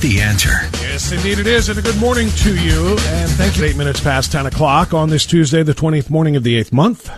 The 0.00 0.20
answer. 0.20 0.50
Yes, 0.82 1.10
indeed 1.10 1.38
it 1.38 1.46
is. 1.46 1.68
And 1.70 1.78
a 1.78 1.82
good 1.82 1.96
morning 1.96 2.28
to 2.28 2.54
you. 2.54 2.90
And 2.90 3.30
thank 3.30 3.56
you. 3.56 3.64
Eight 3.64 3.76
minutes 3.76 3.98
past 3.98 4.30
10 4.30 4.46
o'clock 4.46 4.92
on 4.92 5.08
this 5.08 5.24
Tuesday, 5.24 5.62
the 5.62 5.72
20th 5.72 6.10
morning 6.10 6.36
of 6.36 6.42
the 6.42 6.56
eighth 6.56 6.72
month 6.72 7.10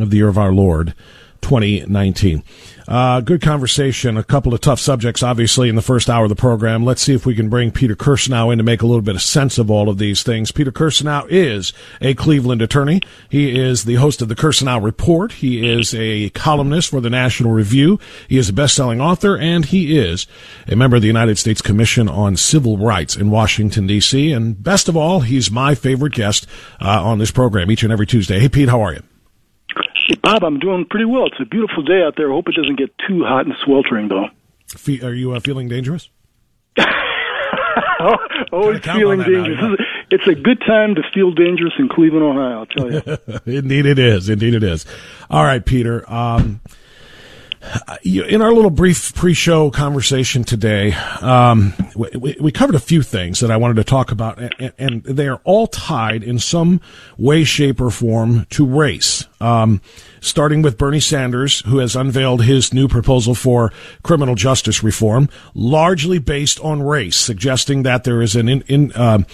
of 0.00 0.10
the 0.10 0.16
year 0.16 0.28
of 0.28 0.38
our 0.38 0.52
Lord, 0.52 0.94
2019. 1.42 2.42
Uh, 2.88 3.20
good 3.20 3.40
conversation. 3.40 4.16
A 4.16 4.24
couple 4.24 4.52
of 4.52 4.60
tough 4.60 4.80
subjects, 4.80 5.22
obviously, 5.22 5.68
in 5.68 5.76
the 5.76 5.82
first 5.82 6.10
hour 6.10 6.24
of 6.24 6.28
the 6.28 6.36
program. 6.36 6.84
Let's 6.84 7.02
see 7.02 7.14
if 7.14 7.24
we 7.24 7.34
can 7.34 7.48
bring 7.48 7.70
Peter 7.70 7.94
Kirsanow 7.94 8.52
in 8.52 8.58
to 8.58 8.64
make 8.64 8.82
a 8.82 8.86
little 8.86 9.02
bit 9.02 9.14
of 9.14 9.22
sense 9.22 9.58
of 9.58 9.70
all 9.70 9.88
of 9.88 9.98
these 9.98 10.22
things. 10.22 10.50
Peter 10.50 10.72
Kirsanow 10.72 11.26
is 11.28 11.72
a 12.00 12.14
Cleveland 12.14 12.62
attorney. 12.62 13.00
He 13.28 13.58
is 13.58 13.84
the 13.84 13.94
host 13.94 14.22
of 14.22 14.28
the 14.28 14.34
Kirsanow 14.34 14.82
Report. 14.82 15.32
He 15.32 15.68
is 15.68 15.94
a 15.94 16.30
columnist 16.30 16.90
for 16.90 17.00
the 17.00 17.10
National 17.10 17.52
Review. 17.52 17.98
He 18.28 18.38
is 18.38 18.48
a 18.48 18.52
best-selling 18.52 19.00
author, 19.00 19.36
and 19.36 19.64
he 19.64 19.96
is 19.96 20.26
a 20.66 20.76
member 20.76 20.96
of 20.96 21.02
the 21.02 21.08
United 21.08 21.38
States 21.38 21.62
Commission 21.62 22.08
on 22.08 22.36
Civil 22.36 22.78
Rights 22.78 23.16
in 23.16 23.30
Washington, 23.30 23.86
D.C. 23.86 24.32
And 24.32 24.62
best 24.62 24.88
of 24.88 24.96
all, 24.96 25.20
he's 25.20 25.50
my 25.50 25.74
favorite 25.74 26.14
guest 26.14 26.46
uh, 26.80 27.02
on 27.02 27.18
this 27.18 27.30
program 27.30 27.70
each 27.70 27.82
and 27.82 27.92
every 27.92 28.06
Tuesday. 28.06 28.40
Hey, 28.40 28.48
Pete, 28.48 28.68
how 28.68 28.82
are 28.82 28.94
you? 28.94 29.02
Bob, 30.22 30.44
I'm 30.44 30.58
doing 30.58 30.84
pretty 30.88 31.04
well. 31.04 31.26
It's 31.26 31.40
a 31.40 31.44
beautiful 31.44 31.82
day 31.82 32.02
out 32.02 32.14
there. 32.16 32.30
I 32.30 32.34
hope 32.34 32.48
it 32.48 32.54
doesn't 32.54 32.76
get 32.76 32.90
too 33.06 33.24
hot 33.24 33.46
and 33.46 33.54
sweltering, 33.64 34.08
though. 34.08 34.26
Fe- 34.68 35.00
are 35.02 35.12
you 35.14 35.32
uh, 35.32 35.40
feeling 35.40 35.68
dangerous? 35.68 36.08
Always 38.52 38.80
feeling 38.80 39.18
that 39.20 39.28
now, 39.28 39.44
dangerous. 39.44 39.78
yeah. 39.80 39.86
It's 40.10 40.26
a 40.26 40.34
good 40.34 40.60
time 40.60 40.94
to 40.96 41.02
feel 41.14 41.30
dangerous 41.32 41.72
in 41.78 41.88
Cleveland, 41.88 42.24
Ohio, 42.24 42.58
I'll 42.60 42.66
tell 42.66 42.92
you. 42.92 43.02
Indeed, 43.58 43.86
it 43.86 43.98
is. 43.98 44.28
Indeed, 44.28 44.54
it 44.54 44.62
is. 44.62 44.84
All 45.30 45.44
right, 45.44 45.64
Peter. 45.64 46.10
Um, 46.12 46.60
in 48.04 48.42
our 48.42 48.52
little 48.52 48.70
brief 48.70 49.14
pre-show 49.14 49.70
conversation 49.70 50.44
today, 50.44 50.92
um, 51.20 51.72
we, 51.94 52.08
we- 52.18 52.36
we 52.40 52.50
covered 52.52 52.74
a 52.74 52.80
few 52.80 53.02
things 53.02 53.40
that 53.40 53.50
I 53.50 53.56
wanted 53.56 53.74
to 53.76 53.84
talk 53.84 54.10
about, 54.10 54.38
and, 54.60 54.72
and 54.78 55.02
they 55.04 55.28
are 55.28 55.40
all 55.44 55.66
tied 55.66 56.22
in 56.22 56.38
some 56.38 56.80
way, 57.16 57.44
shape, 57.44 57.80
or 57.80 57.90
form 57.90 58.46
to 58.50 58.66
race. 58.66 59.26
Um, 59.40 59.80
starting 60.20 60.62
with 60.62 60.78
Bernie 60.78 61.00
Sanders, 61.00 61.60
who 61.66 61.78
has 61.78 61.94
unveiled 61.96 62.42
his 62.44 62.72
new 62.72 62.88
proposal 62.88 63.34
for 63.34 63.72
criminal 64.02 64.34
justice 64.34 64.82
reform, 64.82 65.28
largely 65.54 66.18
based 66.18 66.58
on 66.60 66.82
race, 66.82 67.16
suggesting 67.16 67.82
that 67.84 68.04
there 68.04 68.22
is 68.22 68.34
an 68.36 68.48
in, 68.48 68.62
in 68.68 68.92
um, 68.96 69.26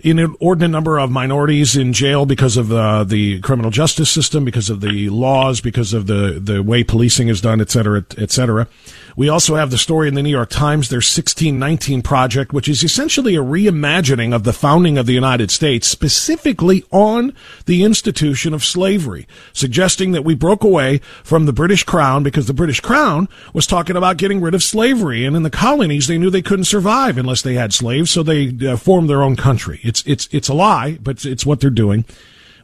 inordinate 0.00 0.70
number 0.70 0.98
of 0.98 1.10
minorities 1.10 1.76
in 1.76 1.92
jail 1.92 2.26
because 2.26 2.56
of 2.56 2.72
uh, 2.72 3.04
the 3.04 3.40
criminal 3.40 3.70
justice 3.70 4.10
system, 4.10 4.44
because 4.44 4.70
of 4.70 4.80
the 4.80 5.08
laws, 5.08 5.60
because 5.60 5.92
of 5.92 6.06
the, 6.06 6.38
the 6.40 6.62
way 6.62 6.84
policing 6.84 7.28
is 7.28 7.40
done, 7.40 7.60
et 7.60 7.70
cetera, 7.70 8.04
et 8.18 8.30
cetera. 8.30 8.68
We 9.16 9.30
also 9.30 9.54
have 9.54 9.70
the 9.70 9.78
story 9.78 10.08
in 10.08 10.14
the 10.14 10.22
New 10.22 10.28
York 10.28 10.50
Times, 10.50 10.90
their 10.90 10.98
1619 10.98 12.02
project, 12.02 12.52
which 12.52 12.68
is 12.68 12.84
essentially 12.84 13.34
a 13.34 13.42
reimagining 13.42 14.34
of 14.34 14.44
the 14.44 14.52
founding 14.52 14.98
of 14.98 15.06
the 15.06 15.14
United 15.14 15.50
States, 15.50 15.88
specifically 15.88 16.84
on 16.90 17.34
the 17.64 17.82
institution 17.82 18.52
of 18.52 18.62
slavery, 18.62 19.26
suggesting 19.54 20.12
that 20.12 20.22
we 20.22 20.34
broke 20.34 20.62
away 20.62 20.98
from 21.24 21.46
the 21.46 21.54
British 21.54 21.82
Crown 21.82 22.24
because 22.24 22.46
the 22.46 22.52
British 22.52 22.80
Crown 22.80 23.26
was 23.54 23.66
talking 23.66 23.96
about 23.96 24.18
getting 24.18 24.42
rid 24.42 24.54
of 24.54 24.62
slavery. 24.62 25.24
And 25.24 25.34
in 25.34 25.44
the 25.44 25.50
colonies, 25.50 26.08
they 26.08 26.18
knew 26.18 26.28
they 26.28 26.42
couldn't 26.42 26.66
survive 26.66 27.16
unless 27.16 27.40
they 27.40 27.54
had 27.54 27.72
slaves, 27.72 28.10
so 28.10 28.22
they 28.22 28.54
uh, 28.68 28.76
formed 28.76 29.08
their 29.08 29.22
own 29.22 29.34
country. 29.34 29.80
It's, 29.82 30.02
it's, 30.04 30.28
it's 30.30 30.50
a 30.50 30.54
lie, 30.54 30.98
but 31.00 31.12
it's, 31.12 31.24
it's 31.24 31.46
what 31.46 31.60
they're 31.60 31.70
doing. 31.70 32.04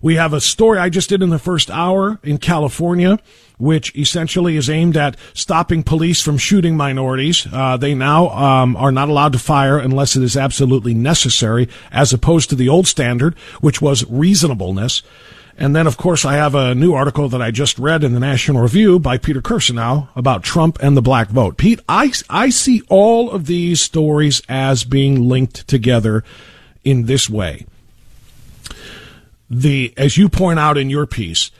We 0.02 0.16
have 0.16 0.34
a 0.34 0.40
story 0.40 0.78
I 0.78 0.90
just 0.90 1.08
did 1.08 1.22
in 1.22 1.30
the 1.30 1.38
first 1.38 1.70
hour 1.70 2.18
in 2.24 2.38
California, 2.38 3.20
which 3.62 3.94
essentially 3.94 4.56
is 4.56 4.68
aimed 4.68 4.96
at 4.96 5.16
stopping 5.34 5.84
police 5.84 6.20
from 6.20 6.36
shooting 6.36 6.76
minorities. 6.76 7.46
Uh, 7.52 7.76
they 7.76 7.94
now 7.94 8.28
um, 8.30 8.74
are 8.74 8.90
not 8.90 9.08
allowed 9.08 9.32
to 9.32 9.38
fire 9.38 9.78
unless 9.78 10.16
it 10.16 10.22
is 10.24 10.36
absolutely 10.36 10.94
necessary, 10.94 11.68
as 11.92 12.12
opposed 12.12 12.50
to 12.50 12.56
the 12.56 12.68
old 12.68 12.88
standard, 12.88 13.38
which 13.60 13.80
was 13.80 14.04
reasonableness. 14.10 15.04
And 15.56 15.76
then, 15.76 15.86
of 15.86 15.96
course, 15.96 16.24
I 16.24 16.34
have 16.34 16.56
a 16.56 16.74
new 16.74 16.92
article 16.92 17.28
that 17.28 17.40
I 17.40 17.52
just 17.52 17.78
read 17.78 18.02
in 18.02 18.14
the 18.14 18.18
National 18.18 18.62
Review 18.62 18.98
by 18.98 19.16
Peter 19.16 19.40
Kirsanow 19.40 20.08
about 20.16 20.42
Trump 20.42 20.78
and 20.82 20.96
the 20.96 21.02
black 21.02 21.28
vote. 21.28 21.56
Pete, 21.56 21.78
I, 21.88 22.10
I 22.28 22.50
see 22.50 22.82
all 22.88 23.30
of 23.30 23.46
these 23.46 23.80
stories 23.80 24.42
as 24.48 24.82
being 24.82 25.28
linked 25.28 25.68
together 25.68 26.24
in 26.82 27.06
this 27.06 27.30
way 27.30 27.64
the 29.48 29.92
as 29.98 30.16
you 30.16 30.30
point 30.30 30.58
out 30.58 30.78
in 30.78 30.88
your 30.88 31.06
piece 31.06 31.50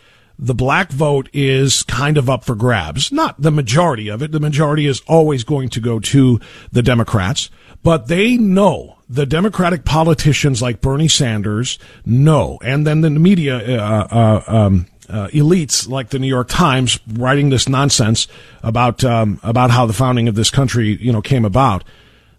the 0.43 0.55
black 0.55 0.91
vote 0.91 1.29
is 1.33 1.85
kind 1.85 2.19
of 2.19 2.29
up 2.29 2.45
for 2.45 2.55
grabs 2.55 3.13
not 3.13 3.41
the 3.41 3.51
majority 3.51 4.09
of 4.09 4.23
it 4.23 4.33
the 4.33 4.41
majority 4.41 4.87
is 4.87 5.01
always 5.07 5.45
going 5.45 5.69
to 5.69 5.81
go 5.81 6.01
to 6.01 6.41
the 6.73 6.83
democrats 6.83 7.49
but 7.83 8.09
they 8.09 8.37
know 8.37 8.99
the 9.09 9.25
democratic 9.25 9.85
politicians 9.85 10.61
like 10.61 10.81
bernie 10.81 11.09
sanders 11.09 11.79
know 12.05 12.59
and 12.63 12.87
then 12.87 13.03
the 13.03 13.11
media 13.11 13.57
uh, 13.81 14.09
uh, 14.11 14.43
um, 14.47 14.87
uh, 15.09 15.29
elites 15.29 15.89
like 15.89 16.09
the 16.09 16.19
New 16.19 16.29
York 16.29 16.49
Times 16.49 16.99
writing 17.07 17.51
this 17.51 17.69
nonsense 17.69 18.27
about 18.63 19.05
um, 19.05 19.39
about 19.43 19.71
how 19.71 19.85
the 19.85 19.93
founding 19.93 20.27
of 20.27 20.35
this 20.37 20.51
country 20.51 20.97
you 21.01 21.13
know 21.13 21.21
came 21.21 21.45
about. 21.45 21.85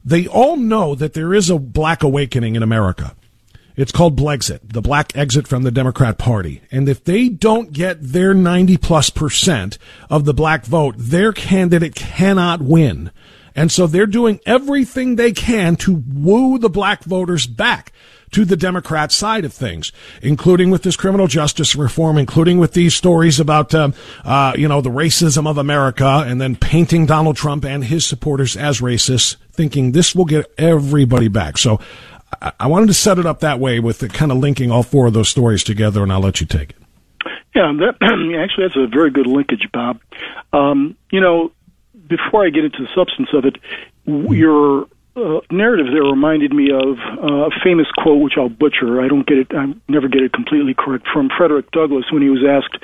They 0.04 0.28
all 0.28 0.58
know 0.58 0.96
that 0.96 1.14
there 1.14 1.34
is 1.34 1.50
a 1.50 1.60
black 1.60 2.02
awakening 2.04 2.56
in 2.56 2.64
America. 2.64 3.16
It's 3.76 3.92
called 3.92 4.18
Blexit, 4.18 4.60
the 4.74 4.82
black 4.82 5.16
exit 5.16 5.48
from 5.48 5.64
the 5.64 5.72
Democrat 5.72 6.18
Party. 6.18 6.62
And 6.72 6.88
if 6.88 7.04
they 7.04 7.30
don't 7.30 7.74
get 7.74 8.02
their 8.02 8.34
90 8.34 8.78
plus 8.78 9.10
percent 9.10 9.78
of 10.10 10.26
the 10.26 10.34
black 10.34 10.66
vote, 10.66 10.96
their 10.98 11.34
candidate 11.34 11.96
cannot 11.96 12.62
win. 12.62 13.12
And 13.56 13.72
so 13.72 13.88
they're 13.88 14.06
doing 14.06 14.40
everything 14.46 15.16
they 15.16 15.32
can 15.32 15.76
to 15.78 16.04
woo 16.14 16.58
the 16.58 16.70
black 16.70 17.04
voters 17.04 17.46
back 17.46 17.92
to 18.32 18.46
the 18.46 18.58
Democrat 18.58 19.12
side 19.12 19.46
of 19.46 19.54
things, 19.54 19.92
including 20.22 20.72
with 20.72 20.82
this 20.82 20.96
criminal 20.96 21.28
justice 21.28 21.76
reform, 21.76 22.18
including 22.18 22.58
with 22.58 22.74
these 22.74 22.96
stories 22.96 23.40
about, 23.40 23.74
um, 23.76 23.94
uh, 24.26 24.54
you 24.58 24.68
know, 24.68 24.82
the 24.82 24.90
racism 24.90 25.48
of 25.48 25.58
America 25.58 26.24
and 26.26 26.42
then 26.42 26.56
painting 26.56 27.06
Donald 27.06 27.36
Trump 27.36 27.64
and 27.64 27.84
his 27.84 28.06
supporters 28.06 28.58
as 28.58 28.82
racists, 28.82 29.36
thinking 29.52 29.92
this 29.92 30.16
will 30.16 30.26
get 30.26 30.52
everybody 30.58 31.28
back. 31.28 31.60
So 31.60 31.80
I, 32.60 32.68
wanted 32.68 32.88
to 32.88 32.94
set 32.94 33.20
it 33.20 33.26
up 33.26 33.40
that 33.42 33.60
way 33.60 33.80
with 33.80 34.00
the 34.00 34.10
kind 34.10 34.32
of 34.32 34.38
linking 34.38 34.72
all 34.72 34.84
four 34.84 35.08
of 35.08 35.14
those 35.14 35.30
stories 35.30 35.64
together, 35.64 36.04
and 36.04 36.12
I'll 36.12 36.20
let 36.20 36.42
you 36.42 36.48
take 36.48 36.72
it. 36.72 36.76
Yeah, 37.56 37.72
that, 37.80 37.96
actually, 38.42 38.68
that's 38.68 38.78
a 38.78 38.88
very 38.88 39.12
good 39.12 39.28
linkage, 39.28 39.68
Bob. 39.72 40.00
Um, 40.52 40.96
you 41.12 41.22
know, 41.22 41.52
before 42.08 42.46
I 42.46 42.50
get 42.50 42.66
into 42.66 42.80
the 42.80 42.90
substance 42.96 43.30
of 43.34 43.46
it, 43.46 43.58
your 44.06 44.88
uh, 45.16 45.42
narrative 45.52 45.88
there 45.94 46.04
reminded 46.04 46.54
me 46.54 46.72
of 46.72 46.98
uh, 46.98 47.48
a 47.48 47.52
famous 47.64 47.88
quote, 47.98 48.22
which 48.22 48.34
I'll 48.38 48.50
butcher. 48.50 49.02
I 49.02 49.08
don't 49.08 49.28
get 49.28 49.38
it. 49.38 49.48
I 49.56 49.74
never 49.88 50.08
get 50.08 50.24
it 50.24 50.34
completely 50.34 50.74
correct. 50.74 51.08
From 51.14 51.30
Frederick 51.30 51.70
Douglass, 51.72 52.06
when 52.12 52.24
he 52.24 52.30
was 52.30 52.44
asked, 52.44 52.84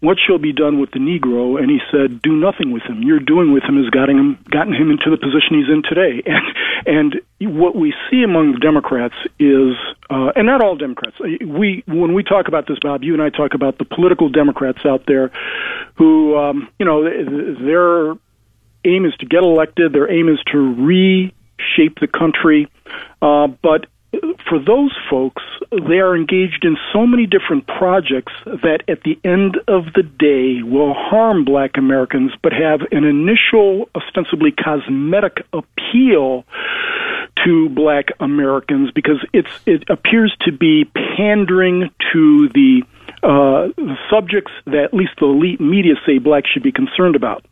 "What 0.00 0.16
shall 0.18 0.38
be 0.38 0.52
done 0.52 0.80
with 0.80 0.92
the 0.92 0.98
Negro?" 0.98 1.60
and 1.60 1.70
he 1.70 1.80
said, 1.92 2.22
"Do 2.22 2.32
nothing 2.32 2.72
with 2.72 2.82
him. 2.82 3.02
You're 3.02 3.20
doing 3.20 3.52
with 3.52 3.62
him 3.64 3.76
has 3.76 3.90
gotten 3.90 4.16
him 4.16 4.38
gotten 4.50 4.72
him 4.72 4.90
into 4.90 5.10
the 5.10 5.18
position 5.18 5.60
he's 5.60 5.68
in 5.68 5.82
today." 5.82 6.22
And 6.86 7.20
and 7.40 7.56
what 7.58 7.74
we 7.74 7.92
see 8.10 8.22
among 8.22 8.58
Democrats 8.60 9.14
is, 9.38 9.74
uh, 10.08 10.32
and 10.36 10.46
not 10.46 10.62
all 10.62 10.76
Democrats. 10.76 11.16
We 11.18 11.82
when 11.86 12.14
we 12.14 12.22
talk 12.22 12.48
about 12.48 12.66
this, 12.66 12.78
Bob, 12.80 13.02
you 13.02 13.12
and 13.12 13.22
I 13.22 13.30
talk 13.30 13.54
about 13.54 13.78
the 13.78 13.84
political 13.84 14.28
Democrats 14.28 14.78
out 14.84 15.04
there, 15.06 15.30
who 15.96 16.36
um, 16.36 16.68
you 16.78 16.86
know 16.86 17.02
their 17.02 18.16
aim 18.84 19.04
is 19.04 19.14
to 19.16 19.26
get 19.26 19.42
elected. 19.42 19.92
Their 19.92 20.10
aim 20.10 20.28
is 20.28 20.38
to 20.52 20.58
re 20.58 21.34
shape 21.76 21.98
the 22.00 22.06
country. 22.06 22.68
Uh, 23.22 23.48
but 23.62 23.86
for 24.48 24.58
those 24.58 24.96
folks, 25.10 25.42
they 25.70 25.98
are 25.98 26.16
engaged 26.16 26.64
in 26.64 26.76
so 26.92 27.06
many 27.06 27.26
different 27.26 27.66
projects 27.66 28.32
that 28.44 28.82
at 28.88 29.02
the 29.02 29.18
end 29.24 29.58
of 29.68 29.92
the 29.94 30.02
day 30.02 30.62
will 30.62 30.94
harm 30.94 31.44
black 31.44 31.76
Americans 31.76 32.32
but 32.42 32.52
have 32.52 32.80
an 32.92 33.04
initial, 33.04 33.88
ostensibly 33.94 34.52
cosmetic 34.52 35.44
appeal 35.52 36.44
to 37.44 37.68
black 37.70 38.06
Americans 38.20 38.90
because 38.92 39.24
it's, 39.32 39.50
it 39.66 39.84
appears 39.90 40.34
to 40.42 40.52
be 40.52 40.84
pandering 41.16 41.90
to 42.12 42.48
the 42.54 42.82
uh, 43.22 43.68
subjects 44.10 44.52
that 44.66 44.84
at 44.84 44.94
least 44.94 45.12
the 45.18 45.26
elite 45.26 45.60
media 45.60 45.94
say 46.06 46.18
blacks 46.18 46.48
should 46.50 46.62
be 46.62 46.72
concerned 46.72 47.16
about. 47.16 47.44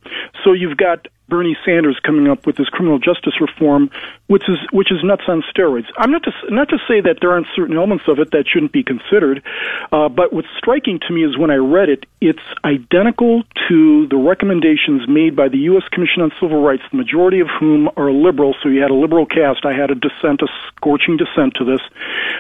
So 0.45 0.53
you've 0.53 0.77
got 0.77 1.09
Bernie 1.29 1.57
Sanders 1.65 1.99
coming 2.03 2.29
up 2.29 2.47
with 2.47 2.57
this 2.57 2.69
criminal 2.69 2.99
justice 2.99 3.41
reform, 3.41 3.91
which 4.27 4.49
is 4.49 4.59
which 4.73 4.93
is 4.93 5.03
nuts 5.03 5.25
on 5.27 5.43
steroids. 5.43 5.87
I'm 5.97 6.11
not 6.11 6.23
to 6.25 6.33
not 6.51 6.69
to 6.69 6.79
say 6.87 7.01
that 7.01 7.19
there 7.21 7.33
aren't 7.33 7.47
certain 7.57 7.77
elements 7.77 8.05
of 8.09 8.19
it 8.19 8.31
that 8.33 8.45
shouldn't 8.47 8.73
be 8.73 8.83
considered, 8.83 9.43
uh, 9.91 10.09
but 10.09 10.33
what's 10.33 10.49
striking 10.59 11.01
to 11.01 11.13
me 11.13 11.25
is 11.25 11.39
when 11.39 11.51
I 11.51 11.57
read 11.57 11.89
it, 11.89 12.07
it's 12.21 12.43
identical 12.65 13.43
to 13.69 14.07
the 14.09 14.17
recommendations 14.17 15.09
made 15.09 15.35
by 15.35 15.49
the 15.49 15.59
U.S. 15.71 15.85
Commission 15.91 16.23
on 16.23 16.31
Civil 16.41 16.63
Rights, 16.63 16.83
the 16.91 16.97
majority 16.97 17.41
of 17.41 17.49
whom 17.49 17.89
are 17.97 18.11
liberal. 18.11 18.55
So 18.63 18.69
you 18.69 18.83
had 18.83 18.91
a 18.91 18.95
liberal 18.95 19.27
cast. 19.27 19.65
I 19.65 19.73
had 19.73 19.91
a 19.91 19.95
dissent, 19.95 20.43
a 20.43 20.49
scorching 20.69 21.17
dissent 21.17 21.55
to 21.55 21.65
this, 21.65 21.81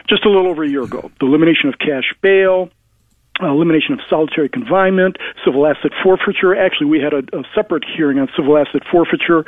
just 0.08 0.24
a 0.24 0.28
little 0.28 0.48
over 0.48 0.62
a 0.62 0.68
year 0.68 0.82
ago. 0.82 1.10
The 1.20 1.26
elimination 1.26 1.68
of 1.68 1.78
cash 1.78 2.12
bail 2.20 2.70
elimination 3.40 3.94
of 3.94 4.00
solitary 4.08 4.48
confinement, 4.48 5.16
civil 5.44 5.66
asset 5.66 5.92
forfeiture. 6.02 6.54
Actually, 6.54 6.86
we 6.86 7.00
had 7.00 7.12
a, 7.12 7.18
a 7.36 7.42
separate 7.54 7.84
hearing 7.84 8.18
on 8.18 8.28
civil 8.36 8.56
asset 8.56 8.82
forfeiture, 8.90 9.44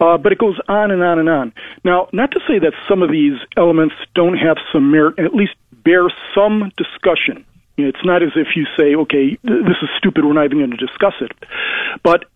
uh, 0.00 0.16
but 0.18 0.32
it 0.32 0.38
goes 0.38 0.58
on 0.68 0.90
and 0.90 1.02
on 1.02 1.18
and 1.18 1.28
on. 1.28 1.52
Now, 1.84 2.08
not 2.12 2.30
to 2.32 2.40
say 2.46 2.58
that 2.60 2.72
some 2.88 3.02
of 3.02 3.10
these 3.10 3.38
elements 3.56 3.94
don't 4.14 4.36
have 4.36 4.56
some 4.72 4.90
merit, 4.90 5.18
at 5.18 5.34
least 5.34 5.54
bear 5.84 6.08
some 6.34 6.72
discussion. 6.76 7.44
It's 7.76 8.04
not 8.04 8.22
as 8.22 8.30
if 8.36 8.54
you 8.54 8.66
say, 8.76 8.94
okay, 8.94 9.36
this 9.42 9.76
is 9.82 9.88
stupid, 9.98 10.24
we're 10.24 10.32
not 10.32 10.44
even 10.44 10.58
going 10.58 10.70
to 10.70 10.76
discuss 10.76 11.14
it. 11.20 11.32
But 12.02 12.26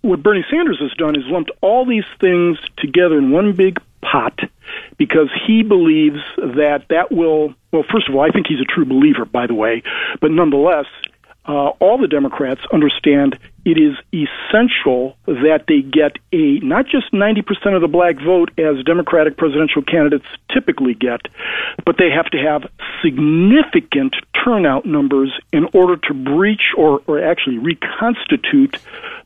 what 0.00 0.22
Bernie 0.22 0.44
Sanders 0.50 0.78
has 0.80 0.92
done 0.94 1.16
is 1.16 1.24
lumped 1.26 1.50
all 1.60 1.84
these 1.84 2.06
things 2.18 2.58
together 2.78 3.18
in 3.18 3.30
one 3.30 3.52
big 3.52 3.78
pot 4.02 4.38
because 4.98 5.28
he 5.46 5.62
believes 5.62 6.20
that 6.36 6.84
that 6.90 7.10
will, 7.10 7.54
well, 7.72 7.84
first 7.90 8.08
of 8.08 8.14
all, 8.14 8.22
I 8.22 8.30
think 8.30 8.46
he's 8.46 8.60
a 8.60 8.64
true 8.64 8.84
believer, 8.84 9.24
by 9.24 9.46
the 9.46 9.54
way, 9.54 9.82
but 10.20 10.30
nonetheless, 10.30 10.86
uh, 11.50 11.70
all 11.80 11.98
the 11.98 12.06
Democrats 12.06 12.60
understand 12.72 13.36
it 13.64 13.76
is 13.76 13.96
essential 14.14 15.16
that 15.26 15.64
they 15.66 15.82
get 15.82 16.16
a 16.32 16.60
not 16.60 16.86
just 16.86 17.12
90% 17.12 17.74
of 17.74 17.82
the 17.82 17.88
black 17.88 18.22
vote 18.24 18.52
as 18.56 18.84
Democratic 18.84 19.36
presidential 19.36 19.82
candidates 19.82 20.26
typically 20.54 20.94
get, 20.94 21.22
but 21.84 21.96
they 21.98 22.08
have 22.08 22.26
to 22.26 22.38
have 22.38 22.70
significant 23.02 24.14
turnout 24.44 24.86
numbers 24.86 25.32
in 25.52 25.66
order 25.74 25.96
to 25.96 26.14
breach 26.14 26.72
or, 26.76 27.02
or 27.08 27.20
actually 27.20 27.58
reconstitute 27.58 28.78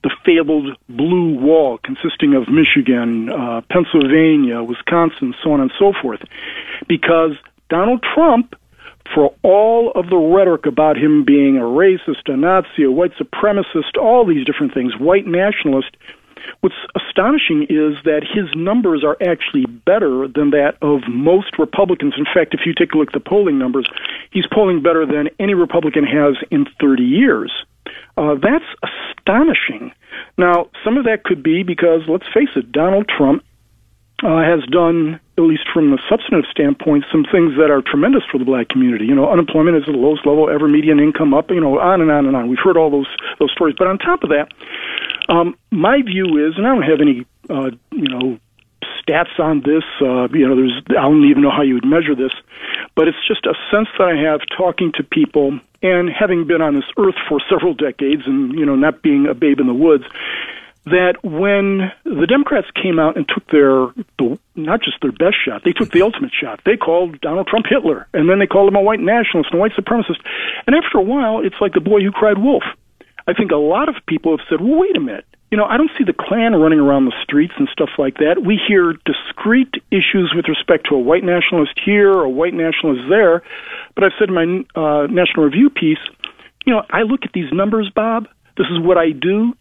the 0.03 0.11
fabled 0.25 0.79
blue 0.89 1.39
wall 1.39 1.79
consisting 1.85 2.35
of 2.35 2.49
Michigan, 2.49 3.29
uh, 3.29 3.61
Pennsylvania, 3.71 4.63
Wisconsin, 4.63 5.35
so 5.45 5.53
on 5.53 5.61
and 5.61 5.73
so 5.79 5.93
forth. 6.01 6.23
Because 6.89 7.33
Donald 7.69 8.03
Trump 8.15 8.57
for 9.13 9.35
all 9.43 9.93
of 9.95 10.09
the 10.09 10.17
rhetoric 10.17 10.67
about 10.67 10.97
him 10.97 11.25
being 11.25 11.57
a 11.57 11.63
racist, 11.63 12.27
a 12.27 12.37
Nazi, 12.37 12.85
a 12.85 12.91
white 12.91 13.13
supremacist, 13.21 13.97
all 14.01 14.27
these 14.27 14.47
different 14.47 14.73
things, 14.73 14.93
white 14.99 15.27
nationalist, 15.27 15.97
what's 16.61 16.75
astonishing 16.97 17.65
is 17.65 17.97
that 18.05 18.23
his 18.23 18.47
numbers 18.55 19.05
are 19.05 19.17
actually 19.21 19.67
better 19.67 20.27
than 20.29 20.51
that 20.51 20.77
of 20.83 21.01
most 21.09 21.59
Republicans. 21.59 22.15
In 22.17 22.25
fact, 22.25 22.55
if 22.55 22.61
you 22.67 22.75
take 22.75 22.93
a 22.93 22.99
look 22.99 23.09
at 23.09 23.15
the 23.15 23.21
polling 23.21 23.59
numbers, 23.59 23.89
he's 24.31 24.47
polling 24.53 24.83
better 24.83 25.07
than 25.07 25.29
any 25.39 25.55
Republican 25.55 26.05
has 26.05 26.37
in 26.51 26.67
30 26.81 27.03
years. 27.03 27.53
Uh, 28.17 28.35
that's 28.35 28.65
astonishing. 28.83 29.93
Now, 30.39 30.71
some 30.85 30.97
of 30.97 31.05
that 31.05 31.25
could 31.25 31.43
be 31.43 31.63
because, 31.63 32.03
let's 32.09 32.27
face 32.33 32.51
it, 32.57 32.73
Donald 32.73 33.09
Trump 33.09 33.45
uh, 34.25 34.41
has 34.41 34.65
done, 34.73 35.21
at 35.37 35.45
least 35.45 35.69
from 35.69 35.91
the 35.93 36.01
substantive 36.09 36.49
standpoint, 36.51 37.05
some 37.13 37.29
things 37.29 37.53
that 37.61 37.69
are 37.69 37.85
tremendous 37.85 38.23
for 38.33 38.39
the 38.39 38.45
black 38.45 38.69
community. 38.71 39.05
You 39.05 39.15
know, 39.15 39.29
unemployment 39.29 39.77
is 39.77 39.85
at 39.87 39.93
the 39.93 40.01
lowest 40.01 40.25
level 40.25 40.49
ever, 40.49 40.67
median 40.67 40.99
income 40.99 41.35
up, 41.35 41.51
you 41.51 41.61
know, 41.61 41.79
on 41.79 42.01
and 42.01 42.11
on 42.11 42.25
and 42.25 42.35
on. 42.35 42.49
We've 42.49 42.63
heard 42.63 42.79
all 42.79 42.91
those 42.91 43.09
those 43.39 43.53
stories. 43.53 43.77
But 43.79 43.87
on 43.87 43.99
top 43.99 44.25
of 44.25 44.31
that, 44.31 44.49
um, 45.29 45.55
my 45.71 46.01
view 46.01 46.41
is, 46.41 46.57
and 46.57 46.67
I 46.67 46.73
don't 46.73 46.89
have 46.89 47.05
any, 47.05 47.27
uh, 47.53 47.77
you 47.93 48.09
know, 48.09 48.41
stats 49.05 49.39
on 49.39 49.61
this. 49.61 49.85
Uh, 50.01 50.33
you 50.33 50.49
know, 50.49 50.57
there's 50.57 50.81
I 50.97 51.05
don't 51.05 51.29
even 51.29 51.43
know 51.43 51.53
how 51.53 51.63
you 51.63 51.75
would 51.75 51.85
measure 51.85 52.17
this, 52.17 52.33
but 52.97 53.07
it's 53.07 53.21
just 53.29 53.45
a 53.45 53.53
sense 53.69 53.89
that 53.99 54.09
I 54.09 54.17
have 54.17 54.41
talking 54.57 54.91
to 54.97 55.05
people 55.05 55.61
and 55.83 56.09
having 56.09 56.47
been 56.47 56.63
on 56.63 56.75
this 56.75 56.89
earth 56.97 57.21
for 57.29 57.45
several 57.53 57.75
decades, 57.75 58.23
and 58.25 58.57
you 58.57 58.65
know, 58.65 58.75
not 58.75 59.03
being 59.03 59.27
a 59.29 59.35
babe 59.35 59.61
in 59.61 59.67
the 59.67 59.77
woods 59.77 60.05
that 60.87 61.17
when 61.25 61.91
the 62.05 62.27
Democrats 62.29 62.69
came 62.75 62.99
out 62.99 63.17
and 63.17 63.27
took 63.27 63.47
their 63.49 63.89
the, 64.19 64.39
not 64.55 64.83
just 64.83 65.01
their 65.01 65.13
best 65.13 65.37
shot, 65.45 65.63
they 65.65 65.73
took 65.73 65.91
the 65.91 66.03
ultimate 66.03 66.33
shot. 66.33 66.61
They 66.65 66.77
called 66.77 67.21
Donald 67.21 67.47
Trump 67.47 67.67
Hitler, 67.69 68.07
and 68.13 68.29
then 68.29 68.39
they 68.39 68.47
called 68.47 68.69
him 68.69 68.77
a 68.77 68.83
white 68.83 69.01
nationalist 69.01 69.51
and 69.51 69.59
a 69.59 69.63
white 69.63 69.73
supremacist. 69.73 70.21
And 70.67 70.77
after 70.77 70.99
a 70.99 71.03
while, 71.03 71.41
it's 71.41 71.57
like 71.61 71.73
the 71.73 71.81
boy 71.81 72.01
who 72.03 72.13
cried 72.13 72.39
wolf. 72.39 72.65
I 73.27 73.33
think 73.33 73.51
a 73.51 73.57
lot 73.57 73.89
of 73.89 73.97
people 74.07 74.37
have 74.37 74.47
said, 74.49 74.61
"Well, 74.61 74.79
wait 74.81 74.97
a 74.97 75.01
minute. 75.01 75.25
You 75.51 75.57
know, 75.57 75.65
I 75.65 75.77
don't 75.77 75.91
see 75.97 76.05
the 76.05 76.13
Klan 76.13 76.55
running 76.57 76.81
around 76.81 77.07
the 77.07 77.17
streets 77.23 77.55
and 77.57 77.69
stuff 77.73 77.91
like 77.97 78.19
that. 78.19 78.43
We 78.45 78.61
hear 78.69 78.95
discrete 79.07 79.75
issues 79.91 80.33
with 80.35 80.49
respect 80.49 80.89
to 80.89 80.97
a 80.97 80.99
white 80.99 81.25
nationalist 81.25 81.79
here 81.83 82.13
a 82.13 82.29
white 82.29 82.55
nationalist 82.55 83.09
there." 83.09 83.43
But 83.95 84.05
I've 84.05 84.13
said 84.19 84.29
in 84.29 84.35
my 84.35 84.45
uh, 84.77 85.07
National 85.07 85.47
Review 85.47 85.71
piece, 85.71 86.03
you 86.67 86.75
know, 86.75 86.83
I 86.91 87.03
look 87.03 87.25
at 87.25 87.33
these 87.33 87.51
numbers, 87.53 87.89
Bob. 87.95 88.29
This 88.59 88.67
is 88.71 88.79
what 88.81 88.99
I 88.99 89.11
do 89.11 89.55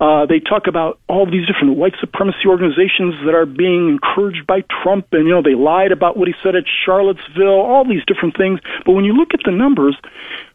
uh, 0.00 0.26
they 0.26 0.40
talk 0.40 0.66
about 0.66 0.98
all 1.08 1.26
these 1.26 1.46
different 1.46 1.76
white 1.76 1.94
supremacy 2.00 2.46
organizations 2.46 3.14
that 3.24 3.34
are 3.34 3.46
being 3.46 3.88
encouraged 3.88 4.46
by 4.46 4.62
Trump, 4.82 5.06
and 5.12 5.26
you 5.26 5.34
know 5.34 5.42
they 5.42 5.54
lied 5.54 5.92
about 5.92 6.16
what 6.16 6.28
he 6.28 6.34
said 6.42 6.54
at 6.54 6.64
Charlottesville. 6.84 7.60
All 7.60 7.84
these 7.84 8.04
different 8.06 8.36
things. 8.36 8.60
But 8.84 8.92
when 8.92 9.04
you 9.04 9.12
look 9.12 9.34
at 9.34 9.40
the 9.44 9.52
numbers, 9.52 9.96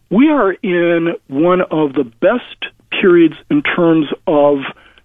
we 0.10 0.30
are 0.30 0.54
in 0.54 1.16
one 1.28 1.62
of 1.62 1.94
the 1.94 2.04
best 2.04 2.74
periods 2.92 3.36
in 3.50 3.64
terms 3.64 4.08
of 4.28 4.58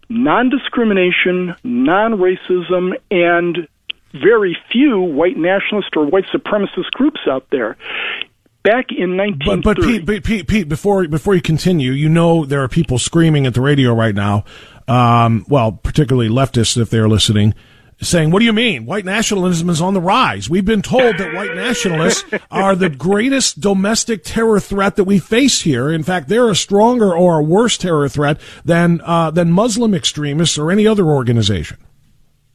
non-discrimination, 0.08 1.54
non-racism, 1.64 2.92
and 3.10 3.68
very 4.12 4.56
few 4.70 5.00
white 5.00 5.36
nationalist 5.36 5.96
or 5.96 6.06
white 6.06 6.26
supremacist 6.26 6.90
groups 6.92 7.20
out 7.28 7.46
there 7.50 7.76
back 8.66 8.90
in 8.90 9.16
1930. 9.16 9.62
But, 9.62 9.62
but 9.62 9.85
Pete, 9.85 10.06
Pete, 10.06 10.25
Pete, 10.25 10.49
Pete, 10.49 10.68
before 10.68 11.06
before 11.06 11.35
you 11.35 11.40
continue, 11.40 11.92
you 11.92 12.08
know 12.08 12.44
there 12.44 12.62
are 12.62 12.68
people 12.68 12.99
screaming 12.99 13.46
at 13.46 13.54
the 13.54 13.61
radio 13.61 13.94
right 13.94 14.14
now. 14.14 14.44
Um, 14.88 15.46
well, 15.49 15.73
particularly 15.73 16.28
leftists, 16.28 16.76
if 16.76 16.90
they're 16.90 17.08
listening, 17.08 17.54
saying, 18.00 18.30
"What 18.30 18.40
do 18.40 18.44
you 18.44 18.52
mean? 18.52 18.85
White 18.85 19.04
nationalism 19.04 19.70
is 19.70 19.80
on 19.80 19.94
the 19.94 20.00
rise? 20.00 20.50
We've 20.50 20.64
been 20.64 20.82
told 20.82 21.18
that 21.18 21.35
white 21.35 21.54
nationalists 21.54 22.25
are 22.50 22.75
the 22.75 22.90
greatest 22.90 23.61
domestic 23.61 24.25
terror 24.25 24.61
threat 24.61 24.96
that 24.96 25.04
we 25.04 25.18
face 25.18 25.62
here. 25.62 25.90
In 25.90 26.02
fact, 26.02 26.28
they're 26.28 26.50
a 26.50 26.56
stronger 26.56 27.14
or 27.14 27.38
a 27.38 27.44
worse 27.44 27.78
terror 27.78 28.08
threat 28.08 28.40
than 28.64 29.00
uh, 29.04 29.30
than 29.30 29.52
Muslim 29.52 29.94
extremists 29.94 30.58
or 30.58 30.73
any 30.73 30.87
other 30.87 31.06
organization." 31.06 31.78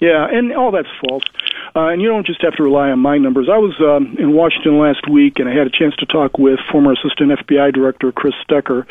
Yeah, 0.01 0.27
and 0.29 0.51
all 0.53 0.71
that's 0.71 0.89
false. 1.07 1.23
Uh, 1.75 1.87
and 1.87 2.01
you 2.01 2.09
don't 2.09 2.25
just 2.25 2.41
have 2.41 2.55
to 2.55 2.63
rely 2.63 2.89
on 2.89 2.99
my 2.99 3.19
numbers. 3.19 3.47
I 3.47 3.57
was 3.57 3.79
um, 3.79 4.17
in 4.17 4.33
Washington 4.33 4.79
last 4.79 5.07
week, 5.07 5.37
and 5.37 5.47
I 5.47 5.53
had 5.53 5.67
a 5.67 5.69
chance 5.69 5.95
to 5.97 6.07
talk 6.07 6.39
with 6.39 6.59
former 6.71 6.93
Assistant 6.93 7.31
FBI 7.39 7.71
Director 7.71 8.11
Chris 8.11 8.33
Swecker, 8.49 8.85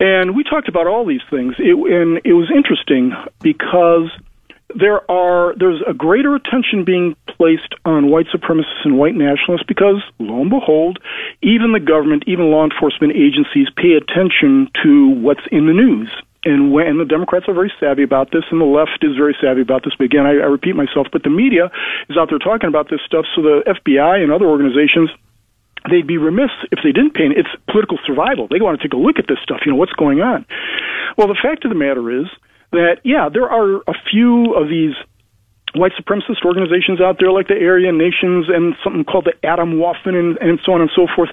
and 0.00 0.34
we 0.34 0.42
talked 0.42 0.68
about 0.68 0.88
all 0.88 1.06
these 1.06 1.22
things. 1.30 1.54
It, 1.58 1.78
and 1.78 2.20
it 2.24 2.34
was 2.34 2.50
interesting 2.54 3.14
because 3.40 4.10
there 4.74 5.08
are 5.08 5.54
there's 5.56 5.80
a 5.86 5.94
greater 5.94 6.34
attention 6.34 6.84
being 6.84 7.14
placed 7.28 7.74
on 7.84 8.10
white 8.10 8.26
supremacists 8.34 8.84
and 8.84 8.98
white 8.98 9.14
nationalists 9.14 9.64
because 9.66 10.02
lo 10.18 10.40
and 10.40 10.50
behold 10.50 10.98
even 11.42 11.72
the 11.72 11.80
government 11.80 12.24
even 12.26 12.50
law 12.50 12.64
enforcement 12.64 13.12
agencies 13.14 13.68
pay 13.76 13.92
attention 13.92 14.68
to 14.82 15.10
what's 15.10 15.46
in 15.52 15.66
the 15.66 15.72
news 15.72 16.10
and 16.44 16.72
when 16.72 16.98
the 16.98 17.04
Democrats 17.04 17.46
are 17.48 17.54
very 17.54 17.72
savvy 17.80 18.02
about 18.02 18.30
this, 18.32 18.44
and 18.50 18.60
the 18.60 18.68
left 18.68 19.02
is 19.02 19.16
very 19.16 19.36
savvy 19.40 19.62
about 19.62 19.84
this. 19.84 19.94
But 19.96 20.04
again, 20.04 20.26
I, 20.26 20.44
I 20.44 20.48
repeat 20.48 20.76
myself, 20.76 21.08
but 21.12 21.22
the 21.22 21.30
media 21.30 21.70
is 22.08 22.16
out 22.16 22.28
there 22.30 22.38
talking 22.38 22.68
about 22.68 22.90
this 22.90 23.00
stuff. 23.06 23.24
So 23.34 23.42
the 23.42 23.62
FBI 23.66 24.22
and 24.22 24.32
other 24.32 24.46
organizations 24.46 25.10
they'd 25.90 26.06
be 26.06 26.16
remiss 26.16 26.50
if 26.72 26.80
they 26.82 26.92
didn't 26.92 27.12
pay. 27.12 27.28
It's 27.28 27.48
political 27.68 27.98
survival. 28.06 28.48
They 28.48 28.60
want 28.60 28.80
to 28.80 28.82
take 28.82 28.94
a 28.94 29.00
look 29.00 29.18
at 29.18 29.26
this 29.28 29.36
stuff. 29.42 29.60
You 29.66 29.72
know 29.72 29.76
what's 29.76 29.92
going 29.92 30.20
on. 30.20 30.46
Well, 31.18 31.28
the 31.28 31.36
fact 31.36 31.64
of 31.64 31.70
the 31.70 31.76
matter 31.76 32.10
is 32.10 32.26
that 32.72 33.04
yeah, 33.04 33.28
there 33.28 33.48
are 33.48 33.84
a 33.86 33.94
few 34.10 34.54
of 34.54 34.68
these 34.68 34.94
white 35.74 35.92
supremacist 36.00 36.44
organizations 36.44 37.00
out 37.00 37.18
there 37.18 37.30
like 37.32 37.48
the 37.48 37.54
Aryan 37.54 37.98
Nations 37.98 38.46
and 38.48 38.74
something 38.82 39.04
called 39.04 39.26
the 39.26 39.34
Atomwaffen 39.46 40.14
and, 40.14 40.38
and 40.38 40.60
so 40.64 40.72
on 40.72 40.80
and 40.80 40.90
so 40.94 41.06
forth. 41.14 41.30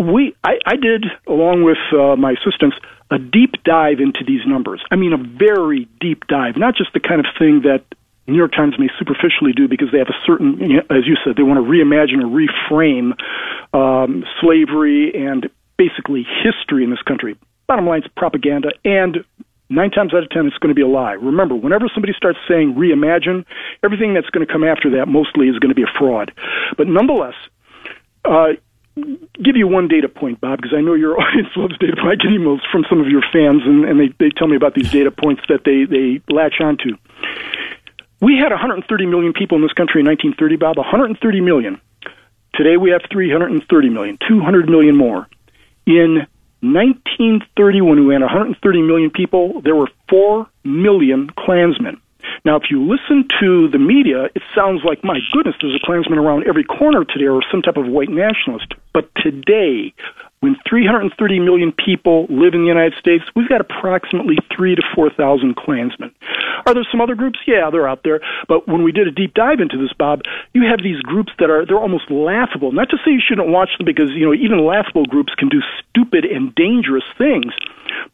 We, 0.00 0.34
I, 0.42 0.56
I 0.64 0.76
did, 0.76 1.04
along 1.28 1.62
with 1.62 1.76
uh, 1.92 2.16
my 2.16 2.32
assistants, 2.32 2.76
a 3.10 3.18
deep 3.18 3.62
dive 3.64 4.00
into 4.00 4.24
these 4.26 4.40
numbers. 4.46 4.82
I 4.90 4.96
mean, 4.96 5.12
a 5.12 5.18
very 5.18 5.88
deep 6.00 6.26
dive, 6.26 6.56
not 6.56 6.74
just 6.74 6.94
the 6.94 7.00
kind 7.00 7.20
of 7.20 7.26
thing 7.38 7.62
that 7.62 7.84
New 8.26 8.38
York 8.38 8.52
Times 8.52 8.78
may 8.78 8.88
superficially 8.98 9.52
do 9.52 9.68
because 9.68 9.88
they 9.92 9.98
have 9.98 10.08
a 10.08 10.16
certain, 10.24 10.56
as 10.88 11.04
you 11.04 11.16
said, 11.22 11.36
they 11.36 11.42
want 11.42 11.58
to 11.58 11.66
reimagine 11.68 12.22
or 12.22 12.30
reframe 12.32 13.12
um, 13.74 14.24
slavery 14.40 15.12
and 15.14 15.50
basically 15.76 16.24
history 16.44 16.84
in 16.84 16.90
this 16.90 17.02
country. 17.02 17.36
Bottom 17.66 17.86
line, 17.86 18.02
is 18.02 18.08
propaganda, 18.16 18.70
and 18.84 19.24
nine 19.68 19.90
times 19.90 20.14
out 20.14 20.22
of 20.22 20.30
ten, 20.30 20.46
it's 20.46 20.58
going 20.58 20.70
to 20.70 20.74
be 20.74 20.82
a 20.82 20.88
lie. 20.88 21.12
Remember, 21.12 21.54
whenever 21.54 21.90
somebody 21.92 22.14
starts 22.16 22.38
saying 22.48 22.74
reimagine, 22.74 23.44
everything 23.84 24.14
that's 24.14 24.30
going 24.30 24.46
to 24.46 24.52
come 24.52 24.64
after 24.64 24.90
that 24.96 25.06
mostly 25.08 25.48
is 25.48 25.58
going 25.58 25.70
to 25.70 25.74
be 25.74 25.82
a 25.82 25.98
fraud. 25.98 26.32
But 26.76 26.86
nonetheless, 26.86 27.34
uh, 28.24 28.54
give 28.96 29.56
you 29.56 29.66
one 29.66 29.88
data 29.88 30.08
point, 30.08 30.40
Bob, 30.40 30.60
because 30.60 30.74
I 30.76 30.80
know 30.80 30.94
your 30.94 31.20
audience 31.20 31.48
loves 31.56 31.76
data 31.78 31.96
points. 31.96 32.22
I 32.22 32.28
get 32.28 32.32
emails 32.32 32.60
from 32.70 32.84
some 32.88 33.00
of 33.00 33.08
your 33.08 33.22
fans, 33.32 33.62
and, 33.64 33.84
and 33.84 34.00
they, 34.00 34.14
they 34.18 34.30
tell 34.30 34.48
me 34.48 34.56
about 34.56 34.74
these 34.74 34.90
data 34.90 35.10
points 35.10 35.42
that 35.48 35.64
they, 35.64 35.84
they 35.84 36.20
latch 36.32 36.60
onto. 36.60 36.96
We 38.20 38.36
had 38.36 38.50
130 38.50 39.06
million 39.06 39.32
people 39.32 39.56
in 39.56 39.62
this 39.62 39.72
country 39.72 40.00
in 40.00 40.06
1930, 40.06 40.56
Bob. 40.56 40.76
130 40.76 41.40
million. 41.40 41.80
Today 42.54 42.76
we 42.76 42.90
have 42.90 43.02
330 43.10 43.88
million, 43.88 44.18
200 44.28 44.68
million 44.68 44.96
more. 44.96 45.26
In 45.86 46.26
1930, 46.60 47.80
when 47.80 48.06
we 48.06 48.12
had 48.12 48.20
130 48.20 48.82
million 48.82 49.10
people, 49.10 49.62
there 49.62 49.74
were 49.74 49.88
4 50.10 50.46
million 50.64 51.30
Klansmen. 51.30 52.00
Now, 52.44 52.56
if 52.56 52.64
you 52.70 52.80
listen 52.80 53.28
to 53.40 53.68
the 53.68 53.78
media, 53.78 54.24
it 54.34 54.42
sounds 54.54 54.80
like, 54.84 55.04
my 55.04 55.18
goodness, 55.32 55.56
there's 55.60 55.74
a 55.74 55.84
Klansman 55.84 56.18
around 56.18 56.46
every 56.48 56.64
corner 56.64 57.04
today 57.04 57.26
or 57.26 57.42
some 57.50 57.62
type 57.62 57.76
of 57.76 57.86
white 57.86 58.08
nationalist. 58.08 58.72
But 58.94 59.10
today, 59.16 59.92
when 60.40 60.56
330 60.68 61.12
million 61.38 61.70
people 61.70 62.26
live 62.30 62.54
in 62.54 62.62
the 62.62 62.68
United 62.68 62.94
States, 62.98 63.24
we've 63.36 63.48
got 63.48 63.60
approximately 63.60 64.36
three 64.54 64.74
to 64.74 64.82
4,000 64.94 65.54
Klansmen. 65.54 66.10
Are 66.66 66.72
there 66.72 66.86
some 66.90 67.00
other 67.00 67.14
groups? 67.14 67.38
Yeah, 67.46 67.68
they're 67.70 67.88
out 67.88 68.04
there. 68.04 68.20
But 68.48 68.66
when 68.66 68.82
we 68.82 68.90
did 68.90 69.06
a 69.06 69.10
deep 69.10 69.34
dive 69.34 69.60
into 69.60 69.76
this, 69.76 69.92
Bob, 69.92 70.22
you 70.54 70.64
have 70.64 70.82
these 70.82 71.00
groups 71.02 71.32
that 71.38 71.50
are, 71.50 71.66
they're 71.66 71.78
almost 71.78 72.10
laughable. 72.10 72.72
Not 72.72 72.88
to 72.88 72.96
say 73.04 73.12
you 73.12 73.20
shouldn't 73.20 73.48
watch 73.48 73.70
them 73.76 73.84
because, 73.84 74.10
you 74.12 74.24
know, 74.24 74.32
even 74.34 74.64
laughable 74.64 75.04
groups 75.04 75.34
can 75.34 75.50
do 75.50 75.60
stupid 75.78 76.24
and 76.24 76.54
dangerous 76.54 77.04
things. 77.18 77.52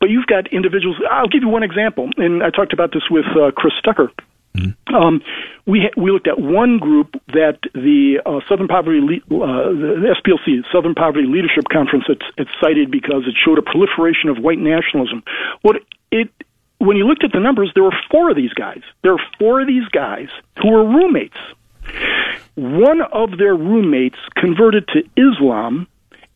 But 0.00 0.10
you've 0.10 0.26
got 0.26 0.52
individuals, 0.52 0.96
I'll 1.08 1.28
give 1.28 1.42
you 1.42 1.48
one 1.48 1.62
example, 1.62 2.10
and 2.16 2.42
I 2.42 2.50
talked 2.50 2.72
about 2.72 2.92
this 2.92 3.04
with 3.08 3.26
uh, 3.38 3.52
Chris 3.52 3.74
Swecker. 3.84 4.10
Mm-hmm. 4.56 4.94
Um, 4.94 5.20
we 5.66 5.80
ha- 5.82 6.00
we 6.00 6.10
looked 6.10 6.28
at 6.28 6.38
one 6.38 6.78
group 6.78 7.12
that 7.28 7.58
the 7.74 8.20
uh, 8.24 8.40
Southern 8.48 8.68
Poverty 8.68 9.00
Le- 9.00 9.36
uh, 9.36 9.70
the 9.72 10.14
SPLC 10.16 10.62
Southern 10.72 10.94
Poverty 10.94 11.26
Leadership 11.26 11.64
Conference 11.72 12.04
it's, 12.08 12.24
it's 12.38 12.50
cited 12.60 12.90
because 12.90 13.24
it 13.26 13.34
showed 13.36 13.58
a 13.58 13.62
proliferation 13.62 14.30
of 14.30 14.38
white 14.38 14.58
nationalism. 14.58 15.22
What 15.62 15.76
it 16.10 16.30
when 16.78 16.96
you 16.96 17.06
looked 17.06 17.24
at 17.24 17.32
the 17.32 17.40
numbers, 17.40 17.70
there 17.74 17.84
were 17.84 17.96
four 18.10 18.30
of 18.30 18.36
these 18.36 18.52
guys. 18.52 18.82
There 19.02 19.12
were 19.12 19.22
four 19.38 19.60
of 19.60 19.66
these 19.66 19.88
guys 19.88 20.28
who 20.60 20.72
were 20.72 20.84
roommates. 20.84 21.36
One 22.54 23.00
of 23.12 23.38
their 23.38 23.54
roommates 23.54 24.18
converted 24.34 24.88
to 24.88 25.02
Islam, 25.16 25.86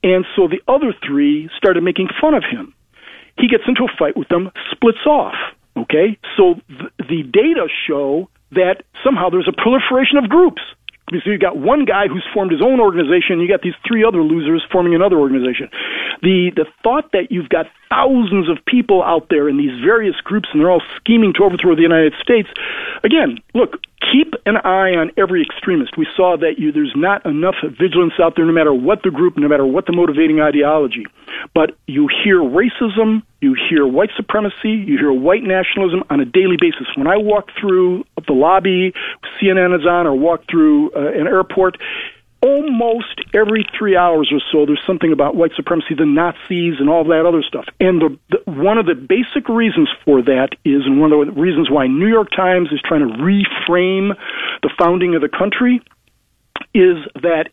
and 0.03 0.25
so 0.37 0.49
the 0.49 0.61
other 0.69 0.95
three 1.07 1.51
started 1.57 1.83
making 1.83 2.09
fun 2.21 2.35
of 2.35 2.45
him. 2.45 2.75
He 3.39 3.49
gets 3.49 3.65
into 3.67 3.85
a 3.85 3.97
fight 3.99 4.17
with 4.17 4.29
them, 4.29 4.51
splits 4.71 5.05
off. 5.07 5.35
Okay, 5.77 6.19
so 6.37 6.55
th- 6.69 6.93
the 6.99 7.23
data 7.23 7.69
show 7.87 8.29
that 8.53 8.83
somehow 9.05 9.31
there's 9.31 9.49
a 9.49 9.53
proliferation 9.53 10.19
of 10.19 10.29
groups. 10.29 10.63
So 11.11 11.31
you've 11.31 11.41
got 11.41 11.59
one 11.59 11.85
guy 11.87 12.07
who's 12.07 12.25
formed 12.33 12.53
his 12.53 12.63
own 12.63 12.79
organization, 12.79 13.41
you 13.41 13.49
got 13.49 13.63
these 13.63 13.75
three 13.87 14.05
other 14.05 14.23
losers 14.23 14.65
forming 14.71 14.95
another 14.95 15.19
organization. 15.19 15.69
The 16.23 16.53
the 16.55 16.67
thought 16.85 17.11
that 17.13 17.33
you've 17.33 17.49
got 17.49 17.67
thousands 17.89 18.49
of 18.49 18.65
people 18.65 19.03
out 19.03 19.27
there 19.29 19.49
in 19.49 19.57
these 19.57 19.75
various 19.83 20.15
groups 20.23 20.49
and 20.53 20.61
they're 20.61 20.71
all 20.71 20.83
scheming 20.97 21.33
to 21.35 21.45
overthrow 21.45 21.75
the 21.75 21.83
United 21.83 22.15
States. 22.23 22.49
Again, 23.03 23.39
look, 23.55 23.83
keep 24.13 24.35
an 24.47 24.57
eye 24.59 24.95
on 24.95 25.11
every 25.17 25.43
extremist. 25.43 25.99
We 25.99 26.07
saw 26.17 26.37
that 26.37 26.59
you, 26.59 26.71
there's 26.71 26.95
not 26.95 27.27
enough 27.27 27.57
vigilance 27.63 28.15
out 28.23 28.37
there, 28.37 28.45
no 28.45 28.53
matter 28.53 28.73
what 28.73 29.03
the 29.03 29.11
group, 29.11 29.37
no 29.37 29.49
matter 29.49 29.67
what 29.67 29.87
the 29.87 29.93
motivating 29.93 30.41
ideology. 30.41 31.07
But 31.55 31.77
you 31.87 32.09
hear 32.23 32.39
racism, 32.39 33.23
you 33.41 33.57
hear 33.69 33.87
white 33.87 34.11
supremacy, 34.17 34.71
you 34.71 34.99
hear 34.99 35.13
white 35.13 35.43
nationalism 35.43 36.05
on 36.11 36.21
a 36.21 36.25
daily 36.25 36.57
basis. 36.61 36.87
When 36.97 37.07
I 37.07 37.17
walk 37.17 37.49
through 37.59 38.05
the 38.27 38.35
lobby, 38.35 38.93
CNN 39.41 39.79
is 39.79 39.87
on, 39.87 40.07
or 40.07 40.15
walk 40.15 40.45
through 40.51 40.93
uh, 40.93 41.19
an 41.19 41.27
airport, 41.27 41.79
almost 42.43 43.21
every 43.35 43.67
three 43.79 43.97
hours 43.97 44.31
or 44.33 44.41
so, 44.53 44.67
there's 44.67 44.83
something 44.87 45.13
about 45.13 45.37
white 45.37 45.53
supremacy, 45.57 45.95
the 45.95 46.07
Nazis, 46.07 46.81
and 46.81 46.89
all 46.89 47.05
that 47.05 47.27
other 47.27 47.43
stuff. 47.43 47.65
And 47.81 48.01
the, 48.01 48.19
the, 48.31 48.51
one 48.51 48.79
of 48.79 48.87
the 48.87 48.95
basic 48.95 49.49
reasons 49.49 49.89
for 50.05 50.23
that 50.23 50.51
is, 50.65 50.85
and 50.85 51.01
one 51.01 51.13
of 51.13 51.27
the 51.27 51.41
reasons 51.41 51.71
why 51.71 51.87
New 51.87 52.09
York 52.09 52.29
Times 52.35 52.69
is 52.73 52.81
trying 52.85 53.07
to 53.07 53.15
reframe 53.17 54.17
the 54.63 54.71
founding 54.79 55.15
of 55.15 55.23
the 55.23 55.29
country, 55.29 55.83
is 56.75 56.97
that 57.23 57.49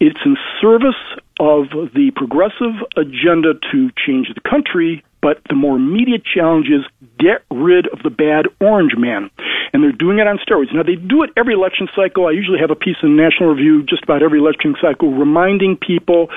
it's 0.00 0.18
in 0.24 0.36
service 0.60 1.00
of 1.40 1.68
the 1.94 2.10
progressive 2.14 2.74
agenda 2.96 3.54
to 3.72 3.90
change 4.06 4.28
the 4.34 4.40
country 4.48 5.04
but 5.26 5.42
the 5.48 5.58
more 5.58 5.74
immediate 5.74 6.22
challenge 6.22 6.70
is 6.70 6.86
get 7.18 7.42
rid 7.50 7.90
of 7.90 7.98
the 8.06 8.14
bad 8.14 8.46
orange 8.60 8.94
man. 8.96 9.28
And 9.72 9.82
they're 9.82 9.90
doing 9.90 10.22
it 10.22 10.30
on 10.30 10.38
steroids. 10.38 10.70
Now, 10.70 10.84
they 10.84 10.94
do 10.94 11.24
it 11.24 11.30
every 11.36 11.52
election 11.52 11.88
cycle. 11.98 12.28
I 12.28 12.30
usually 12.30 12.60
have 12.62 12.70
a 12.70 12.78
piece 12.78 13.02
in 13.02 13.16
National 13.16 13.50
Review 13.50 13.82
just 13.82 14.04
about 14.04 14.22
every 14.22 14.38
election 14.38 14.76
cycle 14.80 15.10
reminding 15.10 15.82
people 15.82 16.30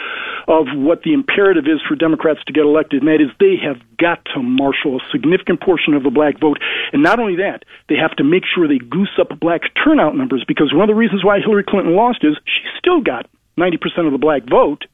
of 0.48 0.74
what 0.74 1.04
the 1.04 1.14
imperative 1.14 1.70
is 1.70 1.78
for 1.88 1.94
Democrats 1.94 2.40
to 2.48 2.52
get 2.52 2.66
elected, 2.66 3.06
and 3.06 3.08
that 3.14 3.22
is 3.22 3.30
they 3.38 3.62
have 3.62 3.78
got 4.02 4.26
to 4.34 4.42
marshal 4.42 4.98
a 4.98 5.06
significant 5.14 5.62
portion 5.62 5.94
of 5.94 6.02
the 6.02 6.10
black 6.10 6.42
vote. 6.42 6.58
And 6.92 7.04
not 7.06 7.20
only 7.20 7.36
that, 7.46 7.66
they 7.90 7.96
have 8.02 8.18
to 8.18 8.24
make 8.24 8.42
sure 8.42 8.66
they 8.66 8.82
goose 8.82 9.14
up 9.22 9.30
black 9.38 9.70
turnout 9.78 10.18
numbers 10.18 10.44
because 10.48 10.74
one 10.74 10.90
of 10.90 10.90
the 10.90 10.98
reasons 10.98 11.24
why 11.24 11.38
Hillary 11.38 11.62
Clinton 11.64 11.94
lost 11.94 12.26
is 12.26 12.34
she 12.50 12.66
still 12.82 13.06
got 13.06 13.30
90% 13.54 14.10
of 14.10 14.18
the 14.18 14.18
black 14.18 14.50
vote 14.50 14.90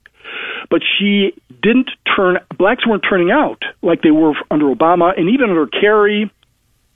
but 0.70 0.82
she 0.98 1.32
didn't 1.62 1.90
turn. 2.16 2.38
Blacks 2.58 2.86
weren't 2.86 3.04
turning 3.08 3.30
out 3.30 3.62
like 3.82 4.02
they 4.02 4.10
were 4.10 4.34
under 4.50 4.66
Obama, 4.66 5.18
and 5.18 5.28
even 5.30 5.50
under 5.50 5.66
Kerry 5.66 6.30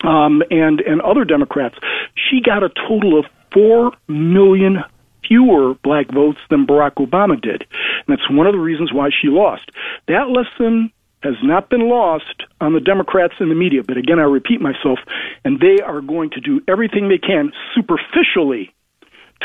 um, 0.02 0.42
and 0.50 0.80
and 0.80 1.00
other 1.00 1.24
Democrats. 1.24 1.76
She 2.14 2.40
got 2.40 2.62
a 2.62 2.68
total 2.88 3.18
of 3.18 3.26
four 3.52 3.92
million 4.08 4.78
fewer 5.26 5.74
black 5.82 6.10
votes 6.12 6.40
than 6.48 6.66
Barack 6.66 6.94
Obama 6.94 7.40
did, 7.40 7.62
and 7.62 8.08
that's 8.08 8.28
one 8.30 8.46
of 8.46 8.52
the 8.52 8.58
reasons 8.58 8.92
why 8.92 9.10
she 9.10 9.28
lost. 9.28 9.70
That 10.08 10.28
lesson 10.28 10.92
has 11.22 11.34
not 11.42 11.68
been 11.68 11.88
lost 11.88 12.44
on 12.60 12.72
the 12.72 12.80
Democrats 12.80 13.34
and 13.40 13.50
the 13.50 13.54
media. 13.54 13.82
But 13.86 13.98
again, 13.98 14.18
I 14.18 14.22
repeat 14.22 14.60
myself, 14.60 14.98
and 15.44 15.60
they 15.60 15.82
are 15.82 16.00
going 16.00 16.30
to 16.30 16.40
do 16.40 16.62
everything 16.66 17.08
they 17.08 17.18
can 17.18 17.52
superficially 17.74 18.74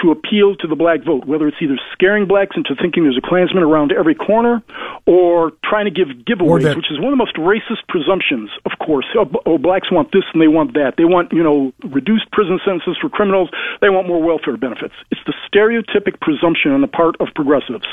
to 0.01 0.11
appeal 0.11 0.55
to 0.57 0.67
the 0.67 0.75
black 0.75 1.03
vote, 1.03 1.25
whether 1.25 1.47
it's 1.47 1.57
either 1.61 1.79
scaring 1.93 2.27
blacks 2.27 2.55
into 2.57 2.75
thinking 2.75 3.03
there's 3.03 3.17
a 3.17 3.25
Klansman 3.25 3.63
around 3.63 3.91
every 3.91 4.15
corner 4.15 4.61
or 5.05 5.51
trying 5.63 5.85
to 5.85 5.91
give 5.91 6.07
giveaways, 6.25 6.63
that, 6.63 6.75
which 6.75 6.91
is 6.91 6.99
one 6.99 7.13
of 7.13 7.17
the 7.17 7.23
most 7.23 7.35
racist 7.35 7.87
presumptions, 7.87 8.49
of 8.65 8.77
course. 8.79 9.05
Oh, 9.15 9.29
oh, 9.45 9.57
blacks 9.57 9.91
want 9.91 10.11
this 10.11 10.23
and 10.33 10.41
they 10.41 10.47
want 10.47 10.73
that. 10.73 10.95
They 10.97 11.05
want, 11.05 11.31
you 11.31 11.43
know, 11.43 11.71
reduced 11.83 12.29
prison 12.31 12.59
sentences 12.65 12.97
for 12.99 13.09
criminals. 13.09 13.49
They 13.81 13.89
want 13.89 14.07
more 14.07 14.21
welfare 14.21 14.57
benefits. 14.57 14.93
It's 15.11 15.21
the 15.25 15.33
stereotypic 15.47 16.19
presumption 16.19 16.71
on 16.71 16.81
the 16.81 16.87
part 16.87 17.15
of 17.19 17.29
progressives. 17.35 17.85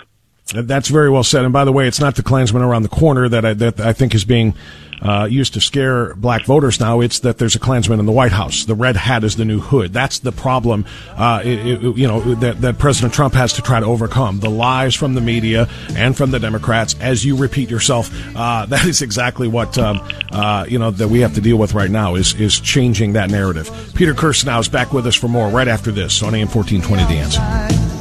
That's 0.55 0.89
very 0.89 1.11
well 1.11 1.25
said. 1.25 1.45
And 1.45 1.53
by 1.53 1.65
the 1.65 1.73
way, 1.73 1.89
it's 1.89 2.01
not 2.01 2.17
the 2.17 2.23
Klansman 2.23 2.63
around 2.63 2.83
the 2.83 2.89
corner 2.89 3.29
that 3.29 3.45
I, 3.45 3.55
that 3.55 3.81
I 3.81 3.93
think 3.93 4.15
is 4.15 4.25
being 4.25 4.55
uh, 5.03 5.27
used 5.29 5.55
to 5.55 5.61
scare 5.61 6.15
black 6.15 6.45
voters 6.45 6.79
now. 6.79 7.01
It's 7.01 7.21
that 7.21 7.39
there's 7.39 7.57
a 7.57 7.59
Klansman 7.59 7.99
in 7.99 8.07
the 8.07 8.13
White 8.13 8.33
House. 8.33 8.65
The 8.65 8.75
red 8.75 8.97
hat 8.97 9.25
is 9.25 9.37
the 9.37 9.45
new 9.45 9.61
hood. 9.61 9.93
That's 9.93 10.21
the 10.21 10.33
problem, 10.33 10.87
uh, 11.17 11.43
it, 11.45 11.59
it, 11.85 11.97
you 11.97 12.07
know, 12.07 12.21
that, 12.37 12.61
that 12.61 12.79
President 12.79 13.13
Trump 13.13 13.35
has 13.35 13.55
to 13.55 13.63
try 13.63 13.81
to 13.81 13.87
overcome. 13.87 14.39
The 14.39 14.51
lies 14.51 14.95
from 14.95 15.15
the 15.15 15.21
media 15.21 15.69
and 15.97 16.17
from 16.17 16.31
the 16.31 16.39
Democrats, 16.39 16.95
as 17.01 17.25
you 17.25 17.37
repeat 17.37 17.69
yourself, 17.69 18.11
uh, 18.37 18.67
that 18.73 18.85
is 18.85 19.03
exactly 19.03 19.49
what, 19.49 19.77
um, 19.77 20.01
uh, 20.31 20.67
you 20.69 20.79
know, 20.79 20.91
that 20.93 21.09
we 21.09 21.21
have 21.21 21.35
to 21.35 21.41
deal 21.41 21.57
with 21.57 21.75
right 21.75 21.91
now 21.91 22.15
is, 22.15 22.35
is 22.35 22.61
changing 22.61 23.15
that 23.15 23.31
narrative. 23.31 23.71
Peter 23.95 24.15
Kirsanow 24.15 24.61
is 24.61 24.69
back 24.69 24.93
with 24.93 25.07
us 25.07 25.17
for 25.17 25.29
more 25.29 25.49
right 25.49 25.69
after 25.69 25.91
this 25.91 26.23
on 26.23 26.35
AM 26.35 26.49
1420 26.49 27.05
The 27.13 27.21
Answer. 27.21 27.92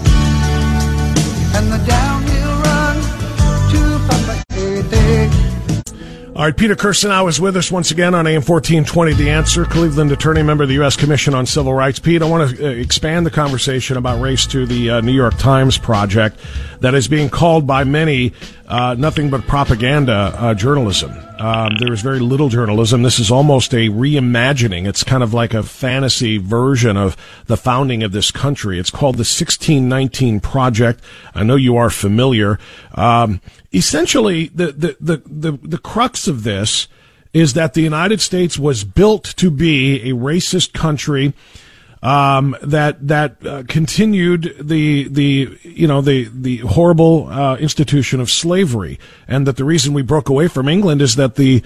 All 6.34 6.44
right, 6.44 6.56
Peter 6.56 6.78
Kirsanow 6.78 7.28
is 7.28 7.42
with 7.42 7.58
us 7.58 7.74
once 7.74 7.92
again 7.92 8.16
on 8.16 8.26
AM 8.26 8.36
1420 8.36 9.14
The 9.16 9.32
Answer, 9.32 9.66
Cleveland 9.66 10.14
attorney, 10.14 10.42
member 10.42 10.64
of 10.64 10.70
the 10.70 10.76
U.S. 10.76 10.96
Commission 10.96 11.34
on 11.34 11.46
Civil 11.46 11.74
Rights. 11.74 12.00
Pete, 12.00 12.22
I 12.22 12.26
want 12.26 12.56
to 12.56 12.68
uh, 12.68 12.70
expand 12.70 13.26
the 13.26 13.32
conversation 13.32 13.98
about 13.98 14.22
race 14.22 14.48
to 14.48 14.66
the 14.66 14.92
uh, 14.92 15.02
New 15.02 15.12
York 15.12 15.38
Times 15.38 15.78
project 15.78 16.40
that 16.80 16.96
is 16.96 17.10
being 17.10 17.30
called 17.30 17.68
by 17.68 17.84
many 17.84 18.32
uh, 18.66 18.96
nothing 18.98 19.30
but 19.30 19.42
propaganda 19.42 20.34
uh, 20.38 20.54
journalism. 20.54 21.12
Um, 21.38 21.76
there 21.80 21.92
is 21.92 22.02
very 22.02 22.20
little 22.20 22.48
journalism. 22.48 23.02
This 23.02 23.20
is 23.20 23.30
almost 23.30 23.74
a 23.74 23.90
reimagining. 23.90 24.88
It's 24.88 25.04
kind 25.04 25.24
of 25.24 25.34
like 25.34 25.54
a 25.54 25.64
fantasy 25.64 26.38
version 26.38 26.96
of 26.96 27.18
the 27.48 27.58
founding 27.58 28.04
of 28.04 28.14
this 28.14 28.32
country. 28.32 28.80
It's 28.80 28.92
called 28.92 29.16
the 29.16 29.28
1619 29.28 30.40
Project. 30.40 31.04
I 31.36 31.44
know 31.44 31.58
you 31.58 31.76
are 31.76 31.90
familiar. 31.90 32.58
Um, 32.96 33.42
essentially, 33.74 34.48
the, 34.48 34.72
the, 34.72 34.98
the, 35.00 35.22
the, 35.26 35.52
the 35.62 35.78
crux 35.78 36.28
of 36.28 36.44
this 36.44 36.88
is 37.34 37.54
that 37.54 37.74
the 37.74 37.82
United 37.82 38.20
States 38.22 38.60
was 38.60 38.84
built 38.84 39.24
to 39.38 39.50
be 39.50 40.10
a 40.10 40.14
racist 40.14 40.74
country 40.74 41.34
um, 42.04 42.56
that 42.64 43.08
that 43.08 43.46
uh, 43.46 43.64
continued 43.68 44.56
the 44.60 45.08
the 45.08 45.58
you 45.62 45.88
know 45.88 46.02
the 46.02 46.30
the 46.34 46.58
horrible 46.58 47.28
uh, 47.28 47.58
institution 47.58 48.20
of 48.20 48.32
slavery, 48.32 49.00
and 49.28 49.46
that 49.46 49.58
the 49.58 49.64
reason 49.64 49.94
we 49.94 50.02
broke 50.02 50.28
away 50.28 50.48
from 50.48 50.68
England 50.68 51.02
is 51.02 51.16
that 51.16 51.36
the 51.36 51.62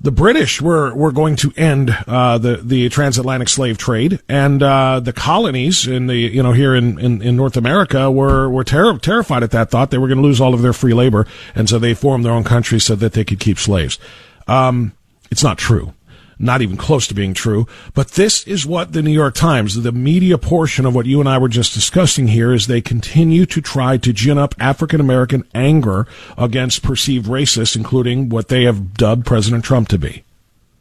the 0.00 0.10
British 0.10 0.60
were, 0.60 0.94
were 0.94 1.12
going 1.12 1.36
to 1.36 1.52
end 1.56 1.96
uh, 2.06 2.38
the 2.38 2.56
the 2.58 2.88
transatlantic 2.88 3.48
slave 3.48 3.78
trade, 3.78 4.20
and 4.28 4.62
uh, 4.62 5.00
the 5.00 5.12
colonies 5.12 5.86
in 5.86 6.06
the 6.06 6.16
you 6.16 6.42
know 6.42 6.52
here 6.52 6.74
in, 6.74 6.98
in, 6.98 7.22
in 7.22 7.36
North 7.36 7.56
America 7.56 8.10
were 8.10 8.48
were 8.48 8.64
ter- 8.64 8.98
terrified 8.98 9.42
at 9.42 9.50
that 9.52 9.70
thought 9.70 9.90
they 9.90 9.98
were 9.98 10.08
going 10.08 10.18
to 10.18 10.24
lose 10.24 10.40
all 10.40 10.54
of 10.54 10.62
their 10.62 10.72
free 10.72 10.94
labor, 10.94 11.26
and 11.54 11.68
so 11.68 11.78
they 11.78 11.94
formed 11.94 12.24
their 12.24 12.32
own 12.32 12.44
country 12.44 12.78
so 12.78 12.94
that 12.94 13.12
they 13.12 13.24
could 13.24 13.40
keep 13.40 13.58
slaves. 13.58 13.98
Um, 14.46 14.92
it's 15.30 15.42
not 15.42 15.58
true 15.58 15.94
not 16.38 16.62
even 16.62 16.76
close 16.76 17.06
to 17.08 17.14
being 17.14 17.34
true. 17.34 17.66
But 17.94 18.12
this 18.12 18.44
is 18.44 18.66
what 18.66 18.92
the 18.92 19.02
New 19.02 19.12
York 19.12 19.34
Times, 19.34 19.82
the 19.82 19.92
media 19.92 20.38
portion 20.38 20.86
of 20.86 20.94
what 20.94 21.06
you 21.06 21.20
and 21.20 21.28
I 21.28 21.38
were 21.38 21.48
just 21.48 21.74
discussing 21.74 22.28
here, 22.28 22.52
is 22.52 22.66
they 22.66 22.80
continue 22.80 23.46
to 23.46 23.60
try 23.60 23.96
to 23.98 24.12
gin 24.12 24.38
up 24.38 24.54
African 24.58 25.00
American 25.00 25.44
anger 25.54 26.06
against 26.36 26.82
perceived 26.82 27.26
racists, 27.26 27.76
including 27.76 28.28
what 28.28 28.48
they 28.48 28.64
have 28.64 28.94
dubbed 28.94 29.26
President 29.26 29.64
Trump 29.64 29.88
to 29.88 29.98
be. 29.98 30.24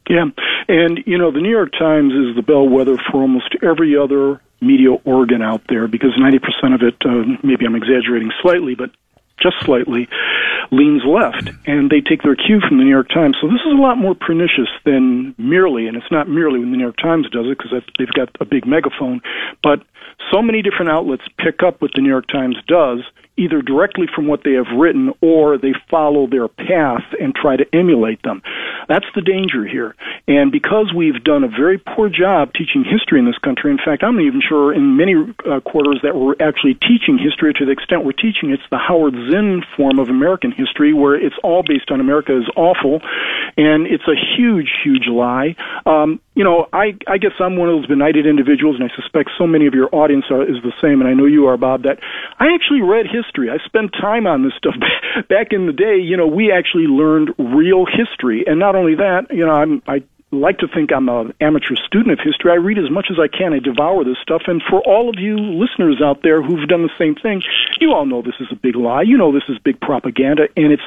Yeah, 0.10 0.26
and 0.68 1.00
you 1.06 1.18
know, 1.18 1.32
the 1.32 1.40
New 1.40 1.52
York 1.52 1.72
Times 1.72 2.14
is 2.14 2.36
the 2.36 2.42
bellwether 2.42 2.98
for 3.12 3.22
almost 3.22 3.56
every 3.62 3.98
other 3.98 4.42
media 4.62 4.92
organ 5.06 5.42
out 5.42 5.62
there 5.68 5.88
because 5.88 6.12
90% 6.18 6.74
of 6.74 6.82
it, 6.82 6.96
uh, 7.06 7.38
maybe 7.44 7.66
I'm 7.66 7.76
exaggerating 7.76 8.32
slightly, 8.42 8.76
but 8.76 8.92
just 9.44 9.60
slightly, 9.62 10.08
leans 10.72 11.04
left, 11.06 11.52
and 11.68 11.90
they 11.92 12.00
take 12.00 12.24
their 12.24 12.36
cue 12.36 12.62
from 12.66 12.78
the 12.78 12.84
New 12.84 12.90
York 12.90 13.10
Times. 13.10 13.36
So 13.42 13.48
this 13.48 13.62
is 13.66 13.74
a 13.74 13.82
lot 13.82 13.98
more 13.98 14.16
pernicious 14.16 14.70
than 14.86 15.36
merely, 15.38 15.88
and 15.88 15.98
it's 15.98 16.12
not 16.12 16.30
merely 16.30 16.60
when 16.60 16.72
the 16.72 16.78
New 16.78 16.84
York 16.84 16.98
Times 16.98 17.30
does 17.30 17.46
it 17.46 17.58
because 17.58 17.72
they've 18.00 18.14
got 18.16 18.30
a 18.40 18.46
big 18.46 18.66
megaphone, 18.66 19.22
but 19.62 19.84
so 20.32 20.42
many 20.42 20.62
different 20.62 20.90
outlets 20.90 21.24
pick 21.38 21.62
up 21.62 21.82
what 21.82 21.92
the 21.96 22.02
New 22.02 22.10
York 22.10 22.28
Times 22.28 22.56
does 22.68 23.00
either 23.38 23.62
directly 23.62 24.08
from 24.14 24.28
what 24.28 24.44
they 24.44 24.54
have 24.54 24.68
written 24.78 25.12
or 25.22 25.58
they 25.58 25.74
follow 25.90 26.28
their 26.28 26.48
path 26.48 27.04
and 27.20 27.34
try 27.34 27.56
to 27.56 27.66
emulate 27.74 28.22
them. 28.24 28.42
That's 28.88 29.06
the 29.16 29.22
danger 29.22 29.66
here. 29.66 29.96
And 30.28 30.52
because 30.52 30.94
we've 30.96 31.24
done 31.24 31.44
a 31.44 31.48
very 31.48 31.78
poor 31.78 32.10
job 32.10 32.54
teaching 32.54 32.84
history 32.84 33.20
in 33.20 33.26
this 33.26 33.38
country, 33.40 33.72
in 33.72 33.78
fact, 33.78 34.04
I'm 34.04 34.16
not 34.16 34.26
even 34.26 34.42
sure 34.48 34.74
in 34.74 34.98
many 34.98 35.16
uh, 35.16 35.60
quarters 35.62 36.00
that 36.04 36.16
we're 36.16 36.36
actually 36.40 36.76
teaching 36.76 37.18
history 37.18 37.54
to 37.54 37.66
the 37.66 37.72
extent 37.72 38.06
we're 38.06 38.12
teaching 38.14 38.52
it's 38.52 38.64
the 38.70 38.78
Howard 38.78 39.14
Zinn 39.32 39.64
form 39.76 40.00
of 40.00 40.10
American 40.10 40.52
history 40.52 40.94
where 40.94 41.16
it's 41.16 41.36
all 41.44 41.64
based 41.64 41.92
on 41.92 42.00
America 42.00 42.38
is 42.38 42.48
awful 42.56 43.02
and 43.58 43.88
it's 43.88 44.08
a 44.08 44.16
huge, 44.38 44.70
huge 44.84 45.08
lie. 45.08 45.56
Um, 45.86 46.20
you 46.36 46.44
know, 46.44 46.68
I, 46.74 46.98
I 47.08 47.18
guess 47.18 47.34
I'm 47.40 47.58
one 47.58 47.70
of 47.70 47.76
those 47.76 47.88
benighted 47.88 48.26
individuals, 48.26 48.78
and 48.80 48.90
I 48.90 48.96
suspect 48.96 49.30
so 49.38 49.46
many 49.46 49.68
of 49.68 49.74
your 49.74 49.94
audience 49.94 50.26
are, 50.32 50.42
is 50.42 50.62
the 50.64 50.74
same, 50.82 51.00
and 51.00 51.08
I 51.08 51.14
know 51.14 51.26
you 51.26 51.46
are, 51.48 51.58
Bob, 51.58 51.84
that 51.84 52.00
I 52.40 52.54
actually 52.56 52.82
read 52.82 53.06
history. 53.06 53.50
I 53.50 53.64
spent 53.66 53.92
time 53.94 54.26
on 54.26 54.44
this 54.44 54.54
stuff. 54.58 54.74
Back 55.30 55.48
in 55.52 55.68
the 55.68 55.74
day, 55.74 55.98
you 56.02 56.18
know, 56.18 56.28
we 56.28 56.52
actually 56.52 56.90
learned 56.90 57.36
real 57.38 57.86
history. 57.86 58.46
And 58.48 58.60
not 58.60 58.76
only 58.76 58.96
that, 58.96 59.28
you 59.30 59.46
know, 59.46 59.54
I'm, 59.54 59.84
I 59.88 60.04
like 60.34 60.58
to 60.60 60.68
think 60.68 60.92
I'm 60.92 61.10
an 61.10 61.34
amateur 61.40 61.76
student 61.76 62.12
of 62.12 62.20
history. 62.24 62.52
I 62.52 62.56
read 62.56 62.78
as 62.78 62.90
much 62.90 63.08
as 63.12 63.18
I 63.20 63.28
can. 63.28 63.54
I 63.54 63.60
devour 63.60 64.04
this 64.04 64.18
stuff. 64.22 64.44
And 64.48 64.62
for 64.70 64.82
all 64.82 65.10
of 65.10 65.16
you 65.20 65.38
listeners 65.38 66.02
out 66.04 66.24
there 66.24 66.42
who've 66.42 66.68
done 66.68 66.84
the 66.84 66.94
same 66.98 67.16
thing, 67.16 67.42
you 67.80 67.94
all 67.94 68.06
know 68.06 68.22
this 68.22 68.40
is 68.40 68.48
a 68.52 68.56
big 68.56 68.76
lie. 68.76 69.04
You 69.04 69.18
know 69.18 69.32
this 69.32 69.48
is 69.48 69.58
big 69.60 69.80
propaganda. 69.80 70.48
And 70.58 70.72
it's, 70.72 70.84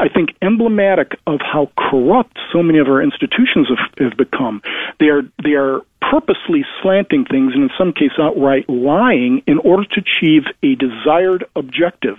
I 0.00 0.08
think, 0.08 0.30
emblematic 0.42 1.18
of 1.26 1.40
how 1.40 1.70
corrupt 1.78 2.38
so 2.52 2.62
many 2.62 2.78
of 2.78 2.88
our 2.88 3.02
institutions 3.02 3.68
have, 3.68 4.10
have 4.10 4.18
become. 4.18 4.62
They 5.00 5.06
are, 5.06 5.22
they 5.42 5.54
are 5.54 5.80
purposely 6.00 6.64
slanting 6.82 7.24
things 7.24 7.52
and 7.54 7.64
in 7.64 7.70
some 7.76 7.92
cases 7.92 8.18
outright 8.18 8.68
lying 8.68 9.42
in 9.46 9.58
order 9.58 9.84
to 9.84 10.00
achieve 10.00 10.44
a 10.62 10.74
desired 10.76 11.44
objective. 11.56 12.16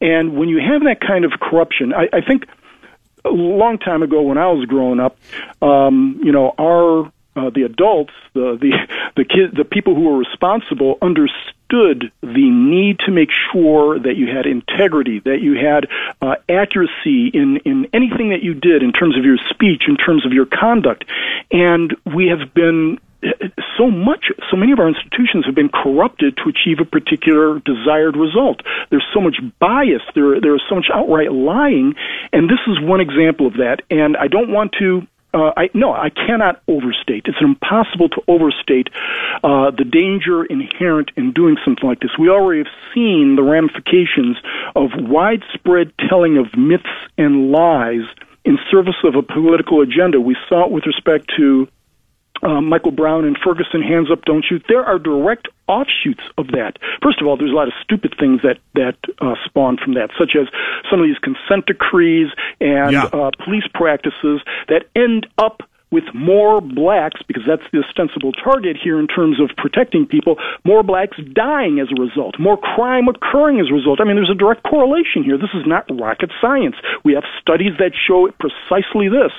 And 0.00 0.36
when 0.36 0.48
you 0.48 0.58
have 0.58 0.82
that 0.82 1.00
kind 1.00 1.24
of 1.24 1.32
corruption, 1.40 1.92
I, 1.92 2.08
I 2.12 2.20
think 2.20 2.44
a 3.24 3.30
long 3.30 3.78
time 3.78 4.02
ago 4.02 4.22
when 4.22 4.38
I 4.38 4.46
was 4.48 4.66
growing 4.66 5.00
up, 5.00 5.16
um, 5.62 6.20
you 6.22 6.32
know, 6.32 6.54
our 6.58 7.12
uh, 7.36 7.50
the 7.50 7.62
adults, 7.62 8.12
the 8.34 8.58
the 8.60 8.72
the 9.16 9.24
kids, 9.24 9.54
the 9.56 9.64
people 9.64 9.94
who 9.94 10.02
were 10.02 10.18
responsible 10.18 10.98
understood 11.00 12.10
the 12.22 12.50
need 12.50 12.98
to 13.00 13.12
make 13.12 13.28
sure 13.52 13.98
that 13.98 14.16
you 14.16 14.26
had 14.26 14.46
integrity, 14.46 15.20
that 15.20 15.40
you 15.40 15.54
had 15.54 15.86
uh, 16.20 16.36
accuracy 16.48 17.28
in 17.32 17.58
in 17.64 17.88
anything 17.92 18.30
that 18.30 18.42
you 18.42 18.54
did 18.54 18.82
in 18.82 18.92
terms 18.92 19.16
of 19.16 19.24
your 19.24 19.38
speech, 19.50 19.84
in 19.88 19.96
terms 19.96 20.26
of 20.26 20.32
your 20.32 20.46
conduct, 20.46 21.04
and 21.50 21.96
we 22.04 22.28
have 22.28 22.52
been 22.54 22.98
so 23.76 23.90
much, 23.90 24.26
so 24.50 24.56
many 24.56 24.72
of 24.72 24.78
our 24.78 24.88
institutions 24.88 25.44
have 25.46 25.54
been 25.54 25.68
corrupted 25.68 26.36
to 26.38 26.48
achieve 26.48 26.80
a 26.80 26.84
particular 26.84 27.58
desired 27.60 28.16
result. 28.16 28.60
There's 28.90 29.06
so 29.12 29.20
much 29.20 29.36
bias. 29.58 30.02
There, 30.14 30.40
there 30.40 30.54
is 30.54 30.62
so 30.68 30.74
much 30.74 30.86
outright 30.92 31.32
lying, 31.32 31.94
and 32.32 32.48
this 32.48 32.60
is 32.66 32.80
one 32.80 33.00
example 33.00 33.46
of 33.46 33.54
that. 33.54 33.82
And 33.90 34.16
I 34.16 34.28
don't 34.28 34.50
want 34.50 34.72
to 34.78 35.06
uh, 35.32 35.52
I 35.56 35.70
no, 35.74 35.92
I 35.92 36.10
cannot 36.10 36.60
overstate. 36.66 37.26
It's 37.26 37.40
impossible 37.40 38.08
to 38.08 38.22
overstate 38.26 38.88
uh, 39.44 39.70
the 39.70 39.84
danger 39.84 40.44
inherent 40.44 41.12
in 41.16 41.32
doing 41.32 41.56
something 41.64 41.88
like 41.88 42.00
this. 42.00 42.10
We 42.18 42.28
already 42.28 42.64
have 42.64 42.72
seen 42.92 43.36
the 43.36 43.42
ramifications 43.42 44.36
of 44.74 44.90
widespread 44.96 45.92
telling 46.08 46.36
of 46.36 46.46
myths 46.58 46.88
and 47.16 47.52
lies 47.52 48.02
in 48.44 48.58
service 48.70 48.96
of 49.04 49.14
a 49.14 49.22
political 49.22 49.82
agenda. 49.82 50.20
We 50.20 50.36
saw 50.48 50.64
it 50.64 50.72
with 50.72 50.86
respect 50.86 51.30
to 51.36 51.68
uh, 52.42 52.60
Michael 52.60 52.92
Brown 52.92 53.24
and 53.24 53.36
Ferguson, 53.42 53.82
hands 53.82 54.10
up, 54.10 54.24
don't 54.24 54.44
shoot. 54.44 54.64
There 54.68 54.84
are 54.84 54.98
direct 54.98 55.48
offshoots 55.68 56.22
of 56.38 56.48
that. 56.48 56.78
First 57.02 57.20
of 57.20 57.26
all, 57.26 57.36
there's 57.36 57.52
a 57.52 57.54
lot 57.54 57.68
of 57.68 57.74
stupid 57.82 58.14
things 58.18 58.40
that 58.42 58.58
that 58.74 58.96
uh, 59.20 59.34
spawn 59.44 59.76
from 59.76 59.94
that, 59.94 60.10
such 60.18 60.32
as 60.40 60.48
some 60.90 61.00
of 61.00 61.06
these 61.06 61.18
consent 61.18 61.66
decrees 61.66 62.28
and 62.60 62.92
yeah. 62.92 63.04
uh, 63.04 63.30
police 63.44 63.64
practices 63.72 64.40
that 64.68 64.84
end 64.96 65.26
up 65.38 65.62
with 65.90 66.04
more 66.14 66.60
blacks, 66.60 67.20
because 67.26 67.42
that's 67.46 67.66
the 67.72 67.78
ostensible 67.78 68.32
target 68.32 68.76
here 68.82 68.98
in 68.98 69.06
terms 69.06 69.40
of 69.40 69.50
protecting 69.56 70.06
people, 70.06 70.36
more 70.64 70.82
blacks 70.82 71.18
dying 71.32 71.80
as 71.80 71.88
a 71.90 72.00
result, 72.00 72.38
more 72.38 72.56
crime 72.56 73.08
occurring 73.08 73.60
as 73.60 73.70
a 73.70 73.74
result. 73.74 74.00
I 74.00 74.04
mean, 74.04 74.16
there's 74.16 74.30
a 74.30 74.34
direct 74.34 74.62
correlation 74.62 75.24
here. 75.24 75.36
This 75.36 75.54
is 75.54 75.66
not 75.66 75.86
rocket 75.90 76.30
science. 76.40 76.76
We 77.04 77.14
have 77.14 77.24
studies 77.40 77.72
that 77.78 77.92
show 77.94 78.30
precisely 78.38 79.08
this. 79.08 79.32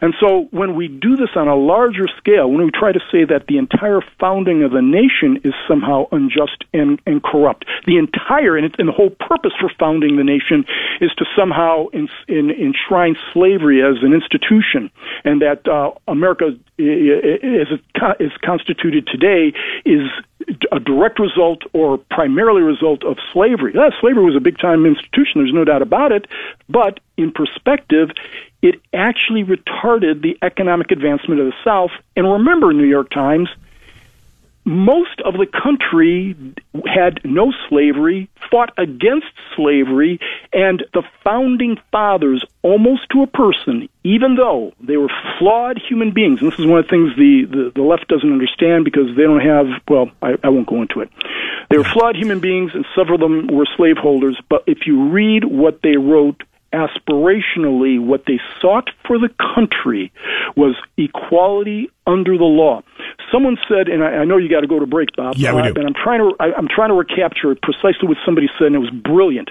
And 0.00 0.14
so 0.20 0.48
when 0.50 0.74
we 0.74 0.88
do 0.88 1.16
this 1.16 1.30
on 1.36 1.48
a 1.48 1.56
larger 1.56 2.06
scale, 2.18 2.50
when 2.50 2.64
we 2.64 2.70
try 2.70 2.92
to 2.92 3.00
say 3.10 3.24
that 3.24 3.46
the 3.48 3.58
entire 3.58 4.00
founding 4.20 4.62
of 4.62 4.72
the 4.72 4.82
nation 4.82 5.40
is 5.44 5.54
somehow 5.66 6.06
unjust 6.12 6.64
and, 6.72 7.00
and 7.06 7.22
corrupt, 7.22 7.64
the 7.86 7.96
entire 7.96 8.56
and, 8.56 8.66
it, 8.66 8.74
and 8.78 8.88
the 8.88 8.92
whole 8.92 9.10
purpose 9.10 9.52
for 9.60 9.70
founding 9.78 10.16
the 10.16 10.24
nation 10.24 10.64
is 11.00 11.10
to 11.16 11.24
somehow 11.36 11.86
in, 11.88 12.08
in, 12.28 12.50
enshrine 12.50 13.16
slavery 13.32 13.82
as 13.82 14.02
an 14.02 14.12
institution, 14.12 14.90
and 15.24 15.40
that 15.40 15.66
uh, 15.68 15.90
America, 16.08 16.46
as 16.48 16.56
it 16.78 18.20
is 18.20 18.32
constituted 18.44 19.06
today, 19.06 19.52
is 19.84 20.08
a 20.72 20.80
direct 20.80 21.18
result 21.18 21.62
or 21.72 21.98
primarily 21.98 22.62
result 22.62 23.04
of 23.04 23.16
slavery. 23.32 23.72
Yeah, 23.74 23.90
slavery 24.00 24.24
was 24.24 24.36
a 24.36 24.40
big 24.40 24.58
time 24.58 24.84
institution, 24.84 25.40
there's 25.40 25.52
no 25.52 25.64
doubt 25.64 25.82
about 25.82 26.12
it, 26.12 26.26
but 26.68 27.00
in 27.16 27.32
perspective, 27.32 28.10
it 28.62 28.80
actually 28.92 29.44
retarded 29.44 30.22
the 30.22 30.36
economic 30.42 30.90
advancement 30.90 31.40
of 31.40 31.46
the 31.46 31.54
South. 31.62 31.90
And 32.16 32.30
remember, 32.30 32.72
New 32.72 32.86
York 32.86 33.10
Times, 33.10 33.48
most 34.64 35.20
of 35.24 35.34
the 35.34 35.46
country 35.46 36.36
had 36.86 37.20
no 37.24 37.52
slavery, 37.68 38.30
fought 38.50 38.72
against 38.78 39.26
slavery, 39.54 40.18
and 40.52 40.84
the 40.94 41.02
founding 41.22 41.76
fathers, 41.92 42.44
almost 42.62 43.08
to 43.10 43.22
a 43.22 43.26
person, 43.26 43.88
even 44.04 44.36
though 44.36 44.72
they 44.80 44.96
were 44.96 45.10
flawed 45.38 45.78
human 45.78 46.12
beings, 46.12 46.40
and 46.40 46.50
this 46.50 46.58
is 46.58 46.66
one 46.66 46.78
of 46.78 46.86
the 46.86 46.90
things 46.90 47.16
the, 47.16 47.44
the, 47.44 47.72
the 47.74 47.82
left 47.82 48.08
doesn't 48.08 48.32
understand 48.32 48.84
because 48.84 49.14
they 49.16 49.22
don't 49.22 49.40
have, 49.40 49.66
well, 49.88 50.10
I, 50.22 50.36
I 50.42 50.48
won't 50.48 50.66
go 50.66 50.80
into 50.80 51.00
it. 51.00 51.10
They 51.70 51.78
were 51.78 51.84
flawed 51.84 52.16
human 52.16 52.40
beings, 52.40 52.72
and 52.74 52.86
several 52.94 53.16
of 53.16 53.20
them 53.20 53.48
were 53.48 53.66
slaveholders, 53.76 54.40
but 54.48 54.64
if 54.66 54.86
you 54.86 55.10
read 55.10 55.44
what 55.44 55.80
they 55.82 55.96
wrote, 55.96 56.42
aspirationally, 56.74 58.04
what 58.04 58.24
they 58.26 58.40
sought 58.60 58.90
for 59.06 59.18
the 59.18 59.30
country 59.54 60.12
was 60.56 60.74
equality 60.96 61.90
under 62.06 62.36
the 62.36 62.44
law. 62.44 62.82
Someone 63.30 63.56
said, 63.68 63.88
and 63.88 64.02
I, 64.02 64.08
I 64.08 64.24
know 64.24 64.36
you 64.36 64.48
got 64.48 64.60
to 64.60 64.66
go 64.66 64.78
to 64.78 64.86
break, 64.86 65.14
Bob. 65.16 65.36
Yeah, 65.36 65.54
we 65.54 65.62
uh, 65.62 65.72
do. 65.72 65.80
And 65.80 65.86
I'm 65.86 65.94
trying 65.94 66.20
to, 66.20 66.36
I, 66.40 66.52
I'm 66.54 66.68
trying 66.68 66.88
to 66.88 66.94
recapture 66.94 67.54
precisely 67.54 68.08
what 68.08 68.18
somebody 68.24 68.48
said, 68.58 68.68
and 68.68 68.76
it 68.76 68.80
was 68.80 68.90
brilliant. 68.90 69.50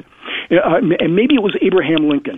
Uh, 0.52 0.82
and 1.00 1.16
maybe 1.16 1.36
it 1.36 1.42
was 1.42 1.56
Abraham 1.62 2.10
Lincoln 2.10 2.38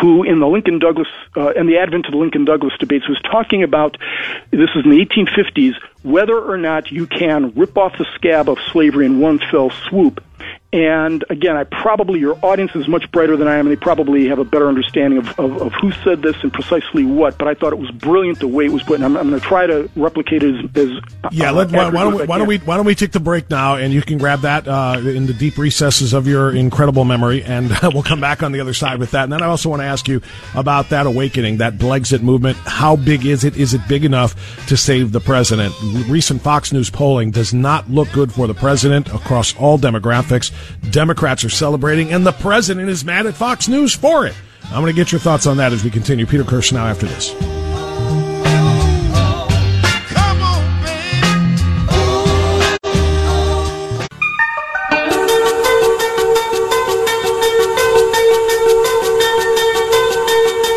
who 0.00 0.24
in 0.24 0.40
the 0.40 0.46
Lincoln 0.46 0.78
Douglas 0.78 1.08
uh, 1.36 1.50
and 1.50 1.68
the 1.68 1.78
advent 1.78 2.06
of 2.06 2.12
the 2.12 2.18
Lincoln 2.18 2.44
Douglas 2.44 2.72
debates 2.78 3.08
was 3.08 3.20
talking 3.22 3.62
about 3.62 3.96
this 4.50 4.70
is 4.74 4.84
in 4.84 4.90
the 4.90 5.04
1850s 5.04 5.74
whether 6.02 6.38
or 6.38 6.56
not 6.56 6.90
you 6.90 7.06
can 7.06 7.52
rip 7.54 7.76
off 7.78 7.96
the 7.98 8.06
scab 8.14 8.48
of 8.48 8.58
slavery 8.72 9.06
in 9.06 9.20
one 9.20 9.38
fell 9.38 9.70
swoop 9.70 10.22
and 10.76 11.24
again, 11.30 11.56
I 11.56 11.64
probably 11.64 12.20
your 12.20 12.38
audience 12.44 12.72
is 12.74 12.86
much 12.86 13.10
brighter 13.10 13.34
than 13.34 13.48
I 13.48 13.54
am, 13.56 13.66
and 13.66 13.74
they 13.74 13.80
probably 13.80 14.28
have 14.28 14.38
a 14.38 14.44
better 14.44 14.68
understanding 14.68 15.18
of, 15.18 15.40
of, 15.40 15.62
of 15.62 15.72
who 15.80 15.90
said 16.04 16.20
this 16.20 16.36
and 16.42 16.52
precisely 16.52 17.02
what. 17.02 17.38
But 17.38 17.48
I 17.48 17.54
thought 17.54 17.72
it 17.72 17.78
was 17.78 17.90
brilliant 17.92 18.40
the 18.40 18.46
way 18.46 18.66
it 18.66 18.72
was 18.72 18.82
put. 18.82 18.96
And 18.96 19.04
I'm, 19.06 19.16
I'm 19.16 19.30
going 19.30 19.40
to 19.40 19.46
try 19.46 19.66
to 19.66 19.88
replicate 19.96 20.42
it 20.42 20.54
as, 20.54 20.76
as 20.76 21.32
yeah. 21.32 21.48
Uh, 21.48 21.54
let, 21.54 21.70
why, 21.70 21.88
why, 21.88 22.02
don't 22.02 22.14
we, 22.14 22.26
why 22.26 22.36
don't 22.36 22.46
we 22.46 22.58
why 22.58 22.76
don't 22.76 22.84
we 22.84 22.94
take 22.94 23.12
the 23.12 23.20
break 23.20 23.48
now, 23.48 23.76
and 23.76 23.90
you 23.90 24.02
can 24.02 24.18
grab 24.18 24.40
that 24.40 24.68
uh, 24.68 25.00
in 25.02 25.24
the 25.24 25.32
deep 25.32 25.56
recesses 25.56 26.12
of 26.12 26.26
your 26.26 26.54
incredible 26.54 27.06
memory, 27.06 27.42
and 27.42 27.70
we'll 27.94 28.02
come 28.02 28.20
back 28.20 28.42
on 28.42 28.52
the 28.52 28.60
other 28.60 28.74
side 28.74 28.98
with 28.98 29.12
that. 29.12 29.24
And 29.24 29.32
then 29.32 29.42
I 29.42 29.46
also 29.46 29.70
want 29.70 29.80
to 29.80 29.86
ask 29.86 30.06
you 30.08 30.20
about 30.54 30.90
that 30.90 31.06
awakening, 31.06 31.56
that 31.56 31.78
Blexit 31.78 32.20
movement. 32.20 32.58
How 32.58 32.96
big 32.96 33.24
is 33.24 33.44
it? 33.44 33.56
Is 33.56 33.72
it 33.72 33.80
big 33.88 34.04
enough 34.04 34.66
to 34.66 34.76
save 34.76 35.12
the 35.12 35.20
president? 35.20 35.74
Recent 36.06 36.42
Fox 36.42 36.70
News 36.70 36.90
polling 36.90 37.30
does 37.30 37.54
not 37.54 37.88
look 37.88 38.12
good 38.12 38.30
for 38.30 38.46
the 38.46 38.52
president 38.52 39.08
across 39.08 39.56
all 39.56 39.78
demographics. 39.78 40.52
Democrats 40.90 41.44
are 41.44 41.50
celebrating, 41.50 42.12
and 42.12 42.26
the 42.26 42.32
president 42.32 42.88
is 42.88 43.04
mad 43.04 43.26
at 43.26 43.34
Fox 43.34 43.68
News 43.68 43.94
for 43.94 44.26
it. 44.26 44.34
I'm 44.64 44.82
going 44.82 44.86
to 44.86 44.92
get 44.92 45.12
your 45.12 45.20
thoughts 45.20 45.46
on 45.46 45.58
that 45.58 45.72
as 45.72 45.84
we 45.84 45.90
continue. 45.90 46.26
Peter 46.26 46.44
Kirsanow 46.44 46.90
after 46.90 47.06
this. 47.06 47.34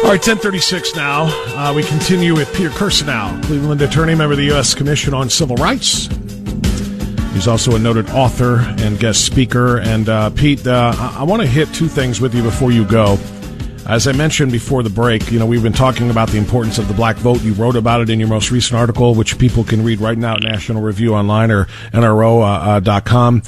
All 0.09 0.15
right, 0.15 0.27
1036 0.27 0.95
now. 0.95 1.27
Uh, 1.55 1.71
we 1.71 1.83
continue 1.83 2.33
with 2.33 2.51
Peter 2.55 2.71
Kirsanow, 2.71 3.43
Cleveland 3.43 3.79
attorney, 3.83 4.15
member 4.15 4.33
of 4.33 4.37
the 4.39 4.45
U.S. 4.45 4.73
Commission 4.73 5.13
on 5.13 5.29
Civil 5.29 5.55
Rights. 5.57 6.09
He's 7.39 7.47
also 7.47 7.73
a 7.73 7.79
noted 7.79 8.09
author 8.09 8.57
and 8.57 8.99
guest 8.99 9.23
speaker. 9.23 9.77
And 9.77 10.09
uh, 10.09 10.29
Pete, 10.31 10.67
uh, 10.67 10.93
I, 10.97 11.23
want 11.23 11.41
to 11.41 11.47
hit 11.47 11.73
two 11.73 11.87
things 11.87 12.19
with 12.19 12.35
you 12.35 12.43
before 12.43 12.69
you 12.69 12.83
go. 12.83 13.17
As 13.87 14.09
I 14.09 14.11
mentioned 14.11 14.51
before 14.51 14.83
the 14.83 14.89
break, 14.89 15.31
you 15.31 15.39
know, 15.39 15.45
we've 15.45 15.63
been 15.63 15.71
talking 15.71 16.09
about 16.09 16.27
the 16.27 16.37
importance 16.37 16.79
of 16.79 16.89
the 16.89 16.93
black 16.93 17.15
vote. 17.15 17.41
You 17.41 17.53
wrote 17.53 17.77
about 17.77 18.01
it 18.01 18.09
in 18.09 18.19
your 18.19 18.27
most 18.27 18.51
recent 18.51 18.77
article, 18.77 19.15
which 19.15 19.39
people 19.39 19.63
can 19.63 19.85
read 19.85 20.01
right 20.01 20.17
now 20.17 20.35
at 20.35 20.43
National 20.43 20.81
Review 20.81 21.15
Online 21.15 21.49
or 21.49 21.67
NRO.com. 21.93 23.41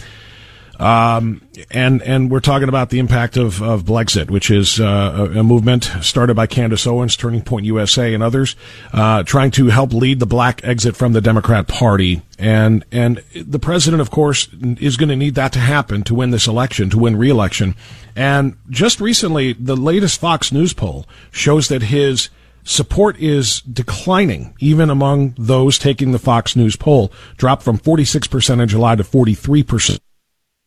Uh, 0.80 0.84
um, 0.86 1.41
and 1.69 2.02
and 2.02 2.32
we're 2.32 2.39
talking 2.39 2.69
about 2.69 2.89
the 2.89 3.00
impact 3.00 3.38
of, 3.38 3.62
of 3.62 3.84
Blexit, 3.84 4.32
which 4.32 4.50
is 4.50 4.80
uh, 4.80 5.32
a, 5.36 5.43
movement 5.43 5.91
started 6.02 6.36
by 6.36 6.47
Candace 6.47 6.88
Owens, 6.88 7.15
Turning 7.15 7.41
Point 7.41 7.65
USA, 7.65 8.13
and 8.13 8.24
others, 8.24 8.56
uh, 8.93 9.24
trying 9.24 9.52
to 9.52 9.67
help 9.67 9.93
lead 9.93 10.19
the 10.19 10.26
black 10.26 10.63
exit 10.63 10.95
from 10.95 11.13
the 11.13 11.21
Democrat 11.21 11.67
Party. 11.67 12.21
And 12.39 12.86
and 12.91 13.24
the 13.36 13.60
president, 13.60 14.02
of 14.02 14.12
course, 14.12 14.47
is 14.80 14.97
going 14.97 15.10
to 15.10 15.15
need 15.15 15.36
that 15.36 15.54
to 15.54 15.60
happen 15.60 16.04
to 16.04 16.15
win 16.15 16.32
this 16.32 16.47
election, 16.47 16.89
to 16.89 16.97
win 16.97 17.17
re-election. 17.17 17.76
And 18.15 18.58
just 18.69 19.00
recently, 19.00 19.54
the 19.54 19.78
latest 19.78 20.19
Fox 20.19 20.52
News 20.52 20.74
poll 20.74 21.06
shows 21.32 21.67
that 21.67 21.84
his 21.84 22.30
support 22.63 23.17
is 23.19 23.62
declining, 23.62 24.54
even 24.60 24.89
among 24.89 25.36
those 25.38 25.80
taking 25.80 26.12
the 26.12 26.19
Fox 26.19 26.56
News 26.56 26.76
poll, 26.76 27.12
dropped 27.38 27.63
from 27.63 27.78
46% 27.78 28.62
in 28.62 28.67
July 28.67 28.95
to 28.95 29.04
43% 29.04 30.00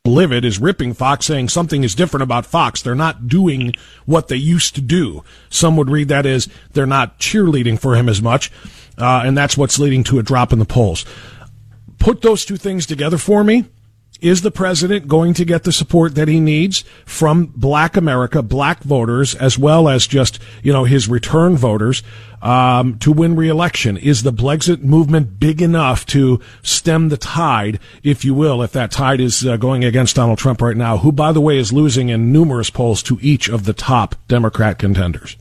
livid 0.07 0.45
is 0.45 0.59
ripping 0.59 0.93
Fox, 0.93 1.25
saying 1.25 1.49
something 1.49 1.83
is 1.83 1.95
different 1.95 2.23
about 2.23 2.45
Fox. 2.45 2.83
They're 2.83 2.95
not 2.95 3.27
doing 3.27 3.73
what 4.05 4.29
they 4.29 4.37
used 4.37 4.75
to 4.75 4.83
do. 4.83 5.25
Some 5.49 5.79
would 5.79 5.89
read 5.89 6.09
that 6.09 6.27
as 6.27 6.47
they're 6.75 6.85
not 6.85 7.19
cheerleading 7.19 7.79
for 7.79 7.97
him 7.97 8.11
as 8.11 8.21
much, 8.21 8.53
uh, 8.99 9.23
and 9.25 9.35
that's 9.35 9.57
what's 9.57 9.79
leading 9.79 10.05
to 10.05 10.19
a 10.19 10.23
drop 10.23 10.53
in 10.53 10.59
the 10.59 10.67
polls. 10.67 11.07
Put 11.99 12.21
those 12.21 12.45
two 12.45 12.59
things 12.59 12.85
together 12.85 13.17
for 13.17 13.43
me, 13.43 13.65
is 14.21 14.43
the 14.43 14.51
president 14.51 15.09
going 15.09 15.35
to 15.35 15.45
get 15.45 15.65
the 15.65 15.73
support 15.73 16.15
that 16.15 16.29
he 16.29 16.41
needs 16.41 16.85
from 17.05 17.47
black 17.57 17.97
America, 17.97 18.43
black 18.43 18.83
voters, 18.83 19.35
as 19.35 19.59
well 19.59 19.89
as 19.89 20.07
just, 20.07 20.39
you 20.63 20.73
know, 20.73 20.85
his 20.85 21.09
return 21.09 21.57
voters, 21.57 22.03
um, 22.41 22.99
to 22.99 23.13
win 23.13 23.37
reelection? 23.37 23.97
Is 23.97 24.23
the 24.23 24.33
Blexit 24.33 24.83
movement 24.83 25.39
big 25.39 25.61
enough 25.61 26.07
to 26.07 26.41
stem 26.63 27.09
the 27.09 27.17
tide, 27.17 27.79
if 28.03 28.25
you 28.25 28.35
will, 28.35 28.63
if 28.63 28.73
that 28.73 28.91
tide 28.91 29.21
is 29.21 29.47
uh, 29.47 29.57
going 29.57 29.85
against 29.85 30.17
Donald 30.17 30.39
Trump 30.39 30.63
right 30.63 30.77
now, 30.77 30.99
who, 30.99 31.13
by 31.13 31.33
the 31.33 31.41
way, 31.41 31.59
is 31.59 31.73
losing 31.73 32.09
in 32.09 32.33
numerous 32.33 32.71
polls 32.71 33.03
to 33.03 33.19
each 33.21 33.49
of 33.49 33.65
the 33.65 33.75
top 33.75 34.15
Democrat 34.29 34.79
contenders? 34.79 35.37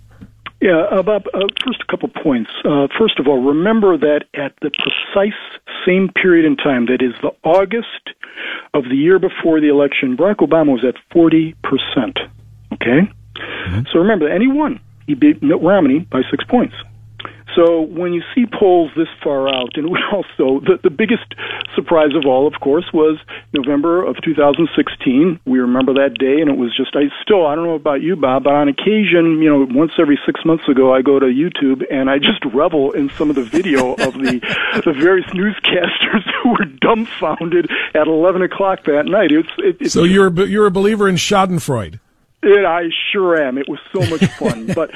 Yeah, 0.63 0.83
uh, 0.89 1.03
Bob, 1.03 1.25
uh, 1.33 1.41
first 1.65 1.81
a 1.81 1.91
couple 1.91 2.07
points. 2.07 2.49
Uh, 2.63 2.87
first 2.97 3.19
of 3.19 3.27
all, 3.27 3.37
remember 3.43 3.97
that 3.97 4.23
at 4.33 4.53
the 4.61 4.71
precise 4.71 5.37
same 5.85 6.07
period 6.07 6.45
in 6.45 6.55
time, 6.55 6.85
that 6.85 7.01
is 7.01 7.11
the 7.21 7.31
August 7.43 8.15
of 8.73 8.85
the 8.85 8.95
year 8.95 9.19
before 9.19 9.59
the 9.59 9.67
election, 9.67 10.15
Barack 10.15 10.37
Obama 10.37 10.71
was 10.71 10.85
at 10.85 10.95
40%. 11.13 11.53
Okay? 12.71 13.11
Mm-hmm. 13.35 13.81
So 13.91 13.99
remember, 13.99 14.29
and 14.29 14.41
he 14.41 14.47
won. 14.47 14.79
He 15.05 15.15
beat 15.15 15.43
Mitt 15.43 15.61
Romney 15.61 15.99
by 15.99 16.21
six 16.31 16.45
points. 16.45 16.75
So 17.55 17.81
when 17.81 18.13
you 18.13 18.23
see 18.33 18.45
polls 18.45 18.91
this 18.95 19.07
far 19.23 19.47
out, 19.47 19.75
and 19.75 19.87
also 20.13 20.59
the, 20.61 20.79
the 20.81 20.89
biggest 20.89 21.33
surprise 21.75 22.15
of 22.15 22.25
all, 22.25 22.47
of 22.47 22.59
course, 22.59 22.85
was 22.93 23.19
November 23.53 24.03
of 24.03 24.17
2016. 24.23 25.39
We 25.45 25.59
remember 25.59 25.93
that 25.93 26.17
day, 26.17 26.41
and 26.41 26.49
it 26.49 26.57
was 26.57 26.75
just 26.75 26.95
I 26.95 27.11
still 27.21 27.45
I 27.45 27.55
don't 27.55 27.65
know 27.65 27.75
about 27.75 28.01
you, 28.01 28.15
Bob, 28.15 28.45
but 28.45 28.53
on 28.53 28.67
occasion, 28.67 29.41
you 29.41 29.49
know, 29.49 29.67
once 29.69 29.91
every 29.99 30.19
six 30.25 30.43
months 30.45 30.67
ago, 30.67 30.93
I 30.93 31.01
go 31.01 31.19
to 31.19 31.25
YouTube 31.25 31.83
and 31.91 32.09
I 32.09 32.17
just 32.17 32.43
revel 32.53 32.91
in 32.91 33.09
some 33.11 33.29
of 33.29 33.35
the 33.35 33.43
video 33.43 33.93
of 33.93 34.13
the 34.13 34.41
the 34.85 34.93
various 34.93 35.27
newscasters 35.27 36.23
who 36.43 36.49
were 36.51 36.65
dumbfounded 36.65 37.69
at 37.93 38.07
11 38.07 38.41
o'clock 38.41 38.83
that 38.85 39.05
night. 39.05 39.31
It's 39.31 39.49
it, 39.57 39.77
it's 39.79 39.93
so 39.93 40.03
you're 40.03 40.31
you're 40.45 40.67
a 40.67 40.71
believer 40.71 41.07
in 41.07 41.15
Schadenfreude. 41.15 41.99
It, 42.43 42.65
I 42.65 42.89
sure 43.11 43.41
am. 43.41 43.57
It 43.57 43.69
was 43.69 43.79
so 43.93 43.99
much 44.09 44.25
fun, 44.33 44.67
but 44.75 44.91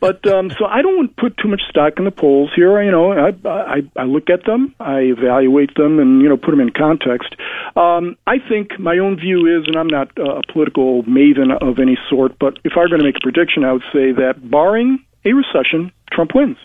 but 0.00 0.26
um, 0.26 0.50
so 0.58 0.64
I 0.64 0.82
don't 0.82 1.14
put 1.16 1.36
too 1.36 1.48
much 1.48 1.62
stock 1.68 1.94
in 1.98 2.04
the 2.04 2.10
polls 2.10 2.50
here. 2.56 2.82
You 2.82 2.90
know, 2.90 3.12
I, 3.12 3.32
I 3.44 3.82
I 3.96 4.04
look 4.04 4.30
at 4.30 4.44
them, 4.46 4.74
I 4.80 5.00
evaluate 5.00 5.74
them, 5.74 5.98
and 5.98 6.22
you 6.22 6.28
know 6.28 6.36
put 6.36 6.52
them 6.52 6.60
in 6.60 6.70
context. 6.70 7.34
Um, 7.76 8.16
I 8.26 8.38
think 8.38 8.78
my 8.78 8.98
own 8.98 9.16
view 9.16 9.46
is, 9.46 9.66
and 9.66 9.76
I'm 9.76 9.88
not 9.88 10.10
a 10.16 10.40
political 10.50 11.02
maven 11.04 11.52
of 11.60 11.78
any 11.78 11.98
sort, 12.08 12.38
but 12.38 12.58
if 12.64 12.72
I 12.76 12.80
were 12.80 12.88
going 12.88 13.00
to 13.00 13.06
make 13.06 13.16
a 13.16 13.22
prediction, 13.22 13.64
I 13.64 13.72
would 13.72 13.84
say 13.92 14.12
that 14.12 14.50
barring 14.50 15.04
a 15.26 15.32
recession, 15.32 15.92
Trump 16.12 16.34
wins. 16.34 16.56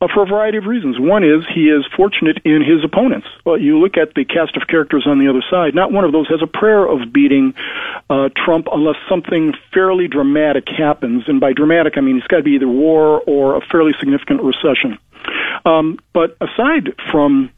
Uh, 0.00 0.08
for 0.12 0.24
a 0.24 0.26
variety 0.26 0.58
of 0.58 0.64
reasons. 0.64 0.98
One 0.98 1.22
is 1.22 1.44
he 1.54 1.68
is 1.68 1.84
fortunate 1.96 2.38
in 2.44 2.60
his 2.62 2.82
opponents. 2.82 3.28
Well, 3.44 3.56
you 3.56 3.78
look 3.78 3.96
at 3.96 4.14
the 4.14 4.24
cast 4.24 4.56
of 4.56 4.66
characters 4.66 5.06
on 5.06 5.20
the 5.20 5.28
other 5.28 5.44
side, 5.48 5.76
not 5.76 5.92
one 5.92 6.04
of 6.04 6.10
those 6.10 6.26
has 6.28 6.42
a 6.42 6.46
prayer 6.46 6.84
of 6.84 7.12
beating 7.12 7.54
uh, 8.08 8.30
Trump 8.34 8.66
unless 8.72 8.96
something 9.08 9.54
fairly 9.72 10.08
dramatic 10.08 10.68
happens. 10.68 11.24
And 11.28 11.38
by 11.38 11.52
dramatic, 11.52 11.94
I 11.96 12.00
mean 12.00 12.16
it's 12.16 12.26
got 12.26 12.38
to 12.38 12.42
be 12.42 12.52
either 12.52 12.66
war 12.66 13.22
or 13.26 13.56
a 13.56 13.60
fairly 13.60 13.92
significant 14.00 14.42
recession. 14.42 14.98
Um, 15.64 15.98
but 16.12 16.36
aside 16.40 16.94
from 17.12 17.50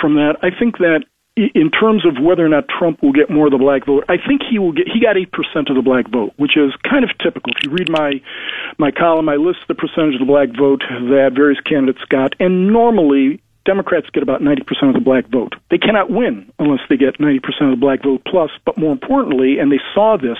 from 0.00 0.14
that, 0.14 0.38
I 0.42 0.50
think 0.50 0.78
that 0.78 1.04
in 1.36 1.70
terms 1.70 2.06
of 2.06 2.22
whether 2.22 2.44
or 2.44 2.48
not 2.48 2.64
Trump 2.66 3.02
will 3.02 3.12
get 3.12 3.28
more 3.28 3.46
of 3.46 3.52
the 3.52 3.58
black 3.58 3.84
vote, 3.84 4.04
I 4.08 4.16
think 4.16 4.40
he 4.48 4.58
will 4.58 4.72
get. 4.72 4.88
He 4.88 5.00
got 5.00 5.16
eight 5.16 5.32
percent 5.32 5.68
of 5.68 5.76
the 5.76 5.82
black 5.82 6.08
vote, 6.08 6.32
which 6.36 6.56
is 6.56 6.72
kind 6.88 7.04
of 7.04 7.10
typical. 7.18 7.52
If 7.56 7.64
you 7.64 7.70
read 7.70 7.90
my 7.90 8.22
my 8.78 8.90
column, 8.90 9.28
I 9.28 9.36
list 9.36 9.60
the 9.68 9.74
percentage 9.74 10.14
of 10.14 10.20
the 10.20 10.26
black 10.26 10.48
vote 10.56 10.80
that 10.88 11.32
various 11.36 11.60
candidates 11.60 12.04
got, 12.08 12.34
and 12.40 12.72
normally 12.72 13.42
Democrats 13.66 14.06
get 14.12 14.22
about 14.22 14.40
90% 14.40 14.62
of 14.88 14.94
the 14.94 15.00
black 15.00 15.28
vote. 15.28 15.54
They 15.70 15.78
cannot 15.78 16.08
win 16.08 16.50
unless 16.58 16.80
they 16.88 16.96
get 16.96 17.18
90% 17.18 17.38
of 17.60 17.70
the 17.70 17.76
black 17.76 18.02
vote 18.02 18.22
plus, 18.24 18.50
but 18.64 18.78
more 18.78 18.92
importantly, 18.92 19.58
and 19.58 19.70
they 19.70 19.80
saw 19.92 20.16
this 20.16 20.38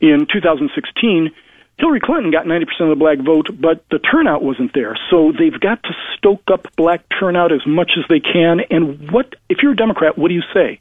in 0.00 0.26
2016, 0.30 1.30
Hillary 1.78 2.00
Clinton 2.00 2.30
got 2.30 2.46
90% 2.46 2.62
of 2.80 2.88
the 2.88 2.96
black 2.96 3.18
vote, 3.18 3.48
but 3.60 3.84
the 3.90 3.98
turnout 3.98 4.42
wasn't 4.42 4.72
there. 4.72 4.98
So 5.10 5.32
they've 5.32 5.58
got 5.58 5.82
to 5.82 5.90
stoke 6.16 6.42
up 6.50 6.68
black 6.76 7.04
turnout 7.20 7.52
as 7.52 7.66
much 7.66 7.92
as 7.98 8.04
they 8.08 8.20
can. 8.20 8.60
And 8.70 9.10
what, 9.10 9.34
if 9.50 9.58
you're 9.62 9.72
a 9.72 9.76
Democrat, 9.76 10.16
what 10.16 10.28
do 10.28 10.34
you 10.34 10.42
say? 10.54 10.80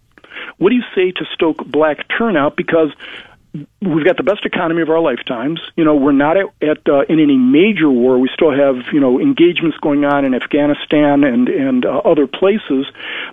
What 0.58 0.70
do 0.70 0.76
you 0.76 0.84
say 0.94 1.12
to 1.12 1.26
stoke 1.34 1.66
black 1.66 2.06
turnout? 2.18 2.56
Because 2.56 2.92
we've 3.82 4.06
got 4.06 4.18
the 4.18 4.24
best 4.24 4.46
economy 4.46 4.82
of 4.82 4.90
our 4.90 5.00
lifetimes. 5.00 5.60
You 5.76 5.84
know, 5.84 5.96
we're 5.96 6.12
not 6.12 6.38
at, 6.38 6.46
at 6.62 6.88
uh, 6.88 7.02
in 7.10 7.20
any 7.20 7.38
major 7.38 7.90
war. 7.90 8.18
We 8.18 8.30
still 8.34 8.52
have 8.52 8.94
you 8.94 9.00
know 9.00 9.20
engagements 9.20 9.78
going 9.78 10.06
on 10.06 10.26
in 10.26 10.34
Afghanistan 10.34 11.24
and 11.24 11.48
and 11.50 11.86
uh, 11.86 12.02
other 12.06 12.28
places, 12.28 12.86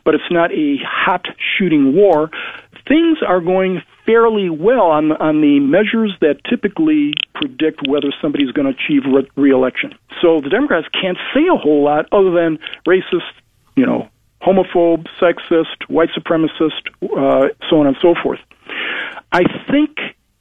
but 0.04 0.14
it's 0.14 0.30
not 0.30 0.52
a 0.52 0.78
hot 0.84 1.26
shooting 1.56 1.94
war. 1.94 2.30
Things 2.88 3.18
are 3.26 3.40
going 3.40 3.82
fairly 4.04 4.50
well 4.50 4.86
on 4.86 5.12
on 5.12 5.40
the 5.40 5.60
measures 5.60 6.12
that 6.20 6.42
typically 6.48 7.14
predict 7.34 7.86
whether 7.86 8.12
somebody's 8.20 8.50
going 8.52 8.66
to 8.66 8.74
achieve 8.74 9.02
re- 9.06 9.30
reelection. 9.36 9.94
So 10.20 10.40
the 10.40 10.48
Democrats 10.48 10.88
can't 11.00 11.18
say 11.34 11.46
a 11.52 11.56
whole 11.56 11.84
lot 11.84 12.06
other 12.12 12.30
than 12.30 12.58
racist, 12.86 13.30
you 13.76 13.86
know, 13.86 14.08
homophobe, 14.42 15.06
sexist, 15.20 15.88
white 15.88 16.10
supremacist, 16.10 16.88
uh, 17.02 17.48
so 17.70 17.80
on 17.80 17.86
and 17.86 17.96
so 18.02 18.14
forth. 18.22 18.40
I 19.30 19.44
think 19.70 19.98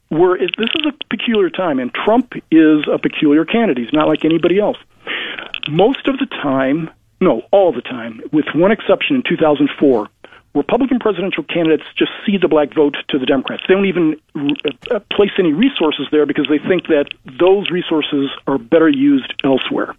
we're 0.10 0.38
this 0.38 0.70
is 0.76 0.86
a 0.88 0.94
peculiar 1.10 1.50
time, 1.50 1.80
and 1.80 1.94
Trump 1.94 2.34
is 2.52 2.86
a 2.92 2.98
peculiar 2.98 3.46
candidate. 3.46 3.86
He's 3.86 3.94
not 3.94 4.08
like 4.08 4.26
anybody 4.26 4.60
else. 4.60 4.78
Most 5.70 6.08
of 6.08 6.18
the 6.18 6.26
time, 6.26 6.90
no, 7.20 7.44
all 7.52 7.72
the 7.72 7.82
time, 7.82 8.22
with 8.32 8.46
one 8.56 8.72
exception 8.72 9.16
in 9.16 9.24
2004 9.28 10.10
Republican 10.54 11.00
presidential 11.00 11.44
candidates 11.44 11.84
just 11.98 12.12
cede 12.26 12.42
the 12.42 12.48
black 12.48 12.74
vote 12.74 12.96
to 13.08 13.18
the 13.18 13.26
Democrats. 13.26 13.64
They 13.68 13.74
don't 13.74 13.86
even 13.86 14.20
uh, 14.36 15.00
place 15.12 15.32
any 15.40 15.54
resources 15.54 16.08
there 16.12 16.26
because 16.26 16.48
they 16.50 16.60
think 16.60 16.88
that 16.88 17.06
those 17.40 17.72
resources 17.72 18.30
are 18.48 18.58
better 18.58 18.90
used 18.90 19.34
elsewhere. 19.44 19.96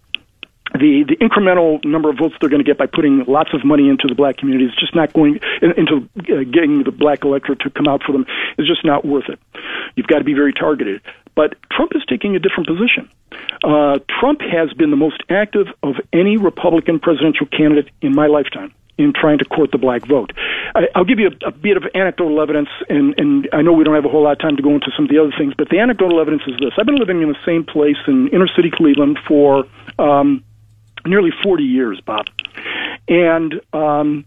The 0.72 1.04
the 1.06 1.16
incremental 1.16 1.84
number 1.84 2.08
of 2.08 2.16
votes 2.16 2.34
they're 2.40 2.48
going 2.48 2.64
to 2.64 2.66
get 2.66 2.78
by 2.78 2.86
putting 2.86 3.24
lots 3.26 3.50
of 3.52 3.64
money 3.64 3.88
into 3.88 4.08
the 4.08 4.14
black 4.14 4.38
community 4.38 4.66
is 4.66 4.74
just 4.78 4.94
not 4.94 5.12
going 5.12 5.40
into 5.60 6.08
uh, 6.16 6.44
getting 6.44 6.82
the 6.84 6.92
black 6.92 7.24
electorate 7.24 7.60
to 7.60 7.70
come 7.70 7.88
out 7.88 8.02
for 8.02 8.12
them 8.12 8.24
is 8.56 8.66
just 8.66 8.84
not 8.84 9.04
worth 9.04 9.28
it. 9.28 9.38
You've 9.96 10.06
got 10.06 10.18
to 10.18 10.24
be 10.24 10.34
very 10.34 10.52
targeted. 10.52 11.02
But 11.34 11.56
Trump 11.70 11.92
is 11.94 12.02
taking 12.08 12.36
a 12.36 12.38
different 12.38 12.68
position. 12.68 13.08
Uh, 13.64 13.98
Trump 14.20 14.40
has 14.42 14.72
been 14.74 14.90
the 14.90 14.96
most 14.96 15.22
active 15.30 15.66
of 15.82 15.96
any 16.12 16.36
Republican 16.36 17.00
presidential 17.00 17.46
candidate 17.46 17.90
in 18.02 18.14
my 18.14 18.26
lifetime 18.26 18.72
in 18.98 19.12
trying 19.12 19.38
to 19.38 19.44
court 19.44 19.70
the 19.72 19.78
black 19.78 20.06
vote. 20.06 20.32
I, 20.74 20.86
will 20.96 21.04
give 21.04 21.18
you 21.18 21.28
a, 21.28 21.48
a, 21.48 21.50
bit 21.50 21.76
of 21.76 21.84
anecdotal 21.94 22.40
evidence, 22.40 22.68
and, 22.88 23.18
and 23.18 23.48
I 23.52 23.62
know 23.62 23.72
we 23.72 23.84
don't 23.84 23.94
have 23.94 24.04
a 24.04 24.08
whole 24.08 24.24
lot 24.24 24.32
of 24.32 24.38
time 24.38 24.56
to 24.56 24.62
go 24.62 24.70
into 24.70 24.90
some 24.94 25.06
of 25.06 25.10
the 25.10 25.18
other 25.18 25.32
things, 25.36 25.54
but 25.56 25.68
the 25.70 25.78
anecdotal 25.78 26.20
evidence 26.20 26.42
is 26.46 26.54
this. 26.60 26.72
I've 26.78 26.86
been 26.86 26.98
living 26.98 27.22
in 27.22 27.28
the 27.28 27.38
same 27.44 27.64
place 27.64 27.96
in 28.06 28.28
inner 28.28 28.48
city 28.54 28.70
Cleveland 28.70 29.18
for 29.26 29.64
um, 29.98 30.44
nearly 31.06 31.30
40 31.42 31.64
years, 31.64 32.00
Bob. 32.04 32.26
And 33.08 33.60
um, 33.72 34.24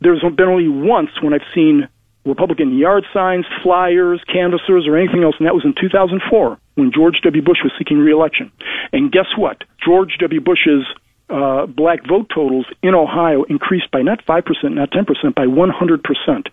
there's 0.00 0.20
been 0.20 0.48
only 0.48 0.68
once 0.68 1.10
when 1.20 1.34
I've 1.34 1.46
seen 1.54 1.88
Republican 2.24 2.76
yard 2.78 3.04
signs, 3.12 3.46
flyers, 3.62 4.22
canvassers, 4.32 4.86
or 4.86 4.96
anything 4.96 5.24
else, 5.24 5.34
and 5.38 5.46
that 5.46 5.54
was 5.54 5.64
in 5.64 5.74
2004 5.80 6.58
when 6.74 6.92
George 6.92 7.20
W. 7.24 7.42
Bush 7.42 7.58
was 7.62 7.72
seeking 7.78 7.98
reelection. 7.98 8.52
And 8.92 9.10
guess 9.10 9.26
what? 9.36 9.64
George 9.84 10.16
W. 10.20 10.40
Bush's 10.40 10.86
uh, 11.32 11.66
black 11.66 12.06
vote 12.06 12.30
totals 12.32 12.66
in 12.82 12.94
Ohio 12.94 13.44
increased 13.44 13.90
by 13.90 14.02
not 14.02 14.24
5%, 14.26 14.44
not 14.74 14.90
10%, 14.90 15.34
by 15.34 15.46
100%. 15.46 16.46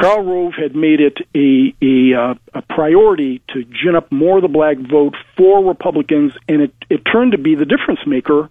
Karl 0.00 0.24
Rove 0.24 0.54
had 0.54 0.76
made 0.76 1.00
it 1.00 1.18
a, 1.34 1.74
a, 1.82 2.18
uh, 2.18 2.34
a 2.54 2.62
priority 2.62 3.42
to 3.48 3.64
gin 3.64 3.96
up 3.96 4.10
more 4.12 4.38
of 4.38 4.42
the 4.42 4.48
black 4.48 4.78
vote 4.78 5.14
for 5.36 5.64
Republicans, 5.64 6.32
and 6.48 6.62
it, 6.62 6.74
it 6.88 7.02
turned 7.10 7.32
to 7.32 7.38
be 7.38 7.54
the 7.54 7.64
difference 7.64 8.00
maker 8.06 8.48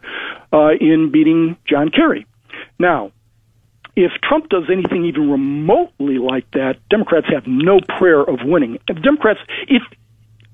uh, 0.51 0.71
in 0.79 1.09
beating 1.11 1.57
John 1.65 1.89
Kerry. 1.89 2.25
Now, 2.77 3.11
if 3.95 4.11
Trump 4.23 4.49
does 4.49 4.63
anything 4.71 5.05
even 5.05 5.29
remotely 5.29 6.17
like 6.17 6.49
that, 6.51 6.77
Democrats 6.89 7.27
have 7.31 7.47
no 7.47 7.79
prayer 7.97 8.21
of 8.21 8.39
winning. 8.43 8.77
If 8.87 9.01
Democrats, 9.01 9.39
if 9.67 9.83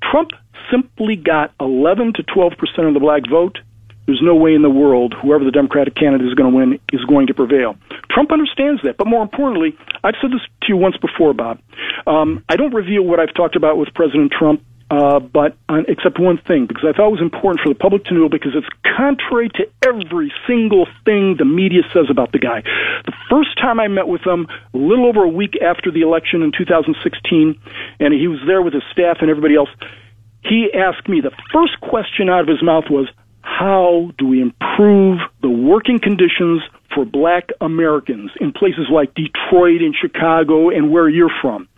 Trump 0.01 0.31
simply 0.71 1.15
got 1.15 1.53
11 1.59 2.13
to 2.13 2.23
12 2.23 2.53
percent 2.57 2.87
of 2.87 2.93
the 2.93 2.99
black 2.99 3.23
vote, 3.29 3.59
there's 4.07 4.21
no 4.23 4.35
way 4.35 4.55
in 4.55 4.63
the 4.63 4.69
world 4.69 5.13
whoever 5.21 5.43
the 5.43 5.51
Democratic 5.51 5.95
candidate 5.95 6.27
is 6.27 6.33
going 6.33 6.51
to 6.51 6.57
win 6.57 6.79
is 6.91 7.03
going 7.05 7.27
to 7.27 7.33
prevail. 7.33 7.75
Trump 8.09 8.31
understands 8.31 8.81
that, 8.83 8.97
but 8.97 9.05
more 9.05 9.21
importantly, 9.21 9.77
I've 10.03 10.15
said 10.21 10.31
this 10.31 10.41
to 10.61 10.67
you 10.69 10.77
once 10.77 10.97
before, 10.97 11.33
Bob. 11.33 11.59
Um, 12.07 12.43
I 12.49 12.55
don't 12.55 12.73
reveal 12.73 13.03
what 13.03 13.19
I've 13.19 13.33
talked 13.35 13.55
about 13.55 13.77
with 13.77 13.93
President 13.93 14.31
Trump 14.31 14.63
uh, 14.89 15.19
but 15.19 15.57
except 15.87 16.17
one 16.17 16.39
thing, 16.47 16.65
because 16.65 16.85
I 16.87 16.95
thought 16.95 17.09
it 17.09 17.19
was 17.19 17.21
important 17.21 17.59
for 17.61 17.67
the 17.67 17.75
public 17.75 18.05
to 18.05 18.13
know, 18.13 18.29
because 18.29 18.55
it's 18.55 18.67
contrary 18.95 19.49
to 19.59 19.67
every 19.83 20.31
single 20.47 20.87
thing 21.03 21.35
the 21.37 21.45
media 21.45 21.81
says 21.91 22.05
about 22.09 22.31
the 22.31 22.39
guy. 22.39 22.63
The 23.05 23.11
first 23.29 23.57
time 23.59 23.81
I 23.81 23.89
met 23.89 24.07
with 24.07 24.25
him, 24.25 24.47
a 24.73 24.77
little 24.77 25.05
over 25.05 25.23
a 25.23 25.29
week 25.29 25.59
after 25.61 25.91
the 25.91 26.01
election 26.01 26.41
in 26.41 26.53
2016, 26.57 27.59
and 27.99 28.13
he 28.13 28.27
was 28.29 28.39
there 28.47 28.61
with 28.61 28.73
his 28.73 28.83
staff 28.91 29.17
and 29.19 29.29
everybody 29.29 29.55
else, 29.55 29.69
he 30.43 30.71
asked 30.71 31.09
me 31.09 31.19
the 31.19 31.35
first 31.51 31.81
question 31.81 32.29
out 32.29 32.39
of 32.39 32.47
his 32.47 32.63
mouth 32.63 32.85
was, 32.89 33.09
how 33.47 34.11
do 34.17 34.27
we 34.27 34.41
improve 34.41 35.19
the 35.41 35.49
working 35.49 35.99
conditions 35.99 36.61
for 36.93 37.05
black 37.05 37.49
Americans 37.61 38.29
in 38.41 38.51
places 38.51 38.87
like 38.91 39.15
Detroit 39.15 39.81
and 39.81 39.95
Chicago 39.95 40.69
and 40.69 40.91
where 40.91 41.07
you're 41.07 41.31
from? 41.41 41.69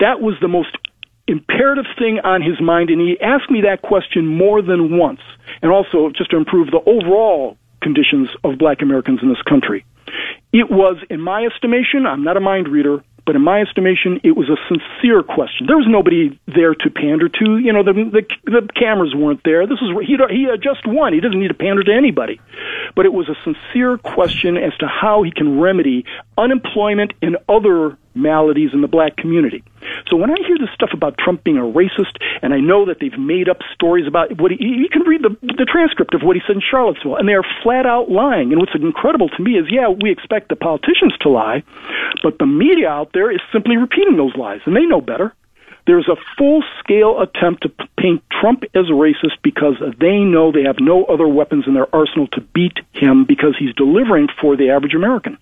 That 0.00 0.20
was 0.20 0.34
the 0.40 0.48
most 0.48 0.76
imperative 1.28 1.86
thing 1.96 2.18
on 2.24 2.42
his 2.42 2.60
mind, 2.60 2.90
and 2.90 3.00
he 3.00 3.16
asked 3.20 3.50
me 3.50 3.62
that 3.62 3.80
question 3.80 4.26
more 4.26 4.60
than 4.60 4.98
once, 4.98 5.20
and 5.62 5.70
also 5.70 6.10
just 6.10 6.32
to 6.32 6.36
improve 6.36 6.70
the 6.72 6.82
overall 6.84 7.56
conditions 7.80 8.28
of 8.42 8.58
black 8.58 8.82
Americans 8.82 9.20
in 9.22 9.28
this 9.28 9.42
country. 9.48 9.84
It 10.52 10.70
was, 10.70 10.96
in 11.10 11.20
my 11.20 11.44
estimation, 11.44 12.06
I'm 12.06 12.22
not 12.22 12.36
a 12.36 12.40
mind 12.40 12.68
reader, 12.68 13.02
but 13.26 13.36
in 13.36 13.42
my 13.42 13.62
estimation, 13.62 14.20
it 14.22 14.36
was 14.36 14.50
a 14.50 14.56
sincere 14.68 15.22
question. 15.22 15.66
There 15.66 15.78
was 15.78 15.86
nobody 15.88 16.38
there 16.46 16.74
to 16.74 16.90
pander 16.90 17.28
to. 17.28 17.58
You 17.58 17.72
know, 17.72 17.82
the 17.82 17.92
the, 17.92 18.22
the 18.44 18.68
cameras 18.76 19.14
weren't 19.14 19.40
there. 19.44 19.66
This 19.66 19.78
is 19.80 19.88
he 20.06 20.16
he 20.30 20.44
had 20.44 20.62
just 20.62 20.86
won. 20.86 21.14
He 21.14 21.20
doesn't 21.20 21.40
need 21.40 21.48
to 21.48 21.54
pander 21.54 21.82
to 21.84 21.92
anybody. 21.92 22.38
But 22.94 23.06
it 23.06 23.12
was 23.14 23.28
a 23.28 23.36
sincere 23.42 23.96
question 23.96 24.56
as 24.58 24.76
to 24.78 24.86
how 24.86 25.22
he 25.22 25.30
can 25.30 25.58
remedy 25.58 26.04
unemployment 26.36 27.14
and 27.22 27.38
other 27.48 27.96
maladies 28.14 28.70
in 28.74 28.82
the 28.82 28.88
black 28.88 29.16
community. 29.16 29.64
So 30.08 30.16
when 30.16 30.30
I 30.30 30.36
hear 30.46 30.58
this 30.58 30.70
stuff 30.74 30.90
about 30.92 31.18
Trump 31.18 31.44
being 31.44 31.58
a 31.58 31.62
racist, 31.62 32.16
and 32.42 32.52
I 32.52 32.60
know 32.60 32.86
that 32.86 32.98
they've 33.00 33.18
made 33.18 33.48
up 33.48 33.58
stories 33.72 34.06
about 34.06 34.38
what 34.40 34.50
he, 34.50 34.58
you 34.60 34.88
can 34.90 35.02
read 35.02 35.22
the, 35.22 35.36
the 35.42 35.66
transcript 35.66 36.14
of 36.14 36.22
what 36.22 36.36
he 36.36 36.42
said 36.46 36.56
in 36.56 36.62
Charlottesville, 36.62 37.16
and 37.16 37.28
they 37.28 37.34
are 37.34 37.46
flat 37.62 37.86
out 37.86 38.10
lying. 38.10 38.52
And 38.52 38.60
what's 38.60 38.74
incredible 38.74 39.28
to 39.28 39.42
me 39.42 39.52
is, 39.52 39.66
yeah, 39.70 39.88
we 39.88 40.10
expect 40.10 40.48
the 40.48 40.56
politicians 40.56 41.14
to 41.20 41.28
lie, 41.28 41.62
but 42.22 42.38
the 42.38 42.46
media 42.46 42.88
out 42.88 43.10
there 43.12 43.30
is 43.30 43.40
simply 43.52 43.76
repeating 43.76 44.16
those 44.16 44.36
lies, 44.36 44.60
and 44.66 44.76
they 44.76 44.86
know 44.86 45.00
better. 45.00 45.34
There's 45.86 46.08
a 46.08 46.16
full 46.38 46.62
scale 46.80 47.20
attempt 47.20 47.62
to 47.62 47.88
paint 47.98 48.22
Trump 48.30 48.64
as 48.74 48.88
a 48.88 48.96
racist 48.96 49.36
because 49.42 49.74
they 50.00 50.18
know 50.20 50.50
they 50.50 50.62
have 50.62 50.80
no 50.80 51.04
other 51.04 51.28
weapons 51.28 51.64
in 51.66 51.74
their 51.74 51.94
arsenal 51.94 52.26
to 52.28 52.40
beat 52.40 52.78
him 52.92 53.26
because 53.26 53.54
he's 53.58 53.74
delivering 53.74 54.28
for 54.40 54.56
the 54.56 54.70
average 54.70 54.94
American 54.94 55.36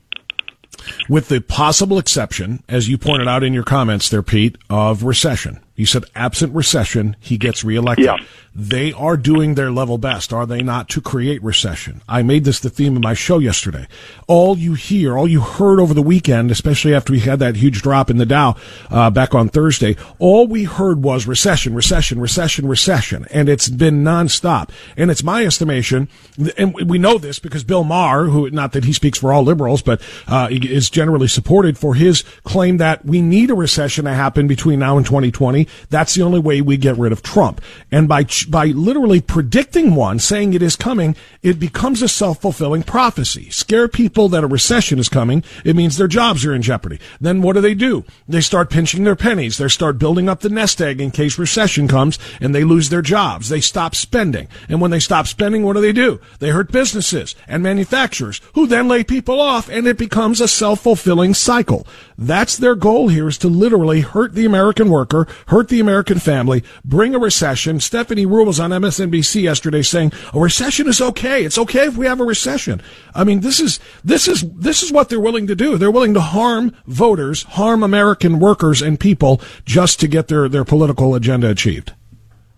with 1.09 1.29
the 1.29 1.41
possible 1.41 1.99
exception, 1.99 2.63
as 2.69 2.89
you 2.89 2.99
pointed 2.99 3.29
out 3.29 3.45
in 3.45 3.53
your 3.53 3.65
comments 3.65 4.09
there, 4.09 4.23
Pete, 4.23 4.57
of 4.69 5.05
recession. 5.05 5.62
He 5.83 5.87
said, 5.87 6.05
absent 6.15 6.55
recession, 6.55 7.17
he 7.19 7.37
gets 7.37 7.65
reelected. 7.65 8.05
Yeah. 8.05 8.19
They 8.55 8.93
are 8.93 9.17
doing 9.17 9.55
their 9.55 9.73
level 9.73 9.97
best, 9.97 10.33
are 10.33 10.45
they 10.45 10.63
not, 10.63 10.89
to 10.91 11.01
create 11.01 11.43
recession? 11.43 12.03
I 12.07 12.23
made 12.23 12.45
this 12.45 12.61
the 12.61 12.71
theme 12.71 12.97
of 12.97 13.03
my 13.03 13.15
show 13.15 13.39
yesterday. 13.39 13.89
All 14.29 14.59
you 14.59 14.75
hear, 14.75 15.17
all 15.17 15.27
you 15.27 15.41
heard 15.41 15.81
over 15.81 15.93
the 15.93 16.03
weekend, 16.03 16.51
especially 16.51 16.95
after 16.95 17.13
we 17.13 17.21
had 17.21 17.39
that 17.39 17.57
huge 17.57 17.81
drop 17.81 18.11
in 18.11 18.19
the 18.19 18.27
Dow 18.27 18.55
uh, 18.91 19.11
back 19.11 19.35
on 19.35 19.49
Thursday, 19.49 19.97
all 20.19 20.47
we 20.47 20.65
heard 20.65 21.03
was 21.03 21.27
recession, 21.27 21.75
recession, 21.75 22.21
recession, 22.21 22.69
recession, 22.69 23.27
and 23.33 23.49
it's 23.49 23.69
been 23.69 24.05
nonstop. 24.05 24.69
And 24.99 25.11
it's 25.11 25.25
my 25.25 25.45
estimation, 25.45 26.09
and 26.57 26.75
we 26.75 26.99
know 26.99 27.17
this 27.19 27.39
because 27.39 27.65
Bill 27.65 27.85
Maher, 27.85 28.27
who 28.27 28.51
not 28.51 28.73
that 28.73 28.85
he 28.85 28.93
speaks 28.93 29.19
for 29.19 29.33
all 29.33 29.43
liberals, 29.43 29.81
but 29.81 30.01
uh, 30.29 30.49
is 30.51 30.91
generally 30.91 31.29
supported 31.29 31.79
for 31.79 31.95
his 31.95 32.23
claim 32.45 32.77
that 32.77 33.05
we 33.05 33.23
need 33.23 33.51
a 33.51 33.55
recession 33.55 34.05
to 34.05 34.13
happen 34.13 34.47
between 34.47 34.79
now 34.79 34.99
and 34.99 35.07
2020. 35.07 35.67
That's 35.91 36.15
the 36.15 36.23
only 36.23 36.41
way 36.41 36.61
we 36.61 36.77
get 36.77 36.97
rid 36.97 37.13
of 37.13 37.23
Trump. 37.23 37.61
And 37.91 38.09
by 38.09 38.27
by 38.49 38.67
literally 38.67 39.21
predicting 39.21 39.95
one, 39.95 40.19
saying 40.19 40.55
it 40.55 40.63
is 40.63 40.77
coming, 40.77 41.17
it 41.43 41.59
becomes 41.59 42.03
a 42.03 42.09
self-fulfilling 42.09 42.85
prophecy. 42.85 43.51
Scare 43.51 43.89
people 43.89 44.29
that 44.29 44.45
a 44.45 44.47
recession 44.47 44.99
is 44.99 45.09
coming, 45.09 45.45
it 45.65 45.77
means 45.77 45.97
their 45.97 46.09
jobs 46.09 46.45
are 46.45 46.55
in 46.55 46.63
jeopardy. 46.63 46.99
Then 47.21 47.43
what 47.43 47.55
do 47.55 47.61
they 47.61 47.75
do? 47.75 48.05
They 48.29 48.41
start 48.41 48.71
pinching 48.71 49.05
their 49.05 49.17
pennies. 49.17 49.59
They 49.59 49.69
start 49.69 49.99
building 49.99 50.29
up 50.29 50.41
the 50.41 50.49
nest 50.49 50.81
egg 50.81 51.01
in 51.01 51.11
case 51.11 51.39
recession 51.39 51.89
comes 51.89 52.19
and 52.41 52.55
they 52.55 52.65
lose 52.65 52.89
their 52.89 53.03
jobs. 53.03 53.49
They 53.49 53.61
stop 53.61 53.95
spending. 53.95 54.49
And 54.69 54.81
when 54.81 54.91
they 54.91 55.01
stop 55.01 55.27
spending, 55.27 55.63
what 55.63 55.75
do 55.75 55.81
they 55.81 55.93
do? 55.93 56.21
They 56.39 56.51
hurt 56.51 56.73
businesses 56.73 57.35
and 57.47 57.63
manufacturers 57.63 58.41
who 58.55 58.67
then 58.67 58.89
lay 58.89 59.05
people 59.05 59.41
off 59.41 59.69
and 59.69 59.87
it 59.87 59.99
becomes 59.99 60.41
a 60.41 60.49
self-fulfilling 60.49 61.35
cycle. 61.35 61.87
That's 62.17 62.57
their 62.57 62.75
goal 62.75 63.09
here 63.09 63.29
is 63.29 63.39
to 63.39 63.49
literally 63.49 64.01
hurt 64.01 64.35
the 64.35 64.47
American 64.47 64.91
worker, 64.91 65.27
hurt 65.53 65.69
the 65.69 65.81
American 65.81 66.19
family, 66.19 66.65
bring 66.83 67.15
a 67.15 67.19
recession. 67.19 67.79
Stephanie 67.79 68.25
Ruhle 68.25 68.47
was 68.47 68.59
on 68.59 68.71
MSNBC 68.71 69.43
yesterday 69.43 69.83
saying 69.83 70.11
a 70.33 70.41
recession 70.41 70.89
is 70.89 71.01
okay. 71.01 71.45
It's 71.45 71.59
okay 71.59 71.87
if 71.87 71.97
we 71.97 72.07
have 72.07 72.21
a 72.21 72.25
recession. 72.25 72.81
I 73.15 73.25
mean, 73.25 73.41
this 73.41 73.61
is 73.61 73.79
this 74.03 74.29
is 74.29 74.51
this 74.53 74.83
is 74.83 74.91
what 74.91 75.11
they're 75.11 75.21
willing 75.21 75.47
to 75.49 75.55
do. 75.55 75.77
They're 75.77 75.91
willing 75.91 76.15
to 76.15 76.23
harm 76.23 76.75
voters, 76.87 77.43
harm 77.43 77.83
American 77.83 78.39
workers 78.39 78.81
and 78.81 78.99
people 78.99 79.43
just 79.67 80.01
to 80.01 80.09
get 80.09 80.29
their 80.29 80.49
their 80.49 80.65
political 80.65 81.15
agenda 81.15 81.51
achieved. 81.51 81.93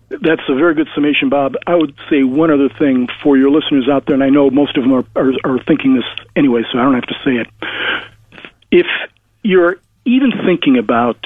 That's 0.07 0.43
a 0.47 0.55
very 0.55 0.73
good 0.73 0.87
summation, 0.95 1.27
Bob. 1.29 1.55
I 1.67 1.75
would 1.75 1.93
say 2.09 2.23
one 2.23 2.49
other 2.49 2.69
thing 2.79 3.09
for 3.21 3.35
your 3.35 3.51
listeners 3.51 3.89
out 3.91 4.05
there, 4.05 4.13
and 4.13 4.23
I 4.23 4.29
know 4.29 4.49
most 4.49 4.77
of 4.77 4.83
them 4.83 4.93
are, 4.93 5.05
are, 5.17 5.33
are 5.43 5.59
thinking 5.67 5.95
this 5.95 6.05
anyway, 6.35 6.61
so 6.71 6.79
I 6.79 6.83
don't 6.83 6.93
have 6.93 7.07
to 7.07 7.15
say 7.25 7.31
it. 7.31 7.47
If 8.71 8.85
you're 9.43 9.77
even 10.05 10.31
thinking 10.45 10.77
about 10.77 11.17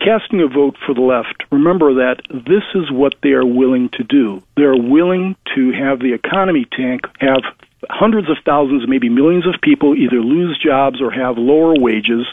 casting 0.00 0.40
a 0.40 0.48
vote 0.48 0.76
for 0.84 0.94
the 0.94 1.00
left, 1.00 1.44
remember 1.52 1.94
that 1.94 2.22
this 2.30 2.64
is 2.74 2.90
what 2.90 3.14
they 3.22 3.30
are 3.30 3.46
willing 3.46 3.88
to 3.90 4.04
do. 4.04 4.42
They're 4.56 4.76
willing 4.76 5.36
to 5.54 5.72
have 5.72 6.00
the 6.00 6.14
economy 6.14 6.66
tank, 6.72 7.02
have 7.18 7.42
hundreds 7.88 8.28
of 8.28 8.36
thousands, 8.44 8.88
maybe 8.88 9.08
millions 9.08 9.46
of 9.46 9.60
people 9.62 9.94
either 9.94 10.20
lose 10.20 10.58
jobs 10.62 11.00
or 11.00 11.10
have 11.10 11.38
lower 11.38 11.74
wages. 11.78 12.26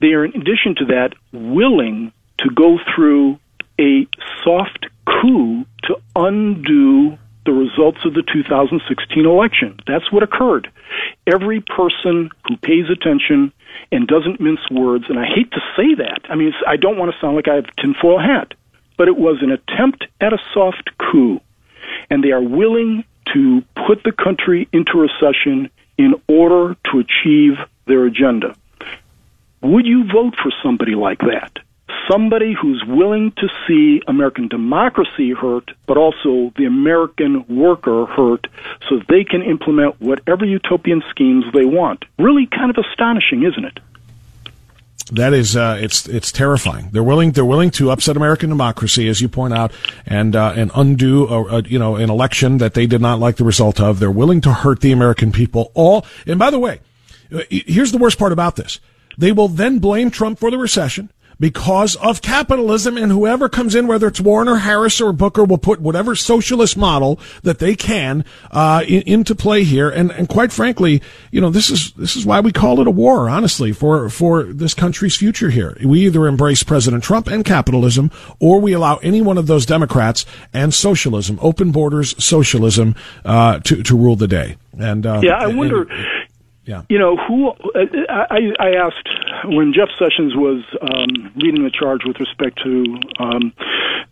They 0.00 0.08
are, 0.08 0.24
in 0.24 0.40
addition 0.40 0.74
to 0.76 0.84
that, 0.86 1.14
willing 1.32 2.12
to 2.40 2.50
go 2.50 2.78
through 2.94 3.38
a 3.78 4.06
soft 4.44 4.86
coup 5.06 5.64
to 5.84 5.96
undo 6.16 7.18
the 7.44 7.52
results 7.52 7.98
of 8.04 8.14
the 8.14 8.22
2016 8.22 9.26
election. 9.26 9.78
That's 9.86 10.10
what 10.12 10.22
occurred. 10.22 10.70
Every 11.26 11.60
person 11.60 12.30
who 12.46 12.56
pays 12.58 12.86
attention 12.90 13.52
and 13.90 14.06
doesn't 14.06 14.40
mince 14.40 14.60
words, 14.70 15.04
and 15.08 15.18
I 15.18 15.26
hate 15.26 15.50
to 15.52 15.60
say 15.76 15.94
that. 15.96 16.20
I 16.28 16.34
mean, 16.34 16.52
I 16.66 16.76
don't 16.76 16.98
want 16.98 17.12
to 17.12 17.20
sound 17.20 17.36
like 17.36 17.48
I 17.48 17.56
have 17.56 17.66
a 17.66 17.80
tinfoil 17.80 18.18
hat, 18.18 18.54
but 18.96 19.08
it 19.08 19.16
was 19.16 19.42
an 19.42 19.50
attempt 19.50 20.06
at 20.20 20.32
a 20.32 20.38
soft 20.54 20.90
coup, 20.98 21.40
and 22.10 22.22
they 22.22 22.32
are 22.32 22.42
willing 22.42 23.04
to 23.32 23.62
put 23.86 24.02
the 24.04 24.12
country 24.12 24.68
into 24.72 24.98
recession 24.98 25.70
in 25.98 26.14
order 26.28 26.76
to 26.90 26.98
achieve 26.98 27.58
their 27.86 28.04
agenda. 28.06 28.56
Would 29.62 29.86
you 29.86 30.04
vote 30.04 30.34
for 30.42 30.52
somebody 30.62 30.94
like 30.94 31.20
that? 31.20 31.58
Somebody 32.12 32.54
who's 32.60 32.82
willing 32.86 33.32
to 33.32 33.48
see 33.66 34.02
American 34.06 34.48
democracy 34.48 35.32
hurt, 35.32 35.70
but 35.86 35.96
also 35.96 36.52
the 36.56 36.66
American 36.66 37.44
worker 37.48 38.06
hurt, 38.06 38.46
so 38.88 39.00
they 39.08 39.24
can 39.24 39.42
implement 39.42 40.00
whatever 40.00 40.44
utopian 40.44 41.02
schemes 41.10 41.44
they 41.54 41.64
want. 41.64 42.04
Really, 42.18 42.46
kind 42.46 42.70
of 42.70 42.76
astonishing, 42.76 43.44
isn't 43.44 43.64
it? 43.64 43.80
That 45.10 45.32
is, 45.32 45.56
uh, 45.56 45.78
it's 45.80 46.06
it's 46.06 46.30
terrifying. 46.32 46.88
They're 46.92 47.02
willing 47.02 47.32
they're 47.32 47.44
willing 47.44 47.70
to 47.72 47.90
upset 47.90 48.16
American 48.16 48.48
democracy, 48.50 49.08
as 49.08 49.20
you 49.20 49.28
point 49.28 49.52
out, 49.52 49.72
and 50.06 50.36
uh, 50.36 50.52
and 50.56 50.70
undo 50.74 51.26
a, 51.26 51.58
a, 51.58 51.62
you 51.62 51.78
know 51.78 51.96
an 51.96 52.08
election 52.08 52.58
that 52.58 52.74
they 52.74 52.86
did 52.86 53.00
not 53.00 53.18
like 53.18 53.36
the 53.36 53.44
result 53.44 53.80
of. 53.80 53.98
They're 53.98 54.10
willing 54.10 54.40
to 54.42 54.52
hurt 54.52 54.80
the 54.80 54.92
American 54.92 55.32
people. 55.32 55.70
All 55.74 56.06
and 56.26 56.38
by 56.38 56.50
the 56.50 56.58
way, 56.58 56.80
here's 57.50 57.92
the 57.92 57.98
worst 57.98 58.18
part 58.18 58.32
about 58.32 58.56
this: 58.56 58.80
they 59.18 59.32
will 59.32 59.48
then 59.48 59.80
blame 59.80 60.10
Trump 60.10 60.38
for 60.38 60.50
the 60.50 60.58
recession 60.58 61.10
because 61.42 61.96
of 61.96 62.22
capitalism 62.22 62.96
and 62.96 63.10
whoever 63.10 63.48
comes 63.48 63.74
in, 63.74 63.88
whether 63.88 64.06
it's 64.06 64.20
Warren 64.20 64.46
or 64.46 64.58
Harris 64.58 65.00
or 65.00 65.12
Booker, 65.12 65.42
will 65.42 65.58
put 65.58 65.80
whatever 65.80 66.14
socialist 66.14 66.76
model 66.76 67.18
that 67.42 67.58
they 67.58 67.74
can 67.74 68.24
uh, 68.52 68.84
in, 68.86 69.02
into 69.08 69.34
play 69.34 69.64
here. 69.64 69.90
And, 69.90 70.12
and 70.12 70.28
quite 70.28 70.52
frankly, 70.52 71.02
you 71.32 71.40
know, 71.40 71.50
this 71.50 71.68
is 71.68 71.90
this 71.94 72.14
is 72.14 72.24
why 72.24 72.38
we 72.38 72.52
call 72.52 72.80
it 72.80 72.86
a 72.86 72.92
war, 72.92 73.28
honestly, 73.28 73.72
for 73.72 74.08
for 74.08 74.44
this 74.44 74.72
country's 74.72 75.16
future 75.16 75.50
here. 75.50 75.76
We 75.84 76.06
either 76.06 76.28
embrace 76.28 76.62
President 76.62 77.02
Trump 77.02 77.26
and 77.26 77.44
capitalism, 77.44 78.12
or 78.38 78.60
we 78.60 78.72
allow 78.72 78.98
any 78.98 79.20
one 79.20 79.36
of 79.36 79.48
those 79.48 79.66
Democrats 79.66 80.24
and 80.52 80.72
socialism, 80.72 81.40
open 81.42 81.72
borders 81.72 82.14
socialism, 82.24 82.94
uh, 83.24 83.58
to 83.64 83.82
to 83.82 83.96
rule 83.96 84.14
the 84.14 84.28
day. 84.28 84.58
And 84.78 85.04
uh, 85.04 85.20
yeah, 85.24 85.38
I 85.40 85.48
wonder. 85.48 85.82
And, 85.90 86.21
yeah. 86.64 86.82
You 86.88 86.98
know, 86.98 87.16
who 87.16 87.52
I, 88.08 88.52
I 88.58 88.70
asked 88.76 89.08
when 89.44 89.72
Jeff 89.72 89.88
Sessions 89.98 90.34
was 90.36 90.62
um, 90.80 91.32
leading 91.34 91.64
the 91.64 91.70
charge 91.70 92.04
with 92.04 92.20
respect 92.20 92.60
to 92.62 93.00
um, 93.18 93.52